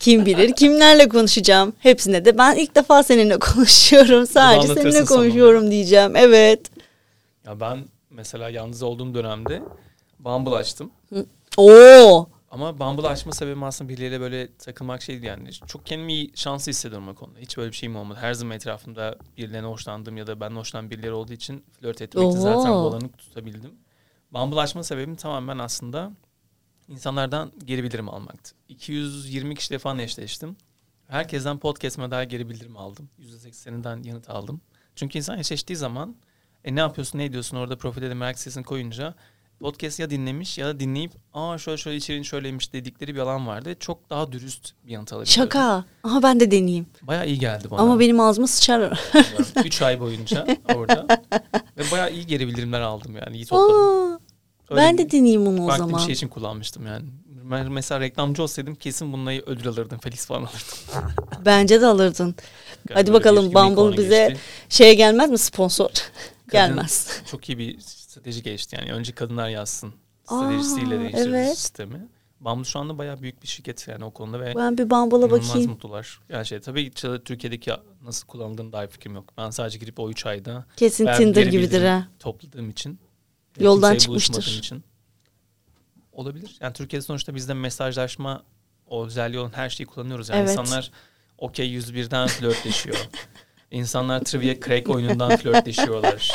Kim 0.00 0.26
bilir 0.26 0.52
kimlerle 0.52 1.08
konuşacağım. 1.08 1.72
Hepsine 1.78 2.24
de 2.24 2.38
ben 2.38 2.56
ilk 2.56 2.74
defa 2.74 3.02
seninle 3.02 3.38
konuşuyorum. 3.38 4.26
Sadece 4.26 4.74
seninle 4.74 5.04
konuşuyorum 5.04 5.70
diyeceğim. 5.70 6.16
Evet. 6.16 6.60
Ya 7.46 7.60
ben 7.60 7.88
mesela 8.10 8.50
yalnız 8.50 8.82
olduğum 8.82 9.14
dönemde 9.14 9.62
Bumble 10.18 10.54
açtım. 10.54 10.90
Oo. 11.56 12.28
Ama 12.50 12.78
Bumble 12.78 13.08
açma 13.08 13.32
sebebim 13.32 13.62
aslında 13.62 13.88
birileriyle 13.88 14.20
böyle 14.20 14.56
takılmak 14.56 15.02
şeydi 15.02 15.26
yani. 15.26 15.52
Çok 15.52 15.86
kendimi 15.86 16.12
iyi, 16.12 16.32
şanslı 16.34 16.70
hissediyorum 16.70 17.08
o 17.08 17.14
konuda. 17.14 17.38
Hiç 17.38 17.56
böyle 17.56 17.70
bir 17.70 17.76
şeyim 17.76 17.96
olmadı. 17.96 18.18
Her 18.22 18.34
zaman 18.34 18.56
etrafımda 18.56 19.16
birilerine 19.36 19.66
hoşlandığım 19.66 20.16
ya 20.16 20.26
da 20.26 20.40
ben 20.40 20.50
hoşlanan 20.50 20.90
birileri 20.90 21.12
olduğu 21.12 21.32
için 21.32 21.64
flört 21.80 22.02
etmekte 22.02 22.38
zaten 22.38 22.72
bu 22.72 22.76
alanı 22.76 23.12
tutabildim. 23.12 23.74
Bumble 24.32 24.60
açma 24.60 24.84
sebebim 24.84 25.16
tamamen 25.16 25.58
aslında 25.58 26.12
insanlardan 26.88 27.52
geri 27.64 27.84
bildirim 27.84 28.08
almaktı. 28.08 28.54
220 28.68 29.54
kişiyle 29.54 29.78
falan 29.78 29.98
eşleştim. 29.98 30.56
Herkesten 31.08 31.58
podcast'ime 31.58 32.10
dair 32.10 32.28
geri 32.28 32.48
bildirim 32.48 32.76
aldım. 32.76 33.10
%80'inden 33.20 34.06
yanıt 34.06 34.30
aldım. 34.30 34.60
Çünkü 34.96 35.18
insan 35.18 35.38
eşleştiği 35.38 35.76
zaman 35.76 36.16
e 36.64 36.74
ne 36.74 36.80
yapıyorsun 36.80 37.18
ne 37.18 37.24
ediyorsun 37.24 37.56
orada 37.56 37.76
profile 37.78 38.10
de 38.10 38.14
merak 38.14 38.38
sesini 38.38 38.64
koyunca 38.64 39.14
podcast 39.60 40.00
ya 40.00 40.10
dinlemiş 40.10 40.58
ya 40.58 40.66
da 40.66 40.80
dinleyip 40.80 41.12
aa 41.34 41.58
şöyle 41.58 41.76
şöyle 41.78 41.96
içeriğin 41.96 42.22
şöyleymiş 42.22 42.72
dedikleri 42.72 43.14
bir 43.14 43.20
alan 43.20 43.46
vardı. 43.46 43.76
Çok 43.80 44.10
daha 44.10 44.32
dürüst 44.32 44.72
bir 44.86 44.92
yanıt 44.92 45.12
alabiliyordum. 45.12 45.42
Şaka. 45.44 45.84
Aha 46.04 46.22
ben 46.22 46.40
de 46.40 46.50
deneyeyim. 46.50 46.86
Bayağı 47.02 47.26
iyi 47.26 47.38
geldi 47.38 47.70
bana. 47.70 47.80
Ama 47.80 48.00
benim 48.00 48.20
ağzıma 48.20 48.46
sıçar. 48.46 49.00
3 49.64 49.82
ay 49.82 50.00
boyunca 50.00 50.46
orada. 50.74 51.06
Ve 51.78 51.82
bayağı 51.92 52.12
iyi 52.12 52.26
geri 52.26 52.46
bildirimler 52.48 52.80
aldım 52.80 53.16
yani. 53.16 53.36
iyi 53.36 53.46
topladım. 53.46 53.80
Aa, 54.14 54.18
Öyle 54.70 54.80
ben 54.82 54.98
de 54.98 55.10
deneyeyim 55.10 55.46
onu 55.46 55.64
o 55.64 55.66
farklı 55.66 55.84
zaman. 55.84 55.98
bir 55.98 56.04
şey 56.04 56.12
için 56.12 56.28
kullanmıştım 56.28 56.86
yani. 56.86 57.04
Ben 57.26 57.72
mesela 57.72 58.00
reklamcı 58.00 58.42
olsaydım 58.42 58.74
kesin 58.74 59.12
bununla 59.12 59.30
ödül 59.30 59.68
alırdım. 59.68 59.98
Felix 59.98 60.26
falan 60.26 60.40
alırdım. 60.40 61.12
Bence 61.44 61.80
de 61.80 61.86
alırdın. 61.86 62.34
Yani 62.88 62.94
Hadi 62.94 63.12
bakalım 63.12 63.54
Bumble 63.54 63.96
bize 63.96 64.28
geçti. 64.28 64.40
şeye 64.68 64.94
gelmez 64.94 65.30
mi 65.30 65.38
sponsor? 65.38 65.90
Kadın 66.52 66.66
Gelmez. 66.76 67.22
Çok 67.30 67.48
iyi 67.48 67.58
bir 67.58 67.80
strateji 67.80 68.42
geçti 68.42 68.76
yani. 68.80 68.92
Önce 68.92 69.12
kadınlar 69.12 69.48
yazsın. 69.48 69.94
Stratejisiyle 70.24 71.00
değiştirdi 71.00 71.28
evet. 71.28 71.58
sistemi. 71.58 72.08
Bumble 72.40 72.64
şu 72.64 72.78
anda 72.78 72.98
bayağı 72.98 73.20
büyük 73.22 73.42
bir 73.42 73.48
şirket 73.48 73.88
yani 73.88 74.04
o 74.04 74.10
konuda 74.10 74.40
ve 74.40 74.54
Ben 74.56 74.78
bir 74.78 74.90
Bumble'a 74.90 75.30
bakayım. 75.30 75.70
mutlular. 75.70 76.20
Yani 76.28 76.46
şey 76.46 76.60
tabii 76.60 76.90
ki 76.90 77.08
Türkiye'deki 77.24 77.72
nasıl 78.04 78.26
kullanıldığını 78.26 78.72
dair 78.72 78.88
fikrim 78.88 79.14
yok. 79.14 79.32
Ben 79.38 79.50
sadece 79.50 79.78
girip 79.78 80.00
o 80.00 80.10
3 80.10 80.26
ayda 80.26 80.66
Kesin 80.76 81.08
Tinder 81.16 81.46
gibidir 81.46 81.84
ha. 81.84 82.08
topladığım 82.18 82.70
için 82.70 82.98
Yoldan 83.60 83.96
çıkmıştır. 83.96 84.42
için 84.58 84.84
olabilir. 86.12 86.56
Yani 86.60 86.72
Türkiye'de 86.72 87.04
sonuçta 87.04 87.34
bizde 87.34 87.54
mesajlaşma 87.54 88.42
o 88.86 89.06
özelliği 89.06 89.40
olan 89.40 89.52
her 89.54 89.70
şeyi 89.70 89.86
kullanıyoruz. 89.86 90.28
Yani 90.28 90.38
Evet. 90.40 90.50
insanlar 90.50 90.90
okey 91.38 91.78
101'den 91.78 92.26
flörtleşiyor. 92.28 93.08
İnsanlar 93.72 94.20
trivia 94.20 94.54
crack 94.66 94.88
oyunundan 94.88 95.36
flörtleşiyorlar. 95.36 96.32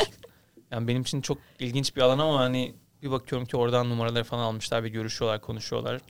Yani 0.72 0.88
benim 0.88 1.02
için 1.02 1.22
çok 1.22 1.38
ilginç 1.60 1.96
bir 1.96 2.02
alan 2.02 2.20
ama 2.20 2.40
hani 2.40 2.76
bir 3.04 3.12
bakıyorum 3.12 3.48
ki 3.48 3.58
oradan 3.58 3.90
numaraları 3.90 4.24
falan 4.24 4.44
almışlar 4.44 4.84
ve 4.84 4.90
görüşüyorlar, 4.90 5.42
konuşuyorlar. 5.42 6.02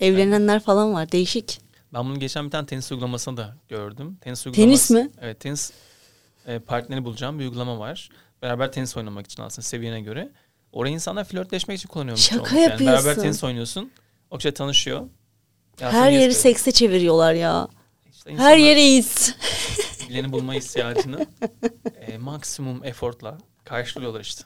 Evlenenler 0.00 0.60
falan 0.60 0.94
var. 0.94 1.12
Değişik. 1.12 1.60
Ben 1.94 2.04
bunu 2.04 2.18
geçen 2.20 2.46
bir 2.46 2.50
tane 2.50 2.66
tenis 2.66 2.92
uygulamasında 2.92 3.42
da 3.42 3.56
gördüm. 3.68 4.18
Tenis, 4.20 4.42
Tenis 4.44 4.58
uygulaması- 4.90 4.94
mi? 4.94 5.10
Evet 5.20 5.40
tenis 5.40 5.72
e, 6.46 6.58
partneri 6.58 7.04
bulacağım 7.04 7.38
bir 7.38 7.44
uygulama 7.44 7.78
var. 7.78 8.08
Beraber 8.42 8.72
tenis 8.72 8.96
oynamak 8.96 9.26
için 9.26 9.42
aslında 9.42 9.62
seviyene 9.66 10.00
göre. 10.00 10.32
Oraya 10.72 10.90
insanlar 10.90 11.24
flörtleşmek 11.24 11.78
için 11.78 11.88
kullanıyormuş. 11.88 12.22
Şaka 12.22 12.36
çoğunlukla. 12.44 12.60
Yani 12.60 12.80
beraber 12.80 12.94
yapıyorsun. 12.94 13.22
tenis 13.22 13.44
oynuyorsun. 13.44 13.92
O 14.30 14.36
kişi 14.36 14.52
tanışıyor. 14.54 15.08
Ya 15.80 15.92
Her 15.92 16.10
yeri 16.10 16.22
yes 16.22 16.36
sekse 16.36 16.72
çeviriyorlar 16.72 17.34
ya. 17.34 17.68
İşte 18.12 18.30
Her 18.30 18.34
insanlar 18.34 18.56
yere 18.56 18.86
iz. 18.88 19.34
Birini 20.12 20.32
bulma 20.32 20.54
ihtiyacını 20.54 21.26
e, 22.06 22.18
maksimum 22.18 22.84
efortla 22.84 23.38
karşılıyorlar 23.64 24.20
işte. 24.20 24.44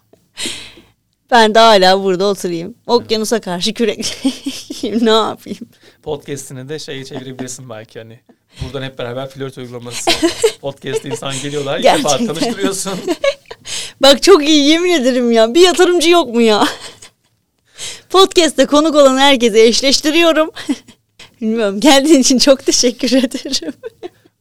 Ben 1.30 1.54
de 1.54 1.58
hala 1.58 2.04
burada 2.04 2.24
oturayım. 2.26 2.74
Okyanusa 2.86 3.40
karşı 3.40 3.74
kürekleyeyim. 3.74 5.06
ne 5.06 5.10
yapayım? 5.10 5.68
Podcast'ini 6.02 6.68
de 6.68 6.78
şeye 6.78 7.04
çevirebilirsin 7.04 7.70
belki 7.70 7.98
hani. 7.98 8.20
Buradan 8.62 8.82
hep 8.82 8.98
beraber 8.98 9.28
flört 9.28 9.58
uygulaması. 9.58 10.10
Podcast'te 10.60 11.08
insan 11.08 11.34
geliyorlar. 11.42 11.78
ilk 11.78 11.84
defa 11.84 11.96
Gerçekten. 11.98 12.26
tanıştırıyorsun. 12.26 12.92
Bak 14.02 14.22
çok 14.22 14.48
iyi 14.48 14.68
yemin 14.68 14.90
ederim 14.90 15.32
ya. 15.32 15.54
Bir 15.54 15.60
yatırımcı 15.60 16.10
yok 16.10 16.34
mu 16.34 16.42
ya? 16.42 16.68
Podcast'te 18.10 18.66
konuk 18.66 18.94
olan 18.94 19.18
herkese 19.18 19.62
eşleştiriyorum. 19.62 20.50
Bilmiyorum 21.40 21.80
geldiğin 21.80 22.20
için 22.20 22.38
çok 22.38 22.66
teşekkür 22.66 23.12
ederim. 23.12 23.72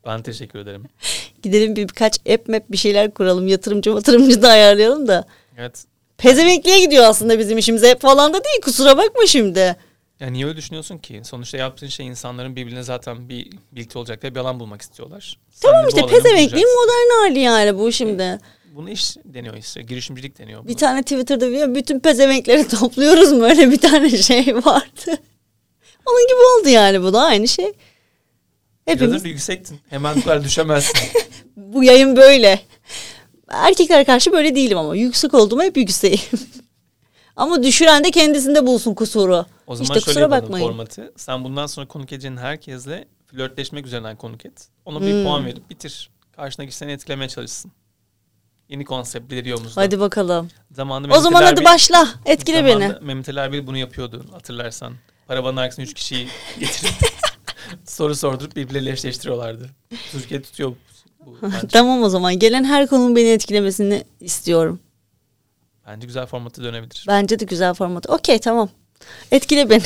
Ben 0.05 0.21
teşekkür 0.21 0.59
ederim. 0.59 0.83
Gidelim 1.43 1.75
bir 1.75 1.87
birkaç 1.87 2.19
app 2.29 2.47
map 2.49 2.63
bir 2.69 2.77
şeyler 2.77 3.13
kuralım. 3.13 3.47
Yatırımcı 3.47 3.89
yatırımcı 3.89 4.41
da 4.41 4.49
ayarlayalım 4.49 5.07
da. 5.07 5.25
Evet. 5.57 5.85
Pezevenkliğe 6.17 6.79
gidiyor 6.79 7.03
aslında 7.03 7.39
bizim 7.39 7.57
işimize 7.57 7.95
falan 7.95 8.33
da 8.33 8.43
değil. 8.43 8.61
Kusura 8.61 8.97
bakma 8.97 9.25
şimdi. 9.27 9.75
Ya 10.19 10.27
niye 10.29 10.45
öyle 10.45 10.57
düşünüyorsun 10.57 10.97
ki? 10.97 11.21
Sonuçta 11.23 11.57
yaptığın 11.57 11.87
şey 11.87 12.07
insanların 12.07 12.55
birbirine 12.55 12.83
zaten 12.83 13.29
bir 13.29 13.49
birlikte 13.71 13.99
olacakları 13.99 14.35
bir 14.35 14.39
alan 14.39 14.59
bulmak 14.59 14.81
istiyorlar. 14.81 15.39
Sen 15.51 15.69
Tamam 15.71 15.85
bu 15.85 15.89
işte 15.89 16.07
pezevenkliğin 16.07 16.67
modern 16.67 17.21
hali 17.21 17.39
yani 17.39 17.77
bu 17.77 17.91
şimdi. 17.91 18.39
Bunu 18.75 18.89
iş 18.89 19.17
deniyor 19.25 19.55
işte. 19.55 19.81
Girişimcilik 19.81 20.39
deniyor. 20.39 20.63
Bir 20.63 20.69
buna. 20.69 20.77
tane 20.77 21.01
Twitter'da 21.03 21.51
bir 21.51 21.75
bütün 21.75 21.99
pezevenkleri 21.99 22.67
topluyoruz 22.79 23.31
mu 23.31 23.43
öyle 23.43 23.71
bir 23.71 23.77
tane 23.77 24.09
şey 24.09 24.55
vardı. 24.55 25.05
Onun 26.05 26.27
gibi 26.27 26.59
oldu 26.59 26.69
yani 26.69 27.03
bu 27.03 27.13
da 27.13 27.21
aynı 27.21 27.47
şey. 27.47 27.73
Biraz 28.87 28.95
Hepimiz 29.01 29.21
da 29.21 29.25
bir 29.25 29.29
yüksektin. 29.29 29.79
Hemen 29.89 30.15
bu 30.15 30.23
kadar 30.23 30.43
düşemezsin. 30.43 30.99
bu 31.57 31.83
yayın 31.83 32.15
böyle. 32.15 32.59
Erkekler 33.49 34.05
karşı 34.05 34.31
böyle 34.31 34.55
değilim 34.55 34.77
ama 34.77 34.95
yüksek 34.95 35.33
olduğuma 35.33 35.63
hep 35.63 35.77
yükseğim. 35.77 36.19
ama 37.35 37.63
düşüren 37.63 38.03
de 38.03 38.11
kendisinde 38.11 38.65
bulsun 38.67 38.93
kusuru. 38.93 39.45
O 39.67 39.75
zaman 39.75 39.83
işte 39.83 39.93
şöyle 39.93 40.05
kusura 40.05 40.31
bakmayın. 40.31 40.67
formatı. 40.67 41.13
Sen 41.17 41.43
bundan 41.43 41.65
sonra 41.67 41.87
konuk 41.87 42.13
edeceğin 42.13 42.37
herkesle 42.37 43.07
flörtleşmek 43.31 43.85
üzerinden 43.85 44.15
konuk 44.15 44.45
et. 44.45 44.67
Ona 44.85 45.01
bir 45.01 45.11
Hmm. 45.13 45.23
puan 45.23 45.45
verip 45.45 45.69
bitir. 45.69 46.09
Karşındaki 46.35 46.75
seni 46.75 46.91
etkilemeye 46.91 47.29
çalışsın. 47.29 47.71
Yeni 48.69 48.85
konsept 48.85 49.33
ileri 49.33 49.55
omuzda. 49.55 49.81
Hadi 49.81 49.99
bakalım. 49.99 50.49
Zamanında 50.71 51.17
O 51.17 51.19
zaman 51.19 51.43
hadi 51.43 51.59
Erbil- 51.59 51.65
başla. 51.65 52.07
Etkile 52.25 52.65
beni. 52.65 52.91
Mehmet 53.01 53.29
Ali 53.29 53.39
Erbil 53.39 53.67
bunu 53.67 53.77
yapıyordu 53.77 54.25
hatırlarsan. 54.31 54.93
Paravanın 55.27 55.57
arkasına 55.57 55.85
üç 55.85 55.93
kişiyi 55.93 56.27
getirip 56.59 56.93
soru 57.85 58.15
sordurup 58.15 58.55
birbirleriyle 58.55 58.91
eşleştiriyorlardı. 58.91 59.69
Türkiye 60.11 60.41
tutuyor 60.41 60.69
bu. 61.25 61.37
Bence, 61.41 61.67
Tamam 61.67 62.03
o 62.03 62.09
zaman. 62.09 62.39
Gelen 62.39 62.63
her 62.63 62.87
konunun 62.87 63.15
beni 63.15 63.27
etkilemesini 63.29 64.03
istiyorum. 64.19 64.79
bence 65.87 66.07
güzel 66.07 66.25
formatı 66.25 66.63
dönebilir. 66.63 67.05
Bence 67.07 67.39
de 67.39 67.45
güzel 67.45 67.73
format. 67.73 68.09
Okey 68.09 68.39
tamam. 68.39 68.69
Etkile 69.31 69.69
beni. 69.69 69.83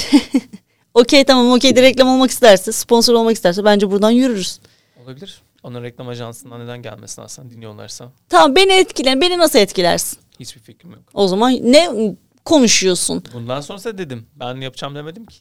okey 0.93 1.23
tamam 1.23 1.51
okey 1.51 1.75
de 1.75 1.81
reklam 1.81 2.07
olmak 2.07 2.31
isterse, 2.31 2.71
sponsor 2.71 3.13
olmak 3.13 3.35
isterse 3.35 3.65
bence 3.65 3.91
buradan 3.91 4.11
yürürüz. 4.11 4.59
Olabilir. 5.03 5.41
Onun 5.63 5.83
reklam 5.83 6.07
ajansından 6.07 6.59
neden 6.65 6.81
gelmesin 6.81 7.21
aslında 7.21 7.49
dinliyorlarsa. 7.49 8.11
Tamam 8.29 8.55
beni 8.55 8.73
etkilen. 8.73 9.21
Beni 9.21 9.37
nasıl 9.37 9.59
etkilersin? 9.59 10.19
Hiçbir 10.39 10.61
fikrim 10.61 10.91
yok. 10.91 11.01
O 11.13 11.27
zaman 11.27 11.51
ne 11.63 11.89
konuşuyorsun? 12.45 13.23
Bundan 13.33 13.61
sonrası 13.61 13.97
dedim. 13.97 14.27
Ben 14.35 14.55
yapacağım 14.55 14.95
demedim 14.95 15.25
ki. 15.25 15.37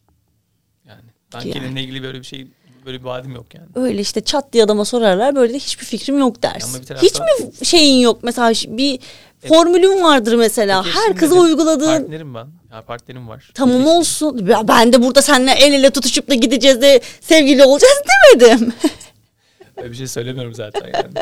Ben 1.35 1.41
Yani. 1.41 1.81
ilgili 1.83 2.03
böyle 2.03 2.19
bir 2.19 2.25
şey 2.25 2.47
böyle 2.87 3.01
bir 3.01 3.05
vaadim 3.05 3.35
yok 3.35 3.55
yani. 3.55 3.67
Öyle 3.75 4.01
işte 4.01 4.21
çat 4.21 4.53
diye 4.53 4.65
adama 4.65 4.85
sorarlar. 4.85 5.37
Böyle 5.37 5.53
de 5.55 5.59
hiçbir 5.59 5.85
fikrim 5.85 6.19
yok 6.19 6.43
dersin. 6.43 6.85
taraftan- 6.85 7.07
Hiç 7.07 7.19
mi 7.21 7.67
şeyin 7.67 7.99
yok? 8.01 8.19
Mesela 8.23 8.53
bir 8.79 9.01
formülün 9.49 10.03
vardır 10.03 10.35
mesela. 10.35 10.83
Peki 10.83 10.97
Her 10.97 11.17
kıza 11.17 11.35
uyguladığın 11.35 12.01
Partnerim 12.01 12.35
ben. 12.35 12.47
Ya 12.73 12.83
partnerim 12.83 13.29
var. 13.29 13.51
Tamam 13.55 13.77
İlişki. 13.77 13.91
olsun. 13.91 14.47
Ya 14.47 14.69
Ben 14.69 14.93
de 14.93 15.03
burada 15.03 15.23
seninle 15.23 15.53
el 15.53 15.73
ele 15.73 15.91
tutuşup 15.91 16.31
da 16.31 16.35
gideceğiz 16.35 16.81
de 16.83 17.01
sevgili 17.21 17.65
olacağız 17.65 18.03
demedim. 18.41 18.73
Öyle 19.77 19.91
bir 19.91 19.97
şey 19.97 20.07
söylemiyorum 20.07 20.55
zaten 20.55 20.91
yani. 20.95 21.15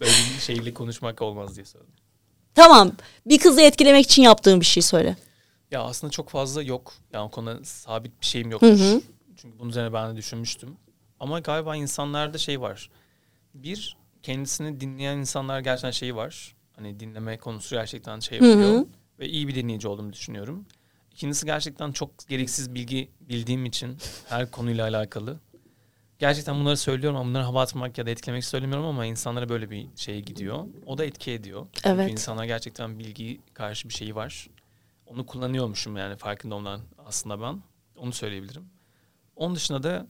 Böyle 0.00 0.12
bir 0.36 0.40
şeyle 0.42 0.74
konuşmak 0.74 1.22
olmaz 1.22 1.56
diye 1.56 1.64
söyledim. 1.66 1.94
tamam. 2.54 2.92
Bir 3.26 3.38
kızı 3.38 3.60
etkilemek 3.60 4.04
için 4.04 4.22
yaptığın 4.22 4.60
bir 4.60 4.66
şey 4.66 4.82
söyle. 4.82 5.16
Ya 5.70 5.82
aslında 5.82 6.10
çok 6.10 6.28
fazla 6.28 6.62
yok. 6.62 6.92
Yani 7.12 7.24
o 7.24 7.30
konuda 7.30 7.58
sabit 7.64 8.20
bir 8.20 8.26
şeyim 8.26 8.50
yok. 8.50 8.62
Hı 8.62 8.70
hı. 8.72 9.00
Çünkü 9.38 9.58
bunun 9.58 9.70
üzerine 9.70 9.92
ben 9.92 10.12
de 10.12 10.16
düşünmüştüm. 10.16 10.76
Ama 11.20 11.40
galiba 11.40 11.76
insanlarda 11.76 12.38
şey 12.38 12.60
var. 12.60 12.90
Bir, 13.54 13.96
kendisini 14.22 14.80
dinleyen 14.80 15.18
insanlar 15.18 15.60
gerçekten 15.60 15.90
şey 15.90 16.16
var. 16.16 16.56
Hani 16.76 17.00
dinleme 17.00 17.38
konusu 17.38 17.76
gerçekten 17.76 18.20
şey 18.20 18.40
Hı 18.40 18.44
hı. 18.44 18.48
yapıyor. 18.48 18.86
Ve 19.18 19.28
iyi 19.28 19.48
bir 19.48 19.54
dinleyici 19.54 19.88
olduğumu 19.88 20.12
düşünüyorum. 20.12 20.66
İkincisi 21.12 21.46
gerçekten 21.46 21.92
çok 21.92 22.28
gereksiz 22.28 22.74
bilgi 22.74 23.10
bildiğim 23.20 23.64
için 23.64 23.96
her 24.28 24.50
konuyla 24.50 24.88
alakalı. 24.88 25.40
Gerçekten 26.18 26.60
bunları 26.60 26.76
söylüyorum 26.76 27.18
ama 27.18 27.28
bunları 27.28 27.42
hava 27.42 27.62
atmak 27.62 27.98
ya 27.98 28.06
da 28.06 28.10
etkilemek 28.10 28.44
söylemiyorum 28.44 28.86
ama 28.86 29.06
insanlara 29.06 29.48
böyle 29.48 29.70
bir 29.70 29.86
şey 29.96 30.22
gidiyor. 30.22 30.66
O 30.86 30.98
da 30.98 31.04
etki 31.04 31.30
ediyor. 31.30 31.66
Evet. 31.84 31.98
Çünkü 31.98 32.12
insanlar 32.12 32.44
gerçekten 32.44 32.98
bilgi 32.98 33.40
karşı 33.54 33.88
bir 33.88 33.94
şeyi 33.94 34.14
var. 34.14 34.48
Onu 35.06 35.26
kullanıyormuşum 35.26 35.96
yani 35.96 36.16
farkında 36.16 36.54
olan 36.54 36.80
aslında 37.06 37.40
ben. 37.40 37.62
Onu 37.96 38.12
söyleyebilirim. 38.12 38.77
Onun 39.38 39.54
dışında 39.56 39.82
da 39.82 40.06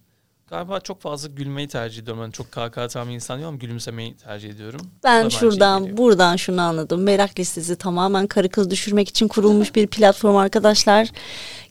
galiba 0.47 0.81
çok 0.81 1.01
fazla 1.01 1.29
gülmeyi 1.29 1.69
tercih 1.69 2.03
ediyorum. 2.03 2.23
Ben 2.27 2.31
çok 2.31 2.53
kahkaha 2.53 2.85
atan 2.85 3.09
bir 3.09 3.15
insan 3.15 3.37
değilim 3.39 3.49
ama 3.49 3.57
gülümsemeyi 3.59 4.17
tercih 4.17 4.51
ediyorum. 4.51 4.81
Ben 5.05 5.29
şey 5.29 5.41
şuradan 5.41 5.97
buradan 5.97 6.37
şunu 6.37 6.61
anladım. 6.63 7.03
Merak 7.03 7.39
listesi 7.39 7.77
tamamen 7.77 8.27
karı 8.27 8.49
kız 8.49 8.71
düşürmek 8.71 9.09
için 9.09 9.29
kurulmuş 9.29 9.75
bir 9.75 9.87
platform 9.87 10.37
arkadaşlar. 10.37 11.09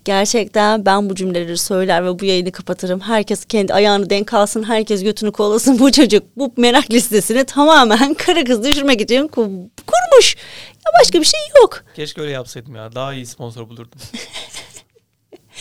Gerçekten 0.05 0.85
ben 0.85 1.09
bu 1.09 1.15
cümleleri 1.15 1.57
söyler 1.57 2.05
ve 2.05 2.19
bu 2.19 2.25
yayını 2.25 2.51
kapatırım. 2.51 2.99
Herkes 2.99 3.45
kendi 3.45 3.73
ayağını 3.73 4.09
denk 4.09 4.33
alsın, 4.33 4.63
herkes 4.63 5.03
götünü 5.03 5.31
kolasın. 5.31 5.79
Bu 5.79 5.91
çocuk 5.91 6.23
bu 6.37 6.53
merak 6.57 6.91
listesini 6.91 7.43
tamamen 7.43 8.13
karı 8.13 8.45
kız 8.45 8.63
düşürmek 8.63 9.01
için 9.01 9.27
ku- 9.27 9.69
kurmuş. 9.87 10.35
Ya 10.75 10.91
başka 11.01 11.19
bir 11.19 11.25
şey 11.25 11.39
yok. 11.61 11.83
Keşke 11.95 12.21
öyle 12.21 12.31
yapsaydım 12.31 12.75
ya. 12.75 12.95
Daha 12.95 13.13
iyi 13.13 13.25
sponsor 13.25 13.69
bulurdum. 13.69 13.99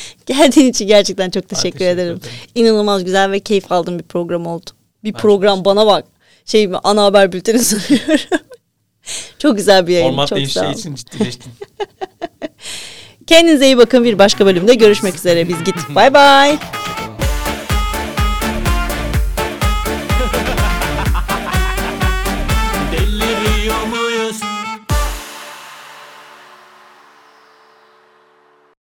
Geldiğin 0.27 0.71
için 0.71 0.87
gerçekten 0.87 1.31
çok 1.31 1.49
teşekkür, 1.49 1.79
teşekkür 1.79 1.85
ederim. 1.85 2.17
ederim. 2.17 2.33
İnanılmaz 2.55 3.05
güzel 3.05 3.31
ve 3.31 3.41
keyif 3.41 3.73
aldığım 3.73 3.99
bir 3.99 4.05
program 4.05 4.47
oldu. 4.47 4.71
Bir 5.05 5.15
Ben 5.15 5.19
program 5.21 5.65
bana 5.65 5.87
bak. 5.87 6.05
Şey 6.45 6.67
mi 6.69 6.77
ana 6.85 7.05
haber 7.05 7.33
bülteni 7.33 7.59
sunuyorum. 7.65 8.21
çok 9.39 9.57
güzel 9.57 9.87
bir 9.87 9.93
yayın. 9.93 10.09
Format 10.09 10.29
çok 10.29 10.39
olun. 10.39 10.73
için 10.73 10.95
ciddileştim. 10.95 11.53
Kendinize 13.27 13.67
iyi 13.67 13.79
bakın. 13.79 14.05
Bir 14.05 14.19
başka 14.19 14.47
bölümde 14.47 14.75
görüşmek 14.75 15.15
üzere. 15.15 15.49
Biz 15.49 15.59
gittik. 15.59 15.95
Bay 15.95 16.15
bay. 16.15 16.59